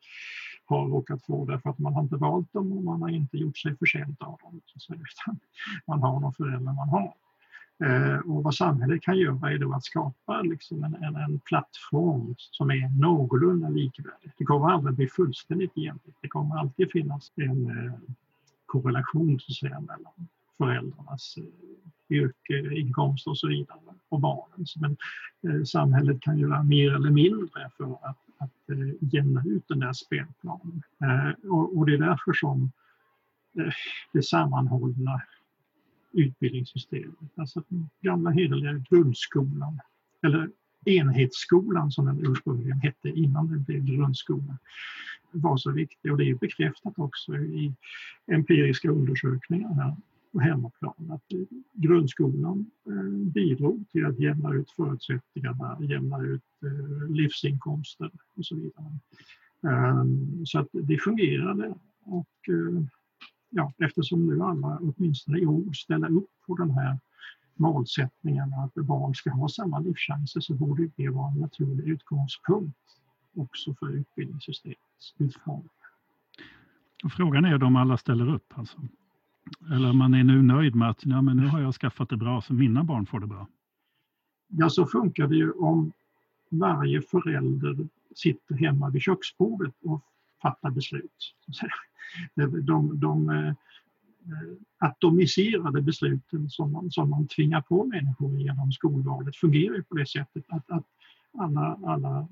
har 0.66 0.88
råkat 0.88 1.26
få 1.26 1.44
därför 1.44 1.70
att 1.70 1.78
man 1.78 1.94
har 1.94 2.02
inte 2.02 2.16
valt 2.16 2.52
dem 2.52 2.72
och 2.72 2.84
man 2.84 3.02
har 3.02 3.08
inte 3.08 3.36
gjort 3.36 3.58
sig 3.58 3.76
förtjänt 3.76 4.22
av 4.22 4.38
dem. 4.42 4.60
Utan 4.88 5.40
man 5.86 6.02
har 6.02 6.20
de 6.20 6.32
föräldrar 6.32 6.72
man 6.72 6.88
har. 6.88 7.14
Eh, 7.84 8.18
och 8.18 8.42
vad 8.42 8.54
samhället 8.54 9.02
kan 9.02 9.16
göra 9.18 9.52
är 9.52 9.58
då 9.58 9.72
att 9.72 9.84
skapa 9.84 10.42
liksom 10.42 10.84
en, 10.84 10.94
en, 10.94 11.16
en 11.16 11.38
plattform 11.38 12.34
som 12.38 12.70
är 12.70 13.00
någorlunda 13.00 13.68
likvärdig. 13.68 14.32
Det 14.38 14.44
kommer 14.44 14.70
aldrig 14.70 14.96
bli 14.96 15.08
fullständigt 15.08 15.76
jämlikt. 15.76 16.18
Det 16.20 16.28
kommer 16.28 16.56
alltid 16.56 16.92
finnas 16.92 17.32
en 17.36 17.70
eh, 17.70 17.92
korrelation 18.66 19.40
så 19.40 19.52
att 19.52 19.56
säga, 19.56 19.80
mellan 19.80 20.28
föräldrarnas 20.58 21.34
eh, 21.38 22.16
yrke, 22.16 22.74
inkomst 22.74 23.26
och 23.26 23.38
så 23.38 23.48
vidare 23.48 23.78
och 24.08 24.20
barnens. 24.20 24.76
Men 24.76 24.96
eh, 25.48 25.64
samhället 25.64 26.20
kan 26.20 26.38
göra 26.38 26.62
mer 26.62 26.94
eller 26.94 27.10
mindre 27.10 27.70
för 27.76 27.98
att 28.02 28.23
att 28.44 28.70
eh, 28.70 28.94
jämna 29.00 29.42
ut 29.46 29.68
den 29.68 29.78
där 29.78 29.92
spelplanen. 29.92 30.82
Eh, 31.02 31.50
och, 31.50 31.78
och, 31.78 31.86
det 31.86 31.94
är 31.94 31.98
därför 31.98 32.32
som 32.32 32.72
eh, 33.58 33.72
det 34.12 34.22
sammanhållna 34.22 35.22
utbildningssystemet. 36.12 37.30
Alltså 37.36 37.62
den 37.68 37.88
gamla 38.00 38.30
hederliga 38.30 38.84
grundskolan, 38.90 39.80
eller 40.22 40.50
enhetsskolan 40.84 41.90
som 41.90 42.06
den 42.06 42.26
ursprungligen 42.26 42.80
hette 42.80 43.08
innan 43.08 43.48
den 43.48 43.62
blev 43.62 43.84
grundskola, 43.84 44.58
var 45.30 45.56
så 45.56 45.70
viktig. 45.70 46.12
Och 46.12 46.18
det 46.18 46.30
är 46.30 46.34
bekräftat 46.34 46.98
också 46.98 47.36
i 47.36 47.74
empiriska 48.26 48.90
undersökningar 48.90 49.74
här 49.74 49.96
på 50.32 50.40
hemmaplan 50.40 51.10
att 51.10 51.22
grundskolan 51.86 52.70
eh, 52.86 53.32
bidrog 53.32 53.88
till 53.90 54.06
att 54.06 54.18
jämna 54.18 54.54
ut 54.54 54.70
förutsättningarna, 54.70 55.78
jämna 55.80 56.22
ut 56.22 56.42
livsinkomsten 57.08 57.16
livsinkomster 57.16 58.10
och 58.36 58.46
så 58.46 58.56
vidare. 58.56 58.98
Ehm, 59.68 60.46
så 60.46 60.58
att 60.58 60.68
det 60.72 60.98
fungerade 60.98 61.74
och 62.04 62.48
eh, 62.48 62.84
ja, 63.50 63.72
eftersom 63.78 64.26
nu 64.26 64.42
alla 64.42 64.78
åtminstone 64.80 65.38
i 65.38 65.46
ord 65.46 65.76
ställer 65.76 66.16
upp 66.16 66.30
på 66.46 66.56
den 66.56 66.70
här 66.70 66.98
målsättningen 67.54 68.52
att 68.52 68.74
barn 68.74 69.14
ska 69.14 69.30
ha 69.30 69.48
samma 69.48 69.78
livschanser 69.78 70.40
så 70.40 70.54
borde 70.54 70.90
det 70.96 71.08
vara 71.08 71.32
en 71.32 71.40
naturlig 71.40 71.88
utgångspunkt 71.88 72.78
också 73.36 73.74
för 73.74 73.92
utbildningssystemets 73.92 75.14
utformning. 75.18 75.68
Frågan 77.16 77.44
är 77.44 77.62
om 77.62 77.76
alla 77.76 77.96
ställer 77.96 78.34
upp. 78.34 78.52
Alltså. 78.54 78.78
Eller 79.72 79.90
om 79.90 79.98
man 79.98 80.14
är 80.14 80.24
nu 80.24 80.42
nöjd 80.42 80.74
med 80.74 80.90
att 80.90 81.06
ja, 81.06 81.22
men 81.22 81.36
nu 81.36 81.46
har 81.46 81.60
jag 81.60 81.74
skaffat 81.74 82.08
det 82.08 82.16
bra 82.16 82.42
så 82.42 82.54
mina 82.54 82.84
barn 82.84 83.06
får 83.06 83.20
det 83.20 83.26
bra. 83.26 83.48
Ja, 84.48 84.70
så 84.70 84.86
funkar 84.86 85.26
det 85.26 85.36
ju 85.36 85.50
om 85.50 85.92
varje 86.50 87.02
förälder 87.02 87.88
sitter 88.14 88.54
hemma 88.54 88.90
vid 88.90 89.02
köksbordet 89.02 89.74
och 89.82 90.04
fattar 90.42 90.70
beslut. 90.70 91.34
De, 92.34 93.00
de, 93.00 93.30
eh, 93.30 93.54
atomiserade 94.78 95.82
besluten 95.82 96.50
som 96.50 96.72
man, 96.72 96.90
som 96.90 97.10
man 97.10 97.28
tvingar 97.28 97.60
på 97.60 97.84
människor 97.84 98.38
genom 98.38 98.72
skolvalet 98.72 99.36
fungerar 99.36 99.74
ju 99.74 99.82
på 99.82 99.94
det 99.94 100.06
sättet 100.06 100.44
att, 100.48 100.70
att 100.70 100.84
alla, 101.38 101.78
alla 101.86 102.28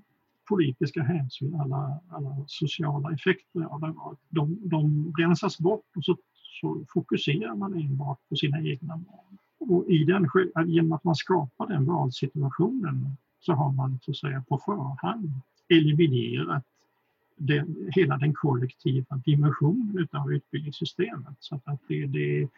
politiska 0.48 1.02
hänsyn, 1.02 1.54
alla, 1.54 2.00
alla 2.08 2.44
sociala 2.46 3.12
effekter 3.12 3.68
de, 4.28 4.58
de 4.68 5.12
rensas 5.18 5.58
bort 5.58 5.86
och 5.96 6.04
så, 6.04 6.16
så 6.60 6.84
fokuserar 6.88 7.54
man 7.54 7.74
enbart 7.74 8.18
på 8.28 8.36
sina 8.36 8.62
egna 8.62 8.96
val. 8.96 9.38
Och 9.58 9.90
i 9.90 10.04
den, 10.04 10.28
genom 10.66 10.92
att 10.92 11.04
man 11.04 11.14
skapar 11.14 11.66
den 11.66 11.84
valsituationen 11.84 13.16
så 13.40 13.52
har 13.52 13.72
man 13.72 13.98
så 14.02 14.10
att 14.10 14.16
säga 14.16 14.44
på 14.48 14.58
förhand 14.58 15.30
eliminerat 15.68 16.64
den, 17.36 17.90
hela 17.94 18.16
den 18.16 18.34
kollektiva 18.34 19.16
dimensionen 19.16 20.08
av 20.12 20.32
utbildningssystemet. 20.32 21.36
Så 21.38 21.60
att 21.64 21.80
det, 21.88 22.06
det, 22.06 22.48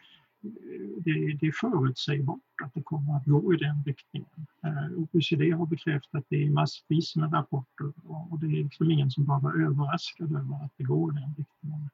det, 0.97 1.37
det 1.39 1.47
är 1.47 1.51
förutsägbart 1.51 2.39
att 2.63 2.73
det 2.73 2.83
kommer 2.83 3.17
att 3.17 3.25
gå 3.25 3.53
i 3.53 3.57
den 3.57 3.83
riktningen. 3.85 4.29
Eh, 4.63 4.99
OECD 5.13 5.51
har 5.51 5.65
bekräftat 5.65 6.23
det 6.29 6.37
i 6.37 6.49
massvis 6.49 7.15
med 7.15 7.33
rapporter 7.33 7.93
och 8.03 8.39
det 8.39 8.45
är 8.45 8.63
liksom 8.63 8.91
ingen 8.91 9.11
som 9.11 9.25
bara 9.25 9.39
var 9.39 9.61
överraskad 9.61 10.31
över 10.31 10.65
att 10.65 10.71
det 10.77 10.83
går 10.83 11.11
i 11.11 11.21
den 11.21 11.33
riktningen. 11.37 11.89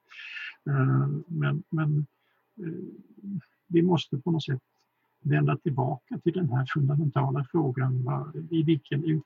Eh, 0.65 1.07
men, 1.27 1.63
men 1.69 2.05
eh, 2.57 3.25
vi 3.67 3.81
måste 3.81 4.17
på 4.17 4.31
något 4.31 4.43
sätt 4.43 4.61
vända 5.23 5.57
tillbaka 5.57 6.19
till 6.19 6.33
den 6.33 6.49
här 6.49 6.65
fundamentala 6.73 7.45
frågan 7.51 8.05
i 8.49 8.63
vilken 8.63 9.23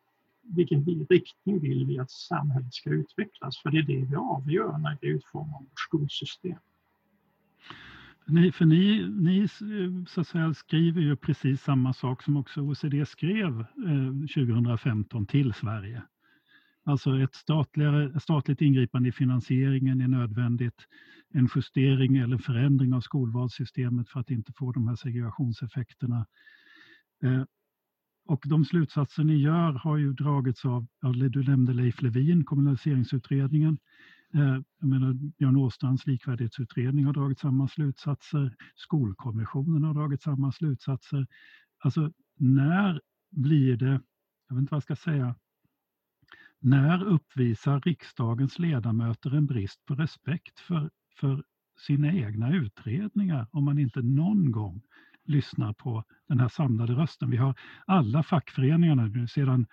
vilken 0.48 1.08
riktning 1.10 1.60
vill 1.60 1.86
vi 1.86 2.00
att 2.00 2.12
samhället 2.12 2.74
ska 2.74 2.90
utvecklas? 2.90 3.58
För 3.58 3.72
det 3.72 3.78
är 3.78 3.84
det 3.84 4.06
vi 4.10 4.16
avgör 4.16 4.78
när 4.78 4.98
vi 5.02 5.08
utformar 5.08 5.60
vårt 5.60 5.80
skolsystem. 5.80 6.58
Ni, 8.28 8.52
för 8.52 8.66
ni, 8.66 9.10
ni 9.10 9.40
eh, 9.40 10.06
så 10.08 10.22
att 10.22 10.28
säga, 10.28 10.54
skriver 10.54 11.02
ju 11.02 11.16
precis 11.16 11.62
samma 11.62 11.94
sak 11.94 12.24
som 12.24 12.38
också 12.38 12.62
OECD 12.62 13.06
skrev 13.06 13.60
eh, 13.60 14.46
2015 14.46 15.26
till 15.26 15.54
Sverige. 15.54 16.04
Alltså 16.86 17.20
ett 17.20 17.36
statligt 18.22 18.62
ingripande 18.62 19.10
i 19.10 19.12
finansieringen 19.12 20.02
är 20.02 20.08
nödvändigt. 20.08 20.88
En 21.34 21.50
justering 21.56 22.18
eller 22.18 22.38
förändring 22.38 22.94
av 22.94 23.02
skolvalssystemet 23.02 24.10
för 24.10 24.20
att 24.20 24.30
inte 24.30 24.54
få 24.54 24.72
de 24.72 24.88
här 24.88 24.96
segregationseffekterna. 24.96 26.26
Eh, 27.24 27.44
och 28.28 28.44
de 28.46 28.66
slutsatser 28.66 29.24
ni 29.24 29.36
gör 29.36 29.74
har 29.74 29.98
ju 29.98 30.14
dragits 30.14 30.66
av, 30.66 30.88
du 31.30 31.44
nämnde 31.44 31.74
Leif 31.74 32.02
Levin, 32.02 32.44
kommunaliseringsutredningen. 32.44 33.78
Eh, 34.36 34.58
jag 34.80 34.90
menar, 34.90 35.14
Björn 35.14 35.56
Åstrands 35.56 36.08
likvärdighetsutredning 36.08 37.06
har 37.06 37.14
dragit 37.14 37.40
samma 37.40 37.68
slutsatser. 37.68 38.56
Skolkommissionen 38.76 39.84
har 39.84 39.94
dragit 39.94 40.22
samma 40.22 40.52
slutsatser. 40.52 41.28
Alltså, 41.80 42.12
när 42.38 43.02
blir 43.32 43.78
det, 43.78 44.02
jag 44.48 44.56
vet 44.56 44.62
inte 44.62 44.72
vad 44.72 44.78
jag 44.78 44.84
ska 44.84 44.96
säga, 44.96 45.36
när 46.60 47.04
uppvisar 47.04 47.82
riksdagens 47.82 48.60
ledamöter 48.60 49.36
en 49.36 49.46
brist 49.46 49.86
på 49.86 49.96
respekt 49.96 50.60
för, 50.60 50.90
för 51.20 51.44
sina 51.88 52.14
egna 52.14 52.54
utredningar 52.56 53.48
om 53.52 53.66
man 53.66 53.80
inte 53.80 54.02
någon 54.02 54.52
gång 54.52 54.82
lyssnar 55.24 55.74
på 55.74 56.04
den 56.28 56.40
här 56.40 56.48
samlade 56.48 56.94
rösten. 56.94 57.30
Vi 57.30 57.38
har 57.38 57.56
alla 57.86 58.24
fackföreningarna 58.24 59.06
nu 59.06 59.28
sedan 59.28 59.68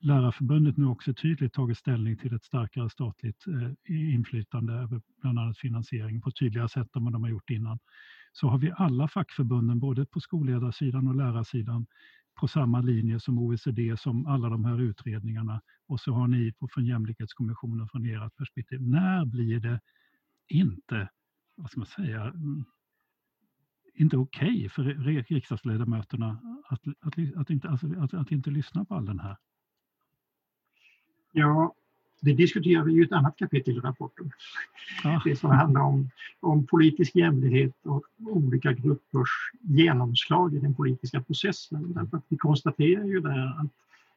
Lärarförbundet 0.00 0.76
nu 0.76 0.86
också 0.86 1.14
tydligt 1.14 1.52
tagit 1.52 1.78
ställning 1.78 2.16
till 2.16 2.34
ett 2.34 2.44
starkare 2.44 2.90
statligt 2.90 3.46
eh, 3.46 4.12
inflytande 4.14 4.72
över 4.72 5.00
bland 5.20 5.38
annat 5.38 5.58
finansiering 5.58 6.20
på 6.20 6.30
tydligare 6.30 6.68
sätt 6.68 6.96
än 6.96 7.04
vad 7.04 7.12
de 7.12 7.22
har 7.22 7.30
gjort 7.30 7.50
innan. 7.50 7.78
Så 8.32 8.48
har 8.48 8.58
vi 8.58 8.72
alla 8.76 9.08
fackförbunden, 9.08 9.78
både 9.78 10.06
på 10.06 10.20
skolledarsidan 10.20 11.08
och 11.08 11.14
lärarsidan, 11.14 11.86
på 12.40 12.48
samma 12.48 12.80
linje 12.80 13.20
som 13.20 13.38
OECD, 13.38 13.96
som 13.96 14.26
alla 14.26 14.48
de 14.48 14.64
här 14.64 14.80
utredningarna. 14.80 15.60
Och 15.86 16.00
så 16.00 16.12
har 16.12 16.28
ni 16.28 16.52
från 16.74 16.86
Jämlikhetskommissionen 16.86 17.88
från 17.88 18.06
ert 18.06 18.36
perspektiv. 18.36 18.82
När 18.82 19.24
blir 19.24 19.60
det 19.60 19.80
inte, 20.48 21.08
vad 21.56 21.70
ska 21.70 21.80
man 21.80 21.86
säga, 21.86 22.22
mm, 22.22 22.64
inte 23.94 24.16
okej 24.16 24.56
okay 24.56 24.68
för 24.68 24.84
riksdagsledamöterna 25.34 26.40
att, 26.68 26.80
att, 27.00 27.14
att, 27.36 27.50
inte, 27.50 27.68
alltså, 27.68 28.00
att, 28.00 28.14
att 28.14 28.30
inte 28.30 28.50
lyssna 28.50 28.84
på 28.84 28.94
all 28.94 29.04
den 29.04 29.18
här? 29.18 29.36
Ja, 31.36 31.74
det 32.20 32.32
diskuterar 32.32 32.82
vi 32.82 32.92
i 32.92 33.02
ett 33.02 33.12
annat 33.12 33.36
kapitel 33.36 33.76
i 33.76 33.80
rapporten. 33.80 34.30
Ja. 35.04 35.22
Det 35.24 35.36
som 35.36 35.50
handlar 35.50 35.80
om, 35.80 36.10
om 36.40 36.66
politisk 36.66 37.16
jämlikhet 37.16 37.74
och 37.82 38.04
olika 38.18 38.72
gruppers 38.72 39.28
genomslag 39.60 40.54
i 40.54 40.58
den 40.58 40.74
politiska 40.74 41.22
processen. 41.22 41.92
Därför 41.92 42.16
att 42.16 42.24
vi 42.28 42.36
konstaterar 42.36 43.04
ju 43.04 43.20
där 43.20 43.60
att 43.60 43.72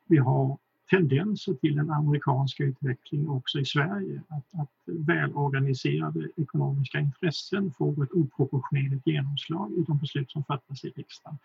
vi 0.08 0.18
har 0.18 0.58
tendenser 0.90 1.54
till 1.54 1.78
en 1.78 1.92
amerikansk 1.92 2.60
utveckling 2.60 3.30
också 3.30 3.60
i 3.60 3.66
Sverige. 3.66 4.22
Att, 4.28 4.62
att 4.62 4.72
välorganiserade 4.86 6.30
ekonomiska 6.38 7.00
intressen 7.00 7.72
får 7.72 8.04
ett 8.04 8.12
oproportionerligt 8.12 9.08
genomslag 9.08 9.72
i 9.72 9.84
de 9.88 9.98
beslut 9.98 10.32
som 10.32 10.44
fattas 10.44 10.84
i 10.84 10.90
riksdagen. 10.90 11.38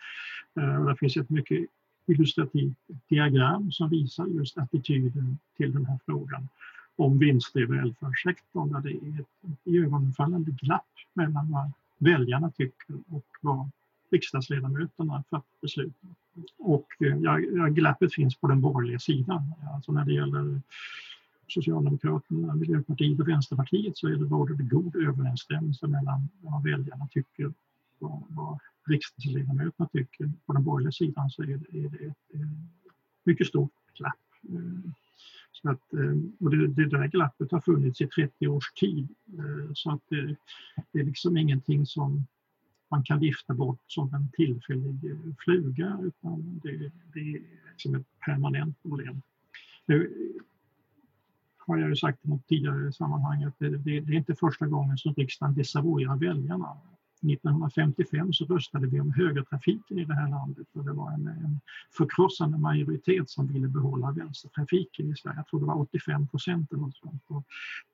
Uh, 0.61 0.77
och 0.77 0.91
det 0.91 0.97
finns 0.97 1.17
ett 1.17 1.31
mycket 1.31 1.67
illustrativt 2.07 2.77
diagram 3.09 3.73
som 3.73 3.89
visar 3.89 4.27
just 4.27 4.59
attityden 4.59 5.39
till 5.57 5.73
den 5.73 5.87
här 5.87 5.99
frågan 6.07 6.49
om 6.97 7.19
vinster 7.19 7.61
i 7.61 7.65
välfärdssektorn 7.65 8.73
där 8.73 8.81
det 8.81 8.91
är 8.91 9.21
ett 9.21 9.59
iögonfallande 9.65 10.51
glapp 10.51 10.87
mellan 11.15 11.51
vad 11.51 11.73
väljarna 11.99 12.51
tycker 12.51 12.95
och 13.09 13.27
vad 13.41 13.71
riksdagsledamöterna 14.11 15.25
fattar 15.31 15.61
beslut 15.61 15.93
Och 16.59 16.89
eh, 17.01 17.17
ja, 17.19 17.37
glappet 17.69 18.15
finns 18.15 18.37
på 18.37 18.49
den 18.49 18.61
borgerliga 18.61 18.99
sidan. 18.99 19.53
Alltså 19.75 19.93
när 19.93 20.05
det 20.05 20.13
gäller 20.13 20.61
Socialdemokraterna, 21.49 22.55
Miljöpartiet 22.55 23.21
och 23.21 23.29
Vänsterpartiet 23.29 23.97
så 23.97 24.07
är 24.07 24.17
det 24.17 24.25
råder 24.25 24.55
det 24.55 24.63
god 24.63 24.97
överensstämmelse 24.97 25.87
mellan 25.87 26.29
vad 26.41 26.63
väljarna 26.63 27.09
tycker 27.11 27.53
och 27.99 28.23
vad 28.29 28.59
riksdagsledamöterna 28.89 29.89
tycker. 29.93 30.33
På 30.47 30.53
den 30.53 30.65
borgerliga 30.65 30.93
sidan 30.93 31.31
så 31.31 31.43
är 31.43 31.47
det, 31.47 31.79
är 31.79 31.89
det 31.89 32.05
ett 32.07 32.35
eh, 32.35 32.49
mycket 33.25 33.47
stort 33.47 33.73
glapp. 33.99 34.15
Eh, 34.49 34.91
så 35.53 35.71
att, 35.71 35.93
eh, 35.93 36.17
och 36.41 36.51
det, 36.51 36.69
det 36.69 36.89
där 36.89 37.07
glappet 37.07 37.53
har 37.53 37.61
funnits 37.61 38.01
i 38.01 38.07
30 38.07 38.49
års 38.49 38.73
tid. 38.73 39.09
Eh, 39.39 39.73
så 39.75 39.91
att 39.91 40.03
det, 40.09 40.37
det 40.93 41.01
är 41.01 41.05
liksom 41.05 41.37
ingenting 41.37 41.87
som 41.87 42.27
man 42.91 43.03
kan 43.03 43.21
vifta 43.21 43.55
bort 43.55 43.81
som 43.87 44.15
en 44.15 44.31
tillfällig 44.33 45.11
eh, 45.11 45.35
fluga 45.39 45.99
utan 46.03 46.61
det, 46.63 46.93
det 47.15 47.21
är 47.21 47.43
som 47.77 47.95
ett 47.95 48.07
permanent 48.27 48.83
problem. 48.83 49.23
Nu 49.87 50.13
har 51.59 51.79
jag 51.79 51.89
ju 51.89 51.97
sagt 51.97 52.25
i 52.25 52.29
något 52.29 52.47
tidigare 52.47 52.93
sammanhang 52.93 53.45
att 53.45 53.59
det, 53.59 53.69
det, 53.69 54.01
det 54.01 54.13
är 54.13 54.17
inte 54.17 54.35
första 54.35 54.67
gången 54.67 54.99
som 54.99 55.15
riksdagen 55.15 55.55
desavouerar 55.55 56.17
väljarna. 56.17 56.77
1955 57.23 58.33
så 58.33 58.45
röstade 58.45 58.87
vi 58.87 59.01
om 59.01 59.13
högertrafiken 59.13 59.99
i 59.99 60.05
det 60.05 60.15
här 60.15 60.29
landet 60.31 60.67
och 60.73 60.85
det 60.85 60.93
var 60.93 61.11
en, 61.11 61.27
en 61.27 61.61
förkrossande 61.97 62.59
majoritet 62.59 63.31
som 63.31 63.47
ville 63.47 63.69
behålla 63.69 64.13
vänstertrafiken 64.13 65.13
i 65.13 65.17
Sverige. 65.17 65.37
Jag 65.37 65.47
tror 65.47 65.61
det 65.61 65.67
var 65.67 65.81
85 65.81 66.29
procent 66.29 66.73
eller 66.73 66.83
något 66.83 66.97
sånt. 66.97 67.23
Och 67.27 67.45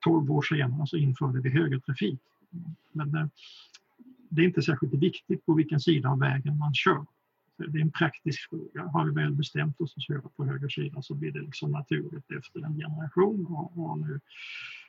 12 0.05 0.31
år 0.31 0.43
senare 0.43 0.87
så 0.87 0.97
införde 0.97 1.41
vi 1.41 1.51
högertrafik. 1.51 2.21
Men 2.93 3.15
eh, 3.15 3.27
det 4.29 4.43
är 4.43 4.47
inte 4.47 4.63
särskilt 4.63 4.95
viktigt 4.95 5.47
på 5.47 5.55
vilken 5.55 5.81
sida 5.81 6.09
av 6.09 6.19
vägen 6.19 6.59
man 6.59 6.75
kör. 6.75 7.07
Det 7.57 7.79
är 7.79 7.83
en 7.83 7.91
praktisk 7.91 8.51
fråga. 8.51 8.89
Har 8.89 9.05
vi 9.05 9.11
väl 9.11 9.35
bestämt 9.35 9.81
oss 9.81 9.95
att 9.97 10.03
köra 10.03 10.23
på 10.37 10.45
höger 10.45 10.69
sida 10.69 11.03
så 11.03 11.15
blir 11.15 11.33
det 11.33 11.41
liksom 11.41 11.71
naturligt 11.71 12.31
efter 12.31 12.65
en 12.65 12.79
generation 12.79 13.47
och, 13.47 13.91
och 13.91 13.99
nu 13.99 14.21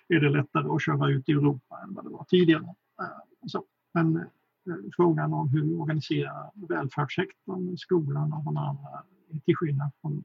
är 0.08 0.20
det 0.20 0.30
lättare 0.30 0.68
att 0.68 0.84
köra 0.84 1.10
ut 1.10 1.30
i 1.30 1.32
Europa 1.32 1.80
än 1.84 1.94
vad 1.94 2.06
det 2.06 2.10
var 2.10 2.24
tidigare. 2.24 2.76
Eh, 3.00 3.48
så, 3.48 3.64
men 3.94 4.16
eh, 4.16 4.24
frågan 4.96 5.34
om 5.34 5.50
hur 5.50 5.62
vi 5.62 5.74
organiserar 5.74 6.52
välfärdssektorn, 6.70 7.78
skolan 7.78 8.34
och 8.34 8.44
de 8.44 8.58
andra 8.58 9.04
till 9.46 9.56
skillnad 9.56 9.92
från 10.02 10.24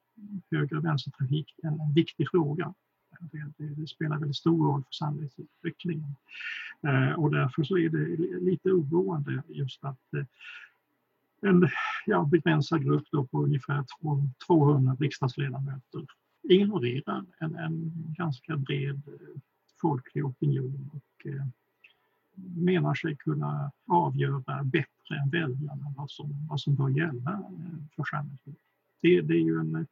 höger 0.51 0.77
och 0.77 0.85
vänstertrafik 0.85 1.55
en, 1.63 1.81
en 1.81 1.93
viktig 1.95 2.31
fråga. 2.31 2.75
Det, 3.21 3.53
det, 3.59 3.75
det, 3.75 3.87
spelar 3.87 4.19
väldigt 4.19 4.37
stor 4.37 4.67
roll 4.67 4.83
för 4.85 4.93
samhällsutvecklingen. 4.93 6.15
Eh, 6.83 7.13
och 7.13 7.31
därför 7.31 7.63
så 7.65 7.79
är 7.79 7.89
det 7.89 8.41
lite 8.41 8.69
oroande 8.69 9.43
just 9.49 9.85
att 9.85 10.15
eh, 10.15 10.25
en 11.41 11.69
ja, 12.07 12.25
begränsad 12.25 12.85
grupp 12.85 13.05
då 13.11 13.27
på 13.27 13.45
ungefär 13.45 13.85
200 14.47 14.97
riksdagsledamöter 15.01 16.07
ignorerar 16.43 17.25
en, 17.39 17.55
en 17.55 17.93
ganska 18.19 18.57
bred 18.57 19.03
eh, 19.07 19.41
folklig 19.81 20.27
opinion 20.27 20.91
och 20.93 21.27
eh, 21.27 21.47
menar 22.37 22.95
sig 22.95 23.17
kunna 23.17 23.73
avgöra 23.87 24.65
bättre 24.65 25.19
än 25.23 25.31
väljarna 25.31 25.95
vad 25.97 26.11
som, 26.11 26.47
vad 26.49 26.61
som 26.61 26.75
bör 26.75 26.89
gälla 26.89 27.33
eh, 27.33 27.79
för 27.97 28.05
samhället. 28.05 28.59
Det, 29.03 29.21
det 29.21 29.35
är 29.35 29.45
ju 29.45 29.61
en, 29.61 29.87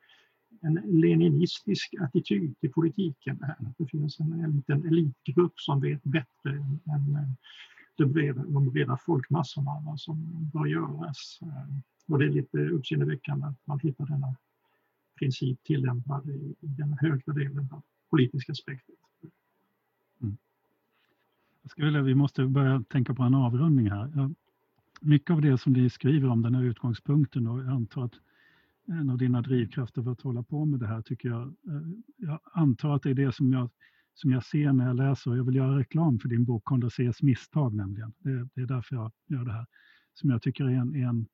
en 0.60 1.00
leninistisk 1.00 1.94
attityd 2.00 2.58
till 2.60 2.72
politiken. 2.72 3.38
Här. 3.42 3.56
Det 3.78 3.86
finns 3.86 4.20
en, 4.20 4.32
en 4.32 4.56
liten 4.56 4.86
elitgrupp 4.86 5.60
som 5.60 5.80
vet 5.80 6.02
bättre 6.02 6.50
än, 6.50 6.80
än 6.86 7.16
eh, 7.16 7.30
de 7.96 8.12
breda, 8.12 8.44
de 8.44 8.70
breda 8.70 8.96
folkmassorna 8.96 9.82
vad 9.84 10.00
som 10.00 10.50
bör 10.52 10.66
göras. 10.66 11.38
Eh, 11.42 11.76
och 12.08 12.18
det 12.18 12.24
är 12.24 12.30
lite 12.30 12.58
uppseendeväckande 12.58 13.46
att 13.46 13.66
man 13.66 13.80
hittar 13.80 14.06
denna 14.06 14.36
princip 15.18 15.62
tillämpad 15.64 16.28
i, 16.30 16.54
i 16.60 16.66
den 16.66 16.96
högre 17.00 17.32
delen 17.32 17.68
av 17.72 17.82
politiska 18.10 18.54
spektrat. 18.54 18.98
Jag 21.62 21.70
skulle 21.70 21.86
vilja, 21.86 22.02
vi 22.02 22.14
måste 22.14 22.46
börja 22.46 22.82
tänka 22.82 23.14
på 23.14 23.22
en 23.22 23.34
avrundning 23.34 23.90
här. 23.90 24.30
Mycket 25.00 25.30
av 25.30 25.40
det 25.40 25.58
som 25.58 25.72
ni 25.72 25.90
skriver 25.90 26.28
om 26.28 26.42
den 26.42 26.54
här 26.54 26.62
utgångspunkten 26.62 27.46
och 27.46 27.58
jag 27.58 27.68
antar 27.68 28.04
att 28.04 28.14
en 28.86 29.10
av 29.10 29.18
dina 29.18 29.42
drivkrafter 29.42 30.02
för 30.02 30.12
att 30.12 30.20
hålla 30.20 30.42
på 30.42 30.64
med 30.64 30.80
det 30.80 30.86
här 30.86 31.02
tycker 31.02 31.28
jag. 31.28 31.42
Eh, 31.42 31.82
jag 32.16 32.40
antar 32.52 32.94
att 32.94 33.02
det 33.02 33.10
är 33.10 33.14
det 33.14 33.34
som 33.34 33.52
jag, 33.52 33.70
som 34.14 34.32
jag 34.32 34.44
ser 34.44 34.72
när 34.72 34.86
jag 34.86 34.96
läser. 34.96 35.36
Jag 35.36 35.44
vill 35.44 35.54
göra 35.54 35.78
reklam 35.78 36.18
för 36.18 36.28
din 36.28 36.44
bok 36.44 36.64
Condorcets 36.64 37.22
misstag 37.22 37.74
nämligen. 37.74 38.12
Det, 38.18 38.48
det, 38.54 38.60
är 38.60 38.66
därför 38.66 38.96
jag 38.96 39.12
gör 39.26 39.44
det 39.44 39.52
här. 39.52 39.66
Som 40.14 40.30
jag 40.30 40.42
tycker 40.42 40.64
är 40.64 40.68
en, 40.68 40.94
en, 40.94 41.26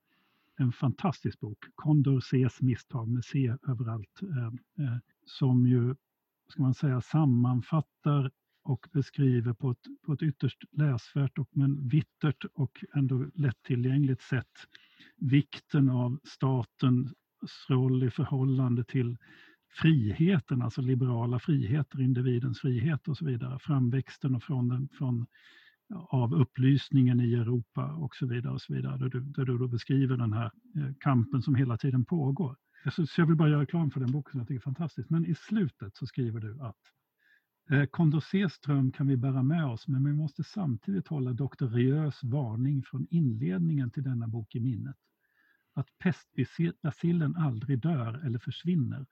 en 0.57 0.73
fantastisk 0.73 1.41
bok. 1.41 1.59
Condorcets 1.75 2.61
misstag 2.61 3.09
med 3.09 3.25
C 3.25 3.57
överallt. 3.69 4.21
Eh, 4.23 4.47
eh, 4.85 4.97
som 5.25 5.67
ju, 5.67 5.95
ska 6.49 6.63
man 6.63 6.75
säga, 6.75 7.01
sammanfattar 7.01 8.31
och 8.69 8.87
beskriver 8.93 9.53
på 9.53 9.71
ett, 9.71 10.03
på 10.07 10.13
ett 10.13 10.23
ytterst 10.23 10.65
läsvärt 10.73 11.39
och 11.39 11.49
men 11.53 11.89
vittert 11.89 12.45
och 12.55 12.85
ändå 12.95 13.27
lättillgängligt 13.35 14.23
sätt 14.23 14.53
vikten 15.17 15.89
av 15.89 16.19
statens 16.25 17.13
roll 17.69 18.03
i 18.03 18.11
förhållande 18.11 18.85
till 18.85 19.17
friheten, 19.71 20.63
alltså 20.63 20.81
liberala 20.81 21.39
friheter, 21.39 22.01
individens 22.01 22.61
frihet 22.61 23.09
och 23.09 23.17
så 23.17 23.25
vidare. 23.25 23.59
Framväxten 23.59 24.35
och 24.35 24.43
från 24.43 24.69
den, 24.69 24.89
från, 24.89 25.27
av 25.95 26.35
upplysningen 26.35 27.21
i 27.21 27.35
Europa 27.35 27.93
och 27.93 28.17
så 28.17 28.27
vidare. 28.27 28.53
Och 28.53 28.63
så 28.63 28.75
vidare 28.75 28.99
där, 28.99 29.09
du, 29.09 29.21
där 29.21 29.45
du 29.45 29.59
då 29.59 29.69
beskriver 29.69 30.17
den 30.17 30.33
här 30.33 30.51
eh, 30.77 30.93
kampen 31.01 31.43
som 31.43 31.55
hela 31.55 31.77
tiden 31.77 32.05
pågår. 32.05 32.57
Så, 32.93 33.07
så 33.07 33.21
jag 33.21 33.27
vill 33.27 33.37
bara 33.37 33.49
göra 33.49 33.63
reklam 33.63 33.91
för 33.91 34.01
den 34.01 34.13
boken 34.13 34.31
som 34.31 34.41
jag 34.41 34.49
tycker 34.49 34.61
är 34.61 34.63
fantastisk. 34.63 35.11
Men 35.11 35.27
i 35.27 35.35
slutet 35.35 35.97
så 35.97 36.07
skriver 36.07 36.41
du 36.41 36.61
att 36.61 36.98
Eh, 37.71 37.85
Condorcets 37.85 38.61
dröm 38.61 38.93
kan 38.93 39.07
vi 39.07 39.17
bära 39.17 39.43
med 39.43 39.67
oss, 39.67 39.89
men 39.89 40.05
vi 40.05 40.13
måste 40.13 40.45
samtidigt 40.45 41.09
hålla 41.09 41.33
Dr. 41.33 41.67
Rieus 41.67 42.23
varning 42.23 42.83
från 42.83 43.07
inledningen 43.11 43.91
till 43.91 44.03
denna 44.03 44.29
bok 44.29 44.55
i 44.55 44.61
minnet 44.61 44.97
att 45.79 45.99
pestbacillen 45.99 47.37
aldrig 47.37 47.79
dör 47.79 48.27
eller 48.27 48.39
försvinner. 48.39 49.07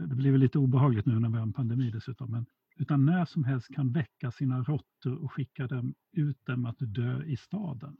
Eh, 0.00 0.06
det 0.06 0.14
blir 0.14 0.30
väl 0.30 0.40
lite 0.40 0.58
obehagligt 0.58 1.06
nu 1.06 1.18
när 1.18 1.28
vi 1.28 1.36
har 1.36 1.42
en 1.42 1.52
pandemi 1.52 1.90
dessutom, 1.90 2.30
men 2.30 2.46
utan 2.76 3.04
när 3.04 3.24
som 3.24 3.44
helst 3.44 3.74
kan 3.74 3.92
väcka 3.92 4.30
sina 4.30 4.62
råttor 4.62 5.24
och 5.24 5.32
skicka 5.32 5.66
dem 5.66 5.94
ut 6.12 6.46
dem 6.46 6.66
att 6.66 6.76
dö 6.78 7.22
i 7.24 7.36
staden. 7.36 7.96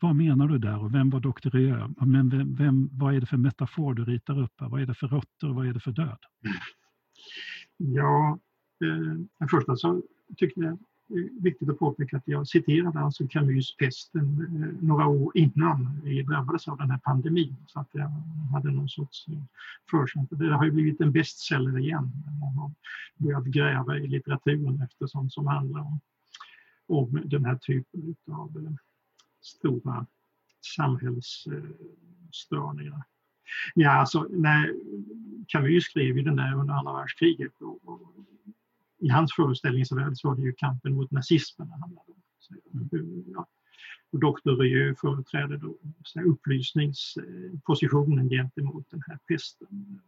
Vad 0.00 0.16
menar 0.16 0.48
du 0.48 0.58
där 0.58 0.78
och 0.78 0.94
vem 0.94 1.10
var 1.10 1.20
Dr. 1.20 1.50
Rieu? 1.50 1.94
Men 2.06 2.28
vem, 2.28 2.54
vem, 2.54 2.88
vad 2.92 3.14
är 3.14 3.20
det 3.20 3.26
för 3.26 3.36
metafor 3.36 3.94
du 3.94 4.04
ritar 4.04 4.38
upp? 4.40 4.60
här? 4.60 4.68
Vad 4.68 4.82
är 4.82 4.86
det 4.86 4.94
för 4.94 5.08
råttor 5.08 5.48
och 5.48 5.54
vad 5.54 5.66
är 5.66 5.72
det 5.72 5.80
för 5.80 5.92
död? 5.92 6.18
Ja, 7.76 8.38
Eh, 8.80 9.14
den 9.38 9.48
första 9.50 9.76
så 9.76 10.02
tyckte 10.36 10.60
jag 10.60 10.78
är 11.10 11.42
viktigt 11.42 11.68
att 11.68 11.78
påpeka 11.78 12.16
att 12.16 12.28
jag 12.28 12.48
citerade 12.48 13.00
alltså 13.00 13.28
Camus 13.28 13.76
Pesten 13.76 14.62
eh, 14.62 14.68
några 14.86 15.06
år 15.06 15.32
innan 15.34 16.00
vi 16.04 16.22
drabbades 16.22 16.68
av 16.68 16.78
den 16.78 16.90
här 16.90 16.98
pandemin. 16.98 17.56
Så 17.66 17.80
att 17.80 17.88
jag 17.92 18.08
hade 18.52 18.70
någon 18.70 18.88
sorts 18.88 19.28
eh, 19.28 19.42
förkämpe. 19.90 20.36
Det 20.36 20.54
har 20.54 20.64
ju 20.64 20.70
blivit 20.70 21.00
en 21.00 21.12
bestseller 21.12 21.78
igen. 21.78 22.12
Man 22.40 22.54
har 22.54 22.72
börjat 23.16 23.44
gräva 23.44 23.98
i 23.98 24.06
litteraturen 24.06 24.82
efter 24.82 25.06
sånt 25.06 25.32
som 25.32 25.46
handlar 25.46 25.80
om, 25.80 26.00
om 26.86 27.22
den 27.24 27.44
här 27.44 27.56
typen 27.56 28.16
av 28.30 28.76
stora 29.40 30.06
samhällsstörningar. 30.76 33.02
Ja, 33.74 33.90
alltså, 33.90 34.26
när 34.30 34.74
Camus 35.48 35.84
skrev 35.84 36.16
ju 36.16 36.22
den 36.22 36.36
där 36.36 36.54
under 36.54 36.74
andra 36.74 36.92
världskriget 36.92 37.52
och, 37.60 37.88
och 37.88 38.14
i 38.98 39.08
hans 39.08 39.34
föreställningsvärld 39.36 40.16
så 40.16 40.28
var 40.28 40.36
det 40.36 40.42
ju 40.42 40.52
kampen 40.52 40.94
mot 40.94 41.10
nazismen 41.10 41.68
det 41.68 41.74
handlade 41.74 42.10
om. 42.10 42.22
Mm. 42.92 43.24
Ja. 43.26 43.46
Och 44.10 44.18
Dr. 44.18 44.50
Rieu 44.62 44.94
företräder 44.94 45.56
då 45.56 45.78
upplysningspositionen 46.32 48.28
gentemot 48.28 48.90
den 48.90 49.02
här 49.06 49.18
pesten. 49.28 50.00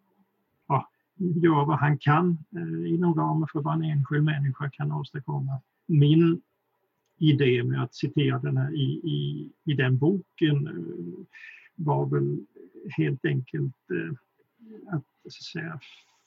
Ja, 0.68 0.90
gör 1.16 1.64
vad 1.64 1.78
han 1.78 1.98
kan 1.98 2.38
eh, 2.56 2.92
inom 2.94 3.14
ramen 3.14 3.48
för 3.52 3.60
vad 3.60 3.74
en 3.74 3.82
enskild 3.82 4.24
människa 4.24 4.70
kan 4.70 4.92
åstadkomma. 4.92 5.60
Min 5.86 6.42
idé 7.18 7.62
med 7.62 7.82
att 7.82 7.94
citera 7.94 8.38
den 8.38 8.56
här 8.56 8.74
i, 8.74 9.00
i, 9.04 9.50
i 9.64 9.74
den 9.74 9.98
boken 9.98 10.66
eh, 10.66 11.24
var 11.74 12.06
väl 12.06 12.46
helt 12.96 13.24
enkelt 13.24 13.90
eh, 13.90 14.12
att, 14.94 15.04
så 15.22 15.28
att 15.28 15.62
säga, 15.62 15.80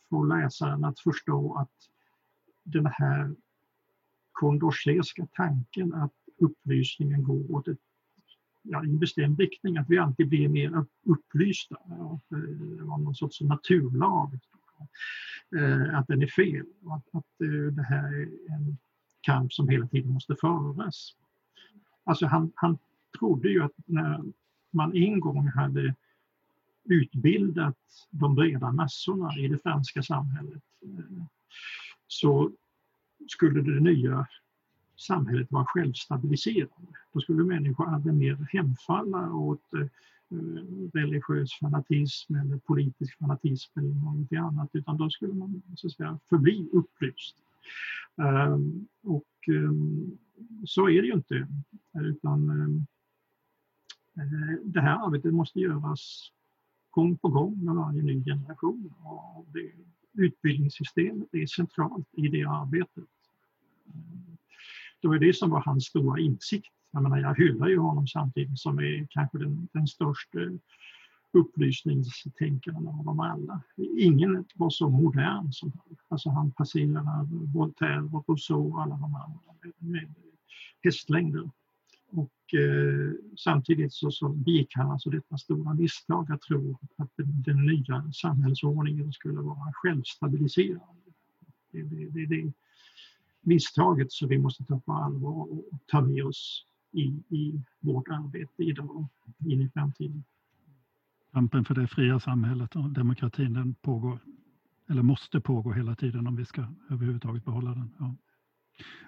få 0.09 0.23
läsaren 0.23 0.85
att 0.85 0.99
förstå 0.99 1.55
att 1.55 1.71
den 2.63 2.85
här 2.85 3.35
kondorcéska 4.31 5.27
tanken 5.33 5.93
att 5.93 6.13
upplysningen 6.37 7.23
går 7.23 7.51
åt 7.51 7.67
ett, 7.67 7.79
ja, 8.61 8.79
en 8.79 8.99
bestämd 8.99 9.39
riktning, 9.39 9.77
att 9.77 9.89
vi 9.89 9.97
alltid 9.97 10.29
blir 10.29 10.49
mer 10.49 10.85
upplysta. 11.03 11.75
Att 11.75 12.31
eh, 12.31 12.37
det 12.77 12.83
var 12.83 12.97
någon 12.97 13.15
sorts 13.15 13.41
naturlag. 13.41 14.39
Eh, 15.55 15.99
att 15.99 16.07
den 16.07 16.21
är 16.21 16.27
fel 16.27 16.65
och 16.83 16.95
att, 16.95 17.07
att 17.11 17.41
eh, 17.41 17.73
det 17.73 17.83
här 17.83 18.13
är 18.13 18.53
en 18.53 18.77
kamp 19.21 19.53
som 19.53 19.69
hela 19.69 19.87
tiden 19.87 20.11
måste 20.11 20.35
föras. 20.35 21.15
Alltså 22.03 22.25
han, 22.25 22.51
han 22.55 22.77
trodde 23.19 23.49
ju 23.49 23.63
att 23.63 23.73
när 23.85 24.23
man 24.71 24.95
en 24.95 25.19
gång 25.19 25.47
hade 25.47 25.95
utbildat 26.83 27.77
de 28.09 28.35
breda 28.35 28.71
massorna 28.71 29.37
i 29.37 29.47
det 29.47 29.59
franska 29.59 30.03
samhället 30.03 30.63
så 32.13 32.51
skulle 33.27 33.61
det 33.61 33.79
nya 33.79 34.27
samhället 34.95 35.51
vara 35.51 35.65
självstabiliserande. 35.65 36.91
Då 37.13 37.19
skulle 37.19 37.43
människor 37.43 37.89
aldrig 37.89 38.15
mer 38.15 38.47
hemfalla 38.51 39.33
åt 39.33 39.73
eh, 39.73 39.87
religiös 40.93 41.59
fanatism 41.59 42.35
eller 42.35 42.57
politisk 42.57 43.17
fanatism 43.17 43.79
eller 43.79 43.93
någonting 43.93 44.37
annat 44.37 44.69
utan 44.73 44.97
då 44.97 45.09
skulle 45.09 45.33
man 45.33 45.61
så 45.75 45.87
att 45.87 45.93
säga, 45.93 46.19
förbli 46.29 46.69
upplyst. 46.73 47.35
Um, 48.15 48.87
och 49.03 49.47
um, 49.47 50.17
så 50.65 50.89
är 50.89 51.01
det 51.01 51.07
ju 51.07 51.13
inte 51.13 51.47
utan 51.93 52.49
um, 52.49 52.85
det 54.63 54.81
här 54.81 55.05
arbetet 55.05 55.33
måste 55.33 55.59
göras 55.59 56.31
gång 56.91 57.17
på 57.17 57.29
gång 57.29 57.65
med 57.65 57.75
varje 57.75 58.01
ny 58.01 58.23
generation. 58.23 58.93
Och 59.03 59.45
det, 59.53 59.71
utbildningssystemet 60.13 61.33
är 61.33 61.45
centralt 61.45 62.07
i 62.11 62.27
det 62.27 62.43
arbetet. 62.43 63.03
Det 65.01 65.07
var 65.07 65.19
det 65.19 65.33
som 65.33 65.49
var 65.49 65.61
hans 65.61 65.85
stora 65.85 66.19
insikt. 66.19 66.73
Jag, 66.91 67.03
menar, 67.03 67.17
jag 67.17 67.35
hyllar 67.35 67.67
ju 67.67 67.77
honom 67.77 68.07
samtidigt 68.07 68.59
som 68.59 68.79
är 68.79 69.07
kanske 69.09 69.37
den, 69.37 69.67
den 69.73 69.87
största 69.87 70.39
upplysningstänkaren 71.31 72.87
av 72.87 73.05
dem 73.05 73.19
alla. 73.19 73.61
Ingen 73.97 74.45
var 74.55 74.69
så 74.69 74.89
modern 74.89 75.51
som 75.51 75.71
han. 75.75 75.97
Alltså 76.07 76.29
han 76.29 76.51
passerade 76.51 77.27
Voltaire 77.53 78.09
och 78.13 78.29
Rousseau 78.29 78.73
och 78.73 78.81
alla 78.81 78.95
de 78.95 79.15
andra 79.15 79.39
med, 79.61 79.73
med 79.77 80.13
hästlängder 80.83 81.49
och 82.13 82.53
eh, 82.53 83.11
samtidigt 83.37 83.93
så, 83.93 84.11
så 84.11 84.29
begick 84.29 84.75
han 84.75 84.91
alltså 84.91 85.09
detta 85.09 85.37
stora 85.37 85.73
misstag 85.73 86.31
att 86.31 86.41
tro 86.41 86.79
att 86.97 87.09
den, 87.15 87.41
den 87.41 87.65
nya 87.65 88.11
samhällsordningen 88.11 89.13
skulle 89.13 89.41
vara 89.41 89.73
självstabiliserande. 89.73 91.01
Det 91.71 91.79
är 91.79 91.83
det, 91.83 92.09
det, 92.09 92.25
det 92.25 92.53
misstaget 93.41 94.11
som 94.11 94.29
vi 94.29 94.37
måste 94.37 94.63
ta 94.63 94.79
på 94.79 94.93
allvar 94.93 95.51
och 95.51 95.69
ta 95.85 96.01
med 96.01 96.25
oss 96.25 96.65
i, 96.91 97.03
i 97.29 97.61
vårt 97.79 98.07
arbete 98.07 98.63
idag 98.63 99.07
in 99.45 99.61
i 99.61 99.69
framtiden. 99.69 100.23
Kampen 101.31 101.65
för 101.65 101.75
det 101.75 101.87
fria 101.87 102.19
samhället 102.19 102.75
och 102.75 102.89
demokratin 102.89 103.53
den 103.53 103.73
pågår, 103.73 104.19
eller 104.89 105.03
måste 105.03 105.41
pågå 105.41 105.71
hela 105.71 105.95
tiden 105.95 106.27
om 106.27 106.35
vi 106.35 106.45
ska 106.45 106.65
överhuvudtaget 106.89 107.45
behålla 107.45 107.69
den. 107.69 107.89
Ja. 107.99 108.15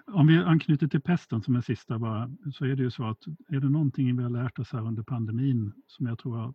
Om 0.06 0.26
vi 0.26 0.38
anknyter 0.38 0.88
till 0.88 1.00
pesten 1.00 1.42
som 1.42 1.56
en 1.56 1.62
sista 1.62 1.98
bara, 1.98 2.30
så 2.52 2.64
är 2.64 2.76
det 2.76 2.82
ju 2.82 2.90
så 2.90 3.04
att 3.04 3.26
är 3.48 3.60
det 3.60 3.68
någonting 3.68 4.16
vi 4.16 4.22
har 4.22 4.30
lärt 4.30 4.58
oss 4.58 4.72
här 4.72 4.86
under 4.86 5.02
pandemin 5.02 5.72
som 5.86 6.06
jag 6.06 6.18
tror 6.18 6.36
har 6.36 6.54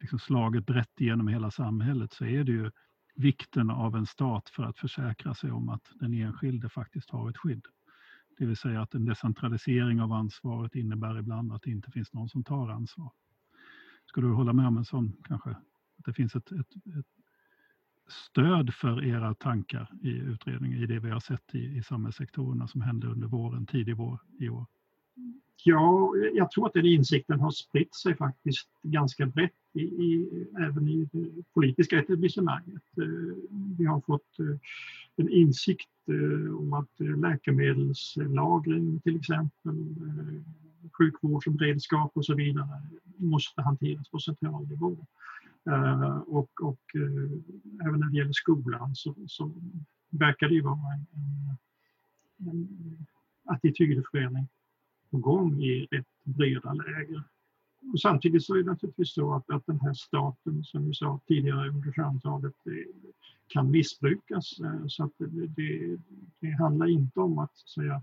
liksom 0.00 0.18
slagit 0.18 0.66
brett 0.66 1.00
igenom 1.00 1.28
hela 1.28 1.50
samhället 1.50 2.12
så 2.12 2.24
är 2.24 2.44
det 2.44 2.52
ju 2.52 2.70
vikten 3.14 3.70
av 3.70 3.96
en 3.96 4.06
stat 4.06 4.48
för 4.48 4.62
att 4.62 4.78
försäkra 4.78 5.34
sig 5.34 5.50
om 5.50 5.68
att 5.68 5.92
den 6.00 6.14
enskilde 6.14 6.68
faktiskt 6.68 7.10
har 7.10 7.30
ett 7.30 7.36
skydd. 7.36 7.66
Det 8.38 8.46
vill 8.46 8.56
säga 8.56 8.82
att 8.82 8.94
en 8.94 9.04
decentralisering 9.04 10.00
av 10.00 10.12
ansvaret 10.12 10.74
innebär 10.74 11.18
ibland 11.18 11.52
att 11.52 11.62
det 11.62 11.70
inte 11.70 11.90
finns 11.90 12.12
någon 12.12 12.28
som 12.28 12.44
tar 12.44 12.68
ansvar. 12.68 13.12
Ska 14.06 14.20
du 14.20 14.30
hålla 14.30 14.52
med 14.52 14.66
om 14.66 14.76
en 14.76 14.84
sån 14.84 15.12
kanske? 15.24 15.50
Att 15.50 16.04
det 16.04 16.12
finns 16.12 16.34
ett, 16.36 16.52
ett, 16.52 16.76
ett 16.98 17.06
stöd 18.08 18.74
för 18.74 19.04
era 19.04 19.34
tankar 19.34 19.90
i 20.02 20.10
utredningen, 20.10 20.82
i 20.82 20.86
det 20.86 20.98
vi 20.98 21.10
har 21.10 21.20
sett 21.20 21.54
i, 21.54 21.58
i 21.58 21.82
samhällssektorerna 21.82 22.68
som 22.68 22.80
hände 22.80 23.06
under 23.06 23.28
våren, 23.28 23.66
tidig 23.66 23.96
vår 23.96 24.18
i 24.38 24.48
år? 24.48 24.66
Ja, 25.64 26.12
jag 26.34 26.50
tror 26.50 26.66
att 26.66 26.72
den 26.72 26.86
insikten 26.86 27.40
har 27.40 27.50
spritt 27.50 27.94
sig 27.94 28.16
faktiskt 28.16 28.68
ganska 28.82 29.26
brett 29.26 29.52
i, 29.72 29.80
i, 29.80 30.28
även 30.58 30.88
i 30.88 31.08
det 31.12 31.44
politiska 31.54 31.98
etablissemanget. 31.98 32.82
Eh, 32.98 33.36
vi 33.78 33.84
har 33.84 34.00
fått 34.00 34.38
eh, 34.38 34.56
en 35.16 35.28
insikt 35.28 35.90
eh, 36.08 36.54
om 36.54 36.72
att 36.72 37.00
läkemedelslagring 37.18 39.00
till 39.00 39.16
exempel, 39.16 39.94
sjukvårdsberedskap 40.92 42.12
och 42.14 42.24
så 42.24 42.34
vidare 42.34 42.82
måste 43.16 43.62
hanteras 43.62 44.08
på 44.08 44.18
central 44.18 44.68
nivå. 44.68 45.06
Eh, 45.66 46.16
och, 46.18 46.50
och 46.62 46.80
eh, 46.94 47.86
även 47.86 48.00
när 48.00 48.10
det 48.10 48.16
gäller 48.16 48.32
skolan 48.32 48.94
så, 48.94 49.14
så 49.26 49.52
verkar 50.10 50.48
det 50.48 50.54
ju 50.54 50.62
vara 50.62 50.94
en, 50.94 51.06
en, 52.38 52.48
en 52.48 53.06
attitydförändring 53.44 54.48
på 55.10 55.18
gång 55.18 55.62
i 55.62 55.88
rätt 55.90 56.06
breda 56.24 56.72
läger. 56.72 57.22
Och 57.92 58.00
samtidigt 58.00 58.44
så 58.44 58.54
är 58.54 58.58
det 58.58 58.70
naturligtvis 58.70 59.14
så 59.14 59.34
att, 59.34 59.50
att 59.50 59.66
den 59.66 59.80
här 59.80 59.94
staten, 59.94 60.64
som 60.64 60.86
vi 60.86 60.94
sa 60.94 61.20
tidigare 61.26 61.68
under 61.68 61.92
samtalet, 61.92 62.54
kan 63.52 63.70
missbrukas. 63.70 64.60
Eh, 64.60 64.86
så 64.86 65.04
att 65.04 65.12
det, 65.18 65.46
det, 65.46 65.98
det 66.40 66.50
handlar 66.50 66.86
inte 66.86 67.20
om 67.20 67.38
att 67.38 67.56
säga, 67.56 68.02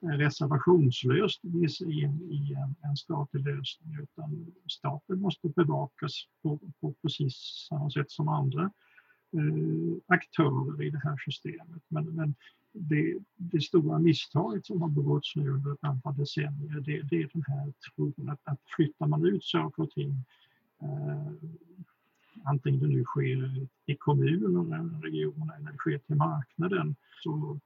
reservationslöst 0.00 1.40
ge 1.42 1.68
sig 1.68 2.00
in 2.00 2.22
i 2.22 2.54
en, 2.54 2.74
en 2.90 2.96
statlig 2.96 3.44
lösning 3.44 3.96
utan 4.02 4.52
staten 4.68 5.20
måste 5.20 5.48
bevakas 5.48 6.12
på, 6.42 6.58
på 6.80 6.94
precis 7.02 7.34
samma 7.68 7.90
sätt 7.90 8.10
som 8.10 8.28
andra 8.28 8.62
eh, 9.32 9.96
aktörer 10.06 10.82
i 10.82 10.90
det 10.90 11.00
här 11.04 11.16
systemet. 11.16 11.82
Men, 11.88 12.04
men 12.04 12.34
det, 12.72 13.18
det, 13.36 13.60
stora 13.60 13.98
misstaget 13.98 14.66
som 14.66 14.82
har 14.82 14.88
begåtts 14.88 15.36
nu 15.36 15.50
under 15.50 15.72
ett 15.72 15.84
antal 15.84 16.16
decennier 16.16 16.80
det, 16.80 17.02
det 17.02 17.22
är 17.22 17.30
den 17.32 17.44
här 17.46 17.72
tron 17.72 18.30
att, 18.30 18.40
att 18.44 18.60
flyttar 18.76 19.06
man 19.06 19.26
ut 19.26 19.44
saker 19.44 19.82
och 19.82 19.90
ting 19.90 20.24
eh, 20.82 21.32
antingen 22.44 22.80
det 22.80 22.86
nu 22.86 23.04
sker 23.04 23.66
i 23.86 23.96
kommunen 23.96 24.72
eller 24.72 25.00
regionen 25.02 25.50
eller 25.50 25.76
sker 25.76 25.98
till 25.98 26.16
marknaden 26.16 26.96
så 27.22 27.60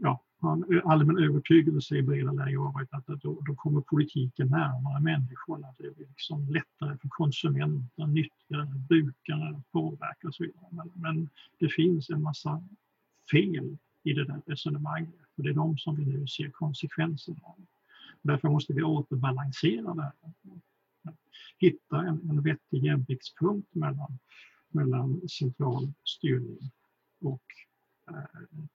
ja, 0.00 0.24
en 0.42 0.82
allmän 0.84 1.18
övertygelse 1.18 1.96
i 1.96 2.02
breda 2.02 2.32
läger 2.32 2.58
varit 2.58 2.92
att 2.92 3.06
då, 3.06 3.40
då, 3.46 3.54
kommer 3.54 3.80
politiken 3.80 4.48
närmare 4.48 5.00
människorna. 5.00 5.74
Det 5.78 5.96
blir 5.96 6.06
liksom 6.06 6.48
lättare 6.48 6.96
för 6.98 7.08
konsumenter, 7.08 8.06
nyttjare, 8.06 8.66
brukare 8.88 9.56
att 9.56 9.72
påverka 9.72 10.28
och 10.28 10.34
så 10.34 10.42
vidare. 10.42 10.66
Men, 10.70 10.90
men 10.94 11.28
det 11.58 11.68
finns 11.68 12.10
en 12.10 12.22
massa 12.22 12.62
fel 13.30 13.76
i 14.02 14.12
det 14.12 14.24
där 14.24 14.42
resonemanget. 14.46 15.14
Och 15.36 15.42
det 15.42 15.50
är 15.50 15.54
de 15.54 15.78
som 15.78 15.96
vi 15.96 16.04
nu 16.06 16.26
ser 16.26 16.50
konsekvenserna 16.50 17.38
av. 17.42 17.66
Därför 18.22 18.48
måste 18.48 18.72
vi 18.72 18.82
återbalansera 18.82 19.94
det 19.94 20.02
här. 20.02 20.14
Hitta 21.58 22.00
en, 22.00 22.30
en 22.30 22.42
vettig 22.42 22.84
jämviktspunkt 22.84 23.74
mellan, 23.74 24.18
mellan 24.68 25.28
central 25.28 25.92
styrning 26.04 26.70
och 27.20 27.42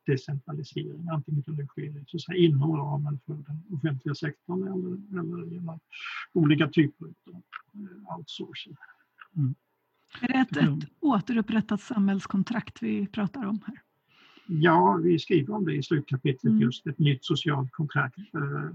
decentralisering. 0.05 1.09
Antingen 1.09 1.43
det 1.47 1.65
sker 1.67 2.03
så 2.07 2.19
säga, 2.19 2.37
inom 2.37 2.77
ramen 2.77 3.19
för 3.25 3.33
den 3.33 3.63
offentliga 3.69 4.15
sektorn 4.15 4.63
eller, 4.63 5.19
eller 5.19 5.51
genom 5.51 5.79
olika 6.33 6.67
typer 6.67 7.05
av 7.05 7.41
eh, 7.73 8.17
outsourcing. 8.17 8.75
Mm. 9.35 9.55
Är 10.21 10.27
det 10.27 10.33
ett, 10.33 10.57
ett 10.57 10.89
återupprättat 10.99 11.81
samhällskontrakt 11.81 12.83
vi 12.83 13.07
pratar 13.07 13.45
om 13.45 13.59
här? 13.65 13.81
Ja, 14.47 14.99
vi 15.03 15.19
skriver 15.19 15.53
om 15.53 15.65
det 15.65 15.75
i 15.75 15.83
slutkapitlet, 15.83 16.51
mm. 16.51 16.61
just 16.61 16.87
ett 16.87 16.99
nytt 16.99 17.25
socialt 17.25 17.71
kontrakt. 17.71 18.17
Eh, 18.17 18.71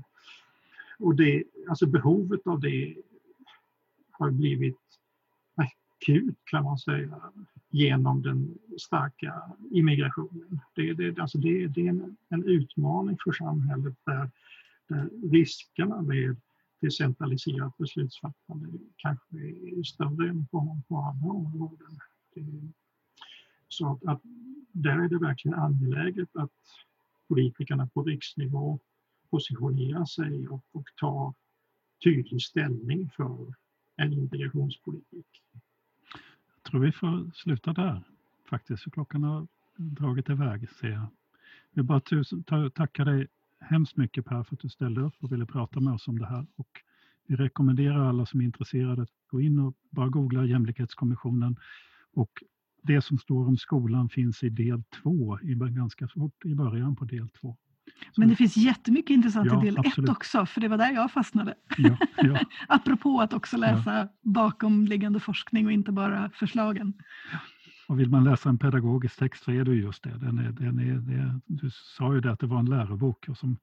och 0.99 1.15
det, 1.15 1.45
alltså 1.69 1.87
behovet 1.87 2.47
av 2.47 2.61
det 2.61 2.97
har 4.11 4.31
blivit 4.31 4.79
akut 6.03 6.39
kan 6.45 6.65
man 6.65 6.79
säga 6.79 7.21
genom 7.71 8.23
den 8.23 8.59
starka 8.79 9.43
immigrationen. 9.71 10.61
Det, 10.75 10.93
det, 10.93 11.19
alltså 11.19 11.39
det, 11.39 11.67
det 11.67 11.81
är 11.81 11.89
en, 11.89 12.17
en, 12.29 12.45
utmaning 12.45 13.17
för 13.25 13.33
samhället 13.33 13.95
där, 14.05 14.31
där 14.89 15.11
riskerna 15.31 16.03
med 16.03 16.37
decentraliserat 16.81 17.79
beslutsfattande 17.79 18.69
kanske 18.97 19.37
är 19.37 19.83
större 19.83 20.29
än 20.29 20.47
på, 20.47 20.81
på 20.89 20.97
andra 20.97 21.31
områden. 21.31 21.99
Det, 22.35 22.45
så 23.69 23.93
att, 23.93 24.05
att 24.05 24.21
där 24.73 24.99
är 25.05 25.09
det 25.09 25.19
verkligen 25.19 25.59
angeläget 25.59 26.37
att 26.37 26.51
politikerna 27.29 27.87
på 27.87 28.03
riksnivå 28.03 28.79
positionerar 29.31 30.05
sig 30.05 30.49
och, 30.49 30.65
och 30.73 30.87
tar 31.01 31.35
tydlig 32.05 32.43
ställning 32.43 33.11
för 33.17 33.55
en 33.97 34.13
integrationspolitik. 34.13 35.43
Jag 36.73 36.81
tror 36.81 36.87
vi 36.87 36.93
får 36.93 37.31
sluta 37.35 37.73
där 37.73 38.03
faktiskt, 38.51 38.83
för 38.83 38.91
klockan 38.91 39.23
har 39.23 39.47
dragit 39.77 40.31
iväg 40.31 40.69
ser 40.71 40.89
jag. 40.89 41.01
Jag 41.01 41.09
vill 41.75 41.85
bara 41.85 42.01
tusen, 42.01 42.45
tacka 42.75 43.05
dig 43.05 43.27
hemskt 43.61 43.97
mycket 43.97 44.25
Per 44.25 44.43
för 44.45 44.55
att 44.55 44.61
du 44.61 44.69
ställde 44.69 45.01
upp 45.01 45.15
och 45.21 45.33
ville 45.33 45.47
prata 45.47 45.81
med 45.81 45.95
oss 45.95 46.09
om 46.09 46.19
det 46.19 46.27
här. 46.27 46.47
Och 46.57 46.69
vi 47.27 47.37
rekommenderar 47.37 48.09
alla 48.09 48.27
som 48.27 48.41
är 48.41 48.45
intresserade 48.45 49.03
att 49.03 49.11
gå 49.27 49.41
in 49.41 49.59
och 49.59 49.75
bara 49.91 50.09
googla 50.09 50.45
Jämlikhetskommissionen 50.45 51.57
och 52.13 52.31
det 52.83 53.03
som 53.03 53.19
står 53.19 53.49
om 53.49 53.57
skolan 53.57 54.09
finns 54.09 54.43
i 54.43 54.49
del 54.49 54.83
två, 55.03 55.39
ganska 55.71 56.09
fort 56.09 56.45
i 56.45 56.55
början 56.55 56.97
på 56.97 57.05
del 57.05 57.29
två. 57.29 57.57
Men 58.17 58.29
det 58.29 58.37
finns 58.37 58.57
jättemycket 58.57 59.11
intressant 59.11 59.47
ja, 59.47 59.63
i 59.63 59.65
del 59.65 59.79
absolut. 59.79 60.11
ett 60.11 60.17
också, 60.17 60.47
för 60.47 60.61
det 60.61 60.69
var 60.69 60.79
där 60.79 60.93
jag 60.93 61.13
fastnade. 61.13 61.55
Ja, 61.79 61.97
ja. 62.17 62.41
Apropå 62.69 63.21
att 63.21 63.33
också 63.33 63.57
läsa 63.57 63.99
ja. 63.99 64.09
bakomliggande 64.23 65.21
forskning 65.21 65.67
och 65.67 65.73
inte 65.73 65.93
bara 65.93 66.31
förslagen. 66.31 66.95
Och 67.89 68.01
vill 68.01 68.11
man 68.11 68.25
läsa 68.25 68.49
en 68.49 68.59
pedagogisk 68.59 69.19
text 69.19 69.45
så 69.45 69.51
är 69.53 69.65
det 69.65 69.75
just 69.75 70.03
det. 70.03 70.19
Den 70.19 70.39
är, 70.39 70.53
den 70.53 70.79
är, 70.79 70.95
det 70.95 71.41
du 71.47 71.71
sa 71.71 72.15
ju 72.15 72.21
det 72.21 72.33
att 72.33 72.41
det 72.41 72.47
var 72.47 72.59
en 72.59 72.71
lärobok 72.71 73.29
och 73.29 73.39
som, 73.39 73.59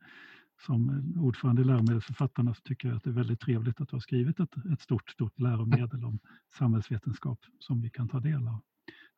som 0.66 1.14
ordförande 1.18 1.62
i 1.62 1.66
läromedelsförfattarna 1.66 2.54
så 2.54 2.62
tycker 2.62 2.88
jag 2.88 2.98
att 2.98 3.04
det 3.04 3.10
är 3.10 3.14
väldigt 3.14 3.40
trevligt 3.40 3.82
att 3.82 3.90
du 3.90 3.96
har 3.96 4.02
skrivit 4.02 4.40
ett, 4.40 4.56
ett 4.74 4.82
stort, 4.82 5.10
stort 5.10 5.40
läromedel 5.40 6.06
om 6.06 6.20
samhällsvetenskap 6.58 7.40
som 7.60 7.82
vi 7.82 7.90
kan 7.90 8.10
ta 8.10 8.20
del 8.20 8.48
av. 8.48 8.62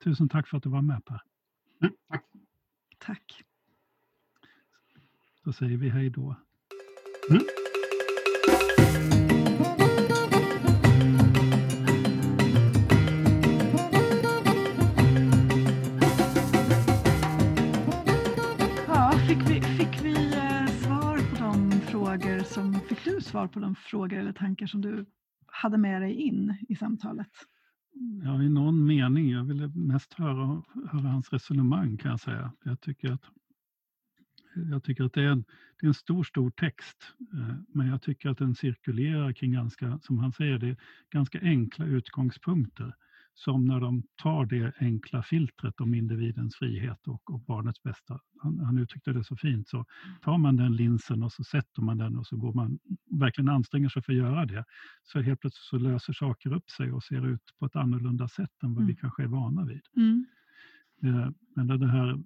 Tusen 0.04 0.30
tack 0.30 0.48
för 0.48 0.58
att 0.58 0.64
du 0.64 0.70
var 0.70 0.82
med 0.82 1.06
Per. 1.06 1.22
Mm, 1.82 1.94
tack. 2.10 2.24
Tack. 2.98 3.44
Då 5.44 5.54
säger 5.54 5.78
vi 5.78 5.90
hej 5.90 6.10
då. 6.10 6.36
Mm. 7.30 7.44
Ja, 18.88 19.12
fick 19.28 19.38
vi, 19.50 19.62
fick 19.62 20.06
vi 20.06 20.34
eh, 20.34 20.66
svar 20.66 21.18
på 21.18 21.44
de 21.44 21.72
frågor 21.72 22.44
som, 22.44 22.74
fick 22.74 23.04
du 23.04 23.22
svar 23.22 23.48
på 23.48 23.60
de 23.60 23.76
frågor 23.76 24.18
eller 24.18 24.34
tankar 24.34 24.68
som 24.68 24.82
du 24.82 25.06
hade 25.48 25.78
med 25.78 26.02
dig 26.02 26.14
in 26.14 26.58
i 26.70 26.76
samtalet? 26.76 27.32
Ja, 28.24 28.44
i 28.44 28.50
någon 28.50 28.86
mening. 28.86 29.30
Jag 29.30 29.44
ville 29.44 29.68
mest 29.68 30.14
höra, 30.14 30.64
höra 30.92 31.08
hans 31.08 31.34
resonemang 31.34 31.98
kan 31.98 32.12
jag 32.12 32.20
säga. 32.20 32.52
Jag 32.64 32.82
tycker 32.82 33.12
att 33.12 33.22
jag 34.56 34.84
tycker 34.84 35.04
att 35.04 35.14
det 35.14 35.22
är, 35.22 35.28
en, 35.28 35.44
det 35.80 35.86
är 35.86 35.88
en 35.88 35.94
stor, 35.94 36.24
stor 36.24 36.52
text. 36.52 37.14
Eh, 37.34 37.56
men 37.74 37.88
jag 37.88 38.02
tycker 38.02 38.30
att 38.30 38.38
den 38.38 38.56
cirkulerar 38.56 39.34
kring 39.34 39.52
ganska, 39.52 40.00
som 40.02 40.20
han 40.20 40.32
säger, 40.32 40.58
det 40.60 40.78
ganska 41.10 41.40
enkla 41.42 41.86
utgångspunkter. 41.86 42.96
Som 43.34 43.66
när 43.66 43.80
de 43.80 44.04
tar 44.16 44.46
det 44.46 44.74
enkla 44.80 45.24
filtret 45.24 45.82
om 45.82 45.94
individens 45.94 46.56
frihet 46.56 47.08
och, 47.08 47.32
och 47.32 47.40
barnets 47.42 47.84
bästa. 47.84 48.20
Han, 48.42 48.60
han 48.60 48.78
uttryckte 48.78 49.14
det 49.14 49.24
så 49.24 49.36
fint. 49.36 49.70
Så 49.70 49.86
tar 50.22 50.38
man 50.38 50.56
den 50.56 50.76
linsen 50.76 51.24
och 51.24 51.32
så 51.32 51.44
sätter 51.44 51.82
man 51.82 51.98
den 51.98 52.18
och 52.18 52.28
så 52.28 52.38
går 52.38 52.54
man 52.54 52.80
verkligen 53.12 53.50
anstränger 53.50 53.90
sig 53.90 54.02
för 54.04 54.14
att 54.14 54.18
göra 54.18 54.46
det. 54.46 54.66
Så 55.04 55.22
helt 55.22 55.40
plötsligt 55.40 55.64
så 55.64 55.78
löser 55.78 56.14
saker 56.14 56.54
upp 56.54 56.70
sig 56.70 56.92
och 56.92 57.04
ser 57.04 57.28
ut 57.28 57.54
på 57.60 57.66
ett 57.66 57.76
annorlunda 57.76 58.28
sätt 58.28 58.64
än 58.64 58.74
vad 58.74 58.84
mm. 58.84 58.88
vi 58.88 58.96
kanske 58.96 59.24
är 59.24 59.28
vana 59.28 59.66
vid. 59.66 59.82
Mm. 59.96 60.26
Eh, 61.04 61.30
men 61.56 61.68
det 61.68 61.88
här 61.88 62.20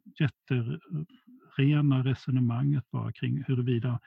jätterena 1.63 2.03
resonemanget 2.03 2.91
bara 2.91 3.11
kring 3.11 3.43
huruvida 3.47 3.99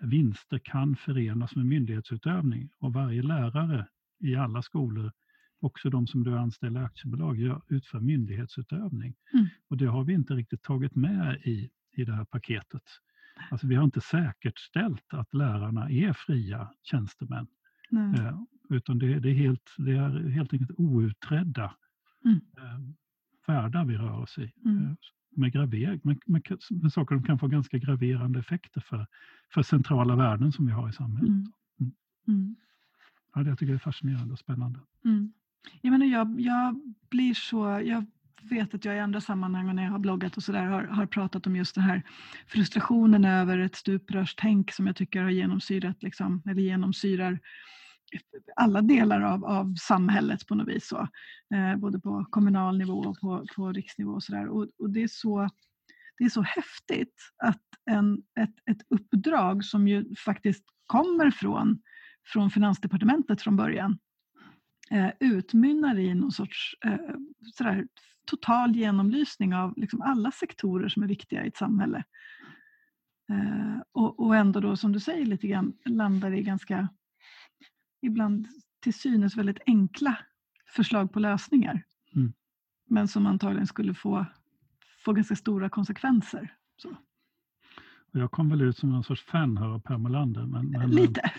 vinster 0.00 0.58
kan 0.58 0.96
förenas 0.96 1.56
med 1.56 1.66
myndighetsutövning. 1.66 2.70
Och 2.78 2.92
varje 2.92 3.22
lärare 3.22 3.86
i 4.20 4.36
alla 4.36 4.62
skolor, 4.62 5.12
också 5.60 5.90
de 5.90 6.06
som 6.06 6.24
du 6.24 6.38
anställer 6.38 6.80
i 6.80 6.84
aktiebolag, 6.84 7.40
gör, 7.40 7.62
utför 7.68 8.00
myndighetsutövning. 8.00 9.14
Mm. 9.32 9.46
Och 9.68 9.76
det 9.76 9.86
har 9.86 10.04
vi 10.04 10.12
inte 10.12 10.34
riktigt 10.34 10.62
tagit 10.62 10.94
med 10.94 11.40
i, 11.44 11.70
i 11.92 12.04
det 12.04 12.14
här 12.14 12.24
paketet. 12.24 12.82
Alltså 13.50 13.66
vi 13.66 13.74
har 13.74 13.84
inte 13.84 14.00
säkerställt 14.00 15.14
att 15.14 15.34
lärarna 15.34 15.90
är 15.90 16.12
fria 16.12 16.68
tjänstemän. 16.82 17.46
Eh, 18.18 18.40
utan 18.70 18.98
det, 18.98 19.20
det, 19.20 19.30
är 19.30 19.34
helt, 19.34 19.74
det 19.78 19.92
är 19.92 20.28
helt 20.28 20.52
enkelt 20.52 20.78
outredda 20.78 21.74
mm. 22.24 22.40
eh, 22.56 22.94
världar 23.46 23.84
vi 23.84 23.96
rör 23.96 24.18
oss 24.18 24.38
i. 24.38 24.52
Mm. 24.64 24.96
Med, 25.34 25.52
graver, 25.52 26.00
med, 26.02 26.20
med, 26.26 26.42
med, 26.70 26.92
saker 26.92 27.14
som 27.14 27.24
kan 27.24 27.38
få 27.38 27.46
ganska 27.46 27.78
graverande 27.78 28.38
effekter 28.38 28.80
för, 28.80 29.06
för 29.54 29.62
centrala 29.62 30.16
värden 30.16 30.52
som 30.52 30.66
vi 30.66 30.72
har 30.72 30.88
i 30.88 30.92
samhället. 30.92 31.28
Mm. 31.28 31.52
Mm. 31.80 31.92
mm. 32.28 32.56
Ja, 33.34 33.42
det 33.42 33.48
jag 33.48 33.58
tycker 33.58 33.72
jag 33.72 33.80
är 33.80 33.84
fascinerande 33.84 34.32
och 34.32 34.38
spännande. 34.38 34.80
Mm. 35.04 35.32
Jag, 35.80 35.90
menar, 35.90 36.06
jag, 36.06 36.40
jag 36.40 36.80
blir 37.10 37.34
så... 37.34 37.82
Jag 37.84 38.06
vet 38.42 38.74
att 38.74 38.84
jag 38.84 38.96
i 38.96 38.98
andra 38.98 39.20
sammanhang 39.20 39.68
och 39.68 39.74
när 39.74 39.84
jag 39.84 39.90
har 39.90 39.98
bloggat 39.98 40.36
och 40.36 40.42
sådär 40.42 40.66
har, 40.66 40.82
har 40.82 41.06
pratat 41.06 41.46
om 41.46 41.56
just 41.56 41.74
den 41.74 41.84
här 41.84 42.02
frustrationen 42.46 43.24
över 43.24 43.58
ett 43.58 43.76
stuprörstänk 43.76 44.72
som 44.72 44.86
jag 44.86 44.96
tycker 44.96 45.22
har 45.22 45.30
genomsyrat, 45.30 46.02
liksom, 46.02 46.42
eller 46.46 46.62
genomsyrar 46.62 47.38
alla 48.56 48.82
delar 48.82 49.20
av, 49.20 49.44
av 49.44 49.74
samhället 49.74 50.46
på 50.46 50.54
något 50.54 50.68
vis. 50.68 50.88
Så. 50.88 51.08
Eh, 51.54 51.76
både 51.76 52.00
på 52.00 52.26
kommunal 52.30 52.78
nivå 52.78 52.98
och 52.98 53.20
på, 53.20 53.46
på 53.56 53.72
riksnivå. 53.72 54.12
Och, 54.12 54.22
så 54.22 54.32
där. 54.32 54.48
Och, 54.48 54.68
och 54.78 54.90
det, 54.90 55.02
är 55.02 55.08
så, 55.08 55.48
det 56.18 56.24
är 56.24 56.28
så 56.28 56.42
häftigt 56.42 57.14
att 57.36 57.62
en, 57.90 58.22
ett, 58.40 58.54
ett 58.70 58.86
uppdrag 58.88 59.64
som 59.64 59.88
ju 59.88 60.14
faktiskt 60.14 60.64
kommer 60.86 61.30
från, 61.30 61.82
från 62.26 62.50
Finansdepartementet 62.50 63.42
från 63.42 63.56
början 63.56 63.98
eh, 64.90 65.10
utmynnar 65.20 65.98
i 65.98 66.14
någon 66.14 66.32
sorts 66.32 66.74
eh, 66.84 67.14
sådär, 67.54 67.86
total 68.26 68.76
genomlysning 68.76 69.54
av 69.54 69.72
liksom 69.76 70.00
alla 70.00 70.30
sektorer 70.30 70.88
som 70.88 71.02
är 71.02 71.06
viktiga 71.06 71.44
i 71.44 71.48
ett 71.48 71.56
samhälle. 71.56 72.04
Eh, 73.30 73.82
och, 73.92 74.20
och 74.20 74.36
ändå 74.36 74.60
då 74.60 74.76
som 74.76 74.92
du 74.92 75.00
säger 75.00 75.26
lite 75.26 75.46
grann 75.46 75.72
landar 75.84 76.32
i 76.32 76.42
ganska 76.42 76.88
ibland 78.02 78.48
till 78.82 78.94
synes 78.94 79.36
väldigt 79.36 79.58
enkla 79.66 80.18
förslag 80.76 81.12
på 81.12 81.20
lösningar. 81.20 81.82
Mm. 82.14 82.32
Men 82.88 83.08
som 83.08 83.26
antagligen 83.26 83.66
skulle 83.66 83.94
få, 83.94 84.26
få 85.04 85.12
ganska 85.12 85.36
stora 85.36 85.68
konsekvenser. 85.68 86.54
Så. 86.76 86.96
Jag 88.12 88.30
kom 88.30 88.48
väl 88.48 88.62
ut 88.62 88.78
som 88.78 88.90
någon 88.90 89.04
sorts 89.04 89.22
fan 89.22 89.56
här 89.56 89.66
av 89.66 89.80
Per 89.80 89.98
Molander. 89.98 90.46
Men, 90.46 90.70
men, 90.70 90.90
Lite. 90.90 91.30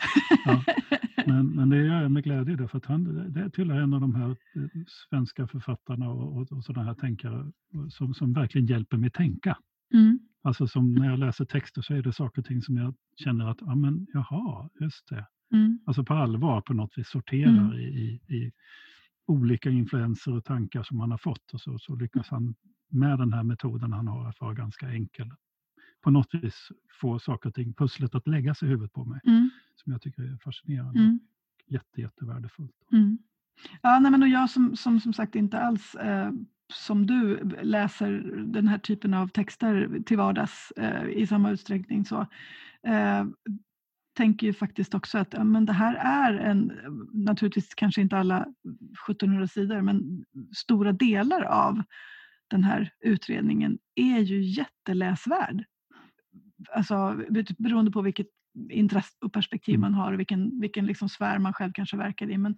Ja, 0.45 0.63
men, 1.27 1.47
men 1.47 1.69
det 1.69 1.77
gör 1.77 2.01
jag 2.01 2.11
med 2.11 2.23
glädje 2.23 2.55
därför 2.55 2.77
att 2.77 2.85
han 2.85 3.33
det 3.33 3.49
tillhör 3.49 3.81
en 3.81 3.93
av 3.93 4.01
de 4.01 4.15
här 4.15 4.29
eh, 4.29 4.81
svenska 5.09 5.47
författarna 5.47 6.09
och, 6.09 6.37
och, 6.37 6.51
och 6.51 6.63
sådana 6.63 6.87
här 6.87 6.95
tänkare 6.95 7.51
som, 7.89 8.13
som 8.13 8.33
verkligen 8.33 8.67
hjälper 8.67 8.97
mig 8.97 9.11
tänka. 9.11 9.57
Mm. 9.93 10.19
Alltså 10.43 10.67
som 10.67 10.93
när 10.93 11.09
jag 11.09 11.19
läser 11.19 11.45
texter 11.45 11.81
så 11.81 11.93
är 11.93 12.01
det 12.01 12.13
saker 12.13 12.41
och 12.41 12.45
ting 12.45 12.61
som 12.61 12.77
jag 12.77 12.95
känner 13.15 13.47
att, 13.47 13.57
ja 13.61 13.75
men 13.75 14.07
jaha, 14.13 14.69
just 14.79 15.09
det. 15.09 15.25
Mm. 15.53 15.79
Alltså 15.85 16.03
på 16.03 16.13
allvar 16.13 16.61
på 16.61 16.73
något 16.73 16.97
vis 16.97 17.07
sorterar 17.07 17.49
mm. 17.49 17.73
i, 17.73 18.19
i, 18.27 18.51
olika 19.25 19.69
influenser 19.69 20.33
och 20.33 20.45
tankar 20.45 20.83
som 20.83 20.99
han 20.99 21.11
har 21.11 21.17
fått 21.17 21.53
och 21.53 21.61
så, 21.61 21.79
så 21.79 21.95
lyckas 21.95 22.29
han 22.29 22.55
med 22.89 23.19
den 23.19 23.33
här 23.33 23.43
metoden 23.43 23.93
han 23.93 24.07
har 24.07 24.29
att 24.29 24.41
vara 24.41 24.53
ganska 24.53 24.89
enkel 24.89 25.31
på 26.01 26.11
något 26.11 26.33
vis 26.33 26.69
få 27.01 27.19
saker 27.19 27.49
och 27.49 27.55
ting, 27.55 27.73
pusslet 27.73 28.15
att 28.15 28.27
lägga 28.27 28.55
sig 28.55 28.67
i 28.67 28.71
huvudet 28.71 28.93
på 28.93 29.05
mig. 29.05 29.19
Mm. 29.23 29.49
Som 29.75 29.91
jag 29.91 30.01
tycker 30.01 30.23
är 30.23 30.37
fascinerande 30.37 30.99
mm. 30.99 31.19
och 31.65 31.71
jätte, 31.71 32.01
jättevärdefullt. 32.01 32.75
Mm. 32.91 33.17
Ja, 33.81 33.99
nej, 33.99 34.11
men 34.11 34.23
och 34.23 34.29
jag 34.29 34.49
som, 34.49 34.75
som 34.75 34.99
som 34.99 35.13
sagt 35.13 35.35
inte 35.35 35.59
alls 35.59 35.95
eh, 35.95 36.31
som 36.73 37.05
du 37.05 37.39
läser 37.61 38.11
den 38.45 38.67
här 38.67 38.77
typen 38.77 39.13
av 39.13 39.27
texter 39.27 40.01
till 40.05 40.17
vardags 40.17 40.71
eh, 40.77 41.09
i 41.09 41.27
samma 41.27 41.51
utsträckning 41.51 42.05
så 42.05 42.21
eh, 42.83 43.25
tänker 44.13 44.47
ju 44.47 44.53
faktiskt 44.53 44.93
också 44.93 45.17
att 45.17 45.33
ja, 45.33 45.43
men 45.43 45.65
det 45.65 45.73
här 45.73 45.95
är 45.95 46.33
en, 46.33 46.71
naturligtvis 47.13 47.75
kanske 47.75 48.01
inte 48.01 48.17
alla 48.17 48.47
1700 49.09 49.47
sidor, 49.47 49.81
men 49.81 50.25
stora 50.55 50.91
delar 50.91 51.41
av 51.41 51.83
den 52.47 52.63
här 52.63 52.93
utredningen 52.99 53.79
är 53.95 54.19
ju 54.19 54.43
jätteläsvärd. 54.43 55.63
Alltså 56.71 57.21
beroende 57.57 57.91
på 57.91 58.01
vilket 58.01 58.27
intresse 58.69 59.17
och 59.25 59.33
perspektiv 59.33 59.75
mm. 59.75 59.81
man 59.81 59.93
har 59.93 60.13
och 60.13 60.19
vilken, 60.19 60.59
vilken 60.59 60.85
liksom 60.85 61.09
sfär 61.09 61.39
man 61.39 61.53
själv 61.53 61.71
kanske 61.73 61.97
verkar 61.97 62.31
i. 62.31 62.37
Men 62.37 62.57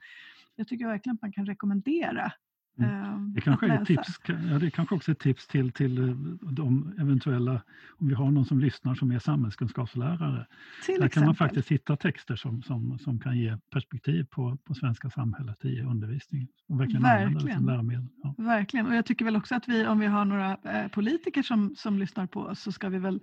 jag 0.55 0.67
tycker 0.67 0.87
verkligen 0.87 1.15
att 1.15 1.21
man 1.21 1.31
kan 1.31 1.45
rekommendera 1.45 2.31
Mm. 2.77 2.91
Ehm, 2.91 3.33
det 3.33 3.41
kanske, 3.41 3.67
är 3.67 3.85
tips, 3.85 4.19
ja, 4.27 4.59
det 4.59 4.71
kanske 4.71 4.95
också 4.95 5.11
är 5.11 5.13
ett 5.13 5.19
tips 5.19 5.47
till, 5.47 5.71
till 5.71 5.97
eh, 5.97 6.15
de 6.51 6.93
eventuella, 6.99 7.61
om 7.97 8.07
vi 8.07 8.13
har 8.13 8.31
någon 8.31 8.45
som 8.45 8.59
lyssnar 8.59 8.95
som 8.95 9.11
är 9.11 9.19
samhällskunskapslärare. 9.19 10.45
Till 10.85 10.99
Där 10.99 11.05
exempel. 11.05 11.09
kan 11.09 11.25
man 11.25 11.35
faktiskt 11.35 11.71
hitta 11.71 11.95
texter 11.95 12.35
som, 12.35 12.63
som, 12.63 12.99
som 12.99 13.19
kan 13.19 13.37
ge 13.37 13.57
perspektiv 13.71 14.23
på, 14.23 14.57
på 14.63 14.73
svenska 14.73 15.09
samhället 15.09 15.65
i 15.65 15.81
undervisningen. 15.81 16.47
Och 16.69 16.79
verkligen, 16.81 17.03
verkligen. 17.03 17.57
som 17.57 17.65
läromedel. 17.65 18.07
Ja. 18.23 18.35
Verkligen, 18.37 18.87
och 18.87 18.95
jag 18.95 19.05
tycker 19.05 19.25
väl 19.25 19.35
också 19.35 19.55
att 19.55 19.67
vi, 19.67 19.87
om 19.87 19.99
vi 19.99 20.05
har 20.05 20.25
några 20.25 20.57
eh, 20.63 20.87
politiker 20.87 21.43
som, 21.43 21.75
som 21.75 21.99
lyssnar 21.99 22.27
på 22.27 22.39
oss 22.39 22.59
så 22.59 22.71
ska 22.71 22.89
vi 22.89 22.99
väl 22.99 23.19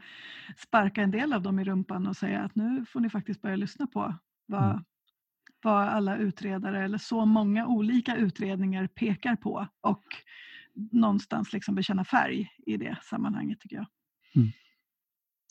sparka 0.57 1.03
en 1.03 1.11
del 1.11 1.33
av 1.33 1.43
dem 1.43 1.59
i 1.59 1.65
rumpan 1.65 2.07
och 2.07 2.17
säga 2.17 2.41
att 2.41 2.55
nu 2.55 2.85
får 2.89 3.01
ni 3.01 3.11
faktiskt 3.11 3.43
börja 3.43 3.57
lyssna 3.57 3.87
på 3.87 4.15
vad, 4.47 4.71
mm 4.71 4.85
vad 5.63 5.89
alla 5.89 6.17
utredare 6.17 6.85
eller 6.85 6.99
så 6.99 7.27
många 7.27 7.67
olika 7.67 8.17
utredningar 8.17 8.87
pekar 8.87 9.37
på 9.37 9.69
och 9.81 10.05
någonstans 10.75 11.53
liksom 11.53 11.75
bekänna 11.75 12.05
färg 12.05 12.49
i 12.67 12.77
det 12.77 12.99
sammanhanget 13.03 13.61
tycker 13.61 13.77
jag. 13.77 13.87
Mm. 14.37 14.49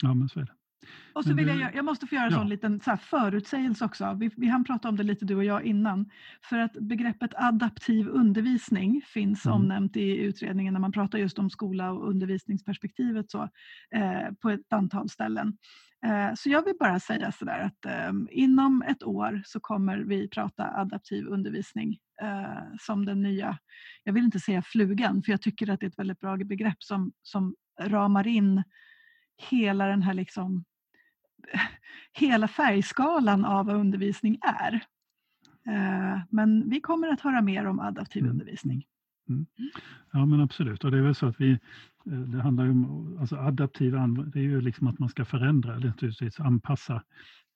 Ja 0.03 0.13
men 0.13 0.29
så 0.29 0.39
är 0.39 0.45
det. 0.45 0.53
Och 1.13 1.23
så 1.23 1.33
vill 1.33 1.47
jag, 1.47 1.75
jag 1.75 1.85
måste 1.85 2.07
få 2.07 2.15
göra 2.15 2.25
en 2.25 2.31
ja. 2.31 2.37
sån 2.37 2.49
liten 2.49 2.79
så 2.79 2.97
förutsägelse 2.97 3.85
också. 3.85 4.17
Vi, 4.19 4.31
vi 4.37 4.47
hann 4.47 4.63
prata 4.63 4.89
om 4.89 4.97
det 4.97 5.03
lite 5.03 5.25
du 5.25 5.35
och 5.35 5.43
jag 5.43 5.63
innan. 5.63 6.09
För 6.43 6.57
att 6.57 6.73
begreppet 6.73 7.33
adaptiv 7.35 8.07
undervisning 8.07 9.01
finns 9.05 9.45
mm. 9.45 9.55
omnämnt 9.55 9.97
i 9.97 10.17
utredningen 10.17 10.73
när 10.73 10.81
man 10.81 10.91
pratar 10.91 11.19
just 11.19 11.39
om 11.39 11.49
skola 11.49 11.91
och 11.91 12.09
undervisningsperspektivet 12.09 13.31
så, 13.31 13.49
eh, 13.95 14.33
på 14.41 14.49
ett 14.49 14.73
antal 14.73 15.09
ställen. 15.09 15.57
Eh, 16.05 16.33
så 16.35 16.49
jag 16.49 16.65
vill 16.65 16.75
bara 16.79 16.99
säga 16.99 17.31
sådär 17.31 17.59
att 17.59 17.85
eh, 17.85 18.11
inom 18.29 18.81
ett 18.81 19.03
år 19.03 19.41
så 19.45 19.59
kommer 19.59 19.97
vi 19.97 20.27
prata 20.27 20.79
adaptiv 20.79 21.27
undervisning 21.27 21.97
eh, 22.21 22.75
som 22.79 23.05
den 23.05 23.21
nya, 23.21 23.57
jag 24.03 24.13
vill 24.13 24.23
inte 24.23 24.39
säga 24.39 24.61
flugan 24.61 25.23
för 25.23 25.31
jag 25.31 25.41
tycker 25.41 25.69
att 25.69 25.79
det 25.79 25.85
är 25.85 25.89
ett 25.89 25.99
väldigt 25.99 26.19
bra 26.19 26.37
begrepp 26.37 26.83
som, 26.83 27.11
som 27.21 27.55
ramar 27.81 28.27
in 28.27 28.63
hela 29.49 29.85
den 29.85 30.01
här 30.01 30.13
liksom 30.13 30.63
hela 32.13 32.47
färgskalan 32.47 33.45
av 33.45 33.65
vad 33.65 33.75
undervisning 33.75 34.39
är. 34.41 34.83
Men 36.29 36.69
vi 36.69 36.81
kommer 36.81 37.07
att 37.07 37.21
höra 37.21 37.41
mer 37.41 37.65
om 37.65 37.79
adaptiv 37.79 38.21
mm. 38.21 38.31
undervisning. 38.31 38.85
Mm. 39.33 39.71
Ja 40.11 40.25
men 40.25 40.41
absolut, 40.41 40.83
och 40.83 40.91
det 40.91 40.97
är 40.97 41.01
väl 41.01 41.15
så 41.15 41.25
att 41.25 41.41
vi, 41.41 41.51
eh, 42.05 42.19
det 42.19 42.41
handlar 42.41 42.63
ju 42.65 42.71
om, 42.71 43.17
alltså 43.19 43.35
adaptiv, 43.35 43.91
det 44.33 44.39
är 44.39 44.43
ju 44.43 44.61
liksom 44.61 44.87
att 44.87 44.99
man 44.99 45.09
ska 45.09 45.25
förändra, 45.25 45.75
eller 45.75 45.87
naturligtvis 45.87 46.39
anpassa 46.39 47.03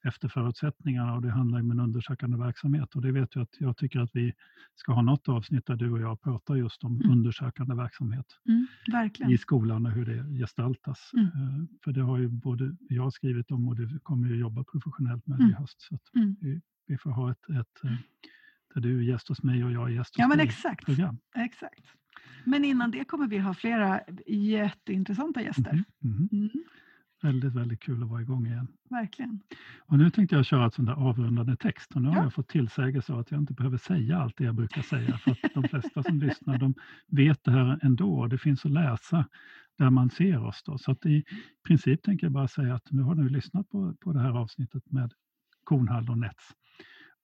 efter 0.06 0.28
förutsättningarna 0.28 1.14
och 1.14 1.22
det 1.22 1.32
handlar 1.32 1.60
om 1.60 1.72
en 1.72 1.80
undersökande 1.80 2.38
verksamhet 2.38 2.96
och 2.96 3.02
det 3.02 3.12
vet 3.12 3.36
jag 3.36 3.42
att 3.42 3.56
jag 3.60 3.78
tycker 3.78 4.00
att 4.00 4.10
vi 4.14 4.34
ska 4.76 4.94
ha 4.94 5.02
något 5.02 5.30
avsnitt 5.30 5.66
där 5.66 5.76
du 5.76 5.92
och 5.92 6.00
jag 6.00 6.22
pratar 6.22 6.56
just 6.56 6.84
om 6.84 6.96
mm. 6.96 7.12
undersökande 7.12 7.76
verksamhet 7.76 8.26
mm, 8.48 9.32
i 9.32 9.38
skolan 9.38 9.86
och 9.86 9.92
hur 9.92 10.06
det 10.06 10.40
gestaltas. 10.40 11.12
Mm. 11.14 11.26
Eh, 11.26 11.66
för 11.84 11.92
det 11.92 12.02
har 12.02 12.18
ju 12.18 12.28
både 12.28 12.76
jag 12.90 13.14
skrivit 13.14 13.52
om 13.52 13.68
och 13.68 13.76
det 13.76 14.00
kommer 14.04 14.28
ju 14.28 14.36
jobba 14.36 14.64
professionellt 14.64 15.28
med 15.28 15.38
det 15.38 15.44
i 15.44 15.46
mm. 15.46 15.58
höst. 15.58 15.82
Så 15.82 15.98
mm. 16.16 16.36
vi, 16.42 16.62
vi, 16.88 16.98
får 16.98 17.12
ha 17.12 17.32
ett, 17.32 17.50
ett 17.50 17.84
eh, 17.84 17.98
där 18.76 18.82
du 18.82 19.00
är 19.00 19.04
gäst 19.04 19.28
hos 19.30 19.44
mig 19.44 19.64
och 19.64 19.72
jag 19.72 19.90
är 19.90 19.94
gäst 19.94 20.16
hos 20.16 20.20
ja, 20.20 20.28
men 20.28 20.38
dig. 20.38 20.48
Exakt. 20.48 20.86
Program. 20.86 21.18
exakt. 21.36 21.86
Men 22.44 22.66
innan 22.66 22.92
det 22.92 23.06
kommer 23.06 23.28
vi 23.28 23.38
ha 23.38 23.54
flera 23.54 24.02
jätteintressanta 24.28 25.42
gäster. 25.42 25.72
Mm, 25.72 25.86
mm. 26.04 26.30
Mm. 26.32 26.50
Väldigt, 27.22 27.54
väldigt 27.54 27.80
kul 27.80 28.04
att 28.04 28.10
vara 28.10 28.22
igång 28.22 28.48
igen. 28.48 28.68
Verkligen. 28.90 29.40
Och 29.80 29.98
nu 29.98 30.10
tänkte 30.10 30.36
jag 30.36 30.46
köra 30.46 30.68
ett 30.68 30.74
sånt 30.74 30.88
där 30.88 30.96
avrundande 30.96 31.56
text 31.58 31.92
och 31.96 32.02
nu 32.02 32.10
har 32.10 32.16
Ja. 32.16 32.24
jag 32.24 32.34
fått 32.34 32.48
tillsägelse 32.50 33.14
att 33.14 33.32
jag 33.32 33.40
inte 33.42 33.54
behöver 33.54 33.78
säga 33.78 34.18
allt 34.18 34.38
det 34.38 34.44
jag 34.44 34.56
brukar 34.56 34.82
säga 34.82 35.18
för 35.18 35.32
att 35.32 35.54
de 35.54 35.64
flesta 35.64 36.04
som 36.04 36.20
lyssnar 36.20 36.58
de 36.58 36.74
vet 37.08 37.44
det 37.44 37.52
här 37.52 37.80
ändå 37.84 38.20
och 38.20 38.30
det 38.30 38.38
finns 38.38 38.66
att 38.66 38.72
läsa 38.72 39.26
där 39.78 39.90
man 39.90 40.10
ser 40.10 40.44
oss. 40.44 40.64
Då. 40.66 40.78
Så 40.78 40.92
att 40.92 41.06
i 41.06 41.24
princip 41.68 42.04
tänker 42.04 42.26
jag 42.26 42.32
bara 42.32 42.48
säga 42.48 42.76
att 42.76 42.92
nu 42.92 43.02
har 43.02 43.16
ni 43.16 43.30
lyssnat 43.30 43.70
på, 43.70 43.94
på 44.00 44.14
det 44.14 44.20
här 44.20 44.32
avsnittet 44.32 44.92
med 44.92 45.14
Kornhall 45.64 46.10
och 46.10 46.18
Nets. 46.18 46.52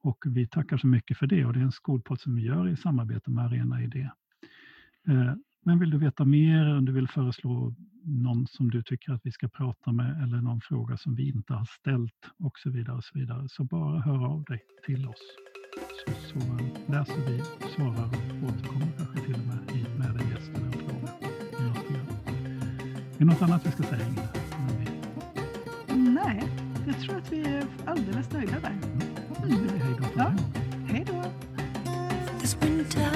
Och 0.04 0.18
vi 0.26 0.47
tackar 0.47 0.78
så 0.78 0.88
mycket 0.88 1.18
för 1.18 1.28
det 1.28 1.45
och 1.45 1.54
det 1.54 1.60
är 1.60 1.64
en 1.64 1.72
skolpodd 1.72 2.20
som 2.20 2.36
vi 2.36 2.41
gör 2.41 2.68
i 2.70 2.78
samarbete 2.78 3.30
med 3.32 3.45
Arena 3.45 3.82
Idé. 3.84 4.10
Eh, 5.08 5.34
Men 5.66 5.80
vill 5.80 5.89
du 5.89 5.97
veta 5.97 6.26
mer, 6.26 6.78
om 6.78 6.86
du 6.86 6.91
vill 6.91 7.08
föreslå 7.08 7.74
någon 8.04 8.47
som 8.47 8.70
du 8.72 8.84
tycker 8.84 9.14
att 9.14 9.22
vi 9.24 9.32
ska 9.32 9.47
prata 9.47 9.91
med 9.91 10.24
eller 10.24 10.41
någon 10.41 10.62
fråga 10.62 10.97
som 10.97 11.16
vi 11.16 11.30
inte 11.30 11.54
har 11.54 11.66
ställt 11.66 12.22
och 12.39 12.60
så 12.60 12.70
vidare, 12.70 12.95
och 12.97 13.04
så, 13.04 13.20
vidare 13.20 13.49
så 13.49 13.64
bara 13.64 13.99
hör 14.02 14.26
av 14.26 14.43
dig 14.43 14.62
till 14.86 15.08
oss. 15.08 15.22
Så, 16.06 16.12
så 16.14 16.39
läser 16.91 17.22
vi, 17.32 17.41
svarar 17.76 18.06
och 18.06 18.49
återkommer 18.49 18.91
kanske 18.97 19.20
till 19.26 19.34
och 19.34 19.47
med 19.47 19.72
hit 19.76 19.97
med 19.99 20.08
en 20.22 20.30
gäst 20.30 20.49
eller 20.56 20.66
en 20.66 20.72
fråga. 20.74 21.12
Är 23.16 23.20
det 23.20 23.26
något 23.26 23.41
annat 23.41 23.66
vi 23.68 23.72
ska 23.72 23.84
säga 23.84 24.06
vi- 24.10 24.22
Nej, 25.95 26.43
jag 26.88 26.99
tror 26.99 27.18
att 27.18 27.32
vi 27.32 27.41
är 27.45 27.64
alldeles 27.86 28.32
nöjda 28.34 28.60
där. 28.60 28.76
Vi 28.99 29.21
This 32.39 32.56
winter 32.62 33.12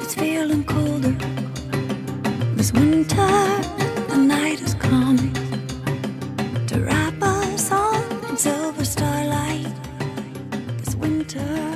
it's 0.00 0.14
feeling 0.14 0.62
colder. 0.64 1.16
This 2.54 2.72
winter 2.72 3.16
the 4.08 4.16
night 4.18 4.60
is 4.60 4.74
coming 4.74 5.32
to 6.68 6.80
wrap 6.80 7.20
us 7.22 7.72
all 7.72 8.02
in 8.28 8.36
silver 8.36 8.84
starlight. 8.84 9.66
This 10.78 10.94
winter. 10.94 11.71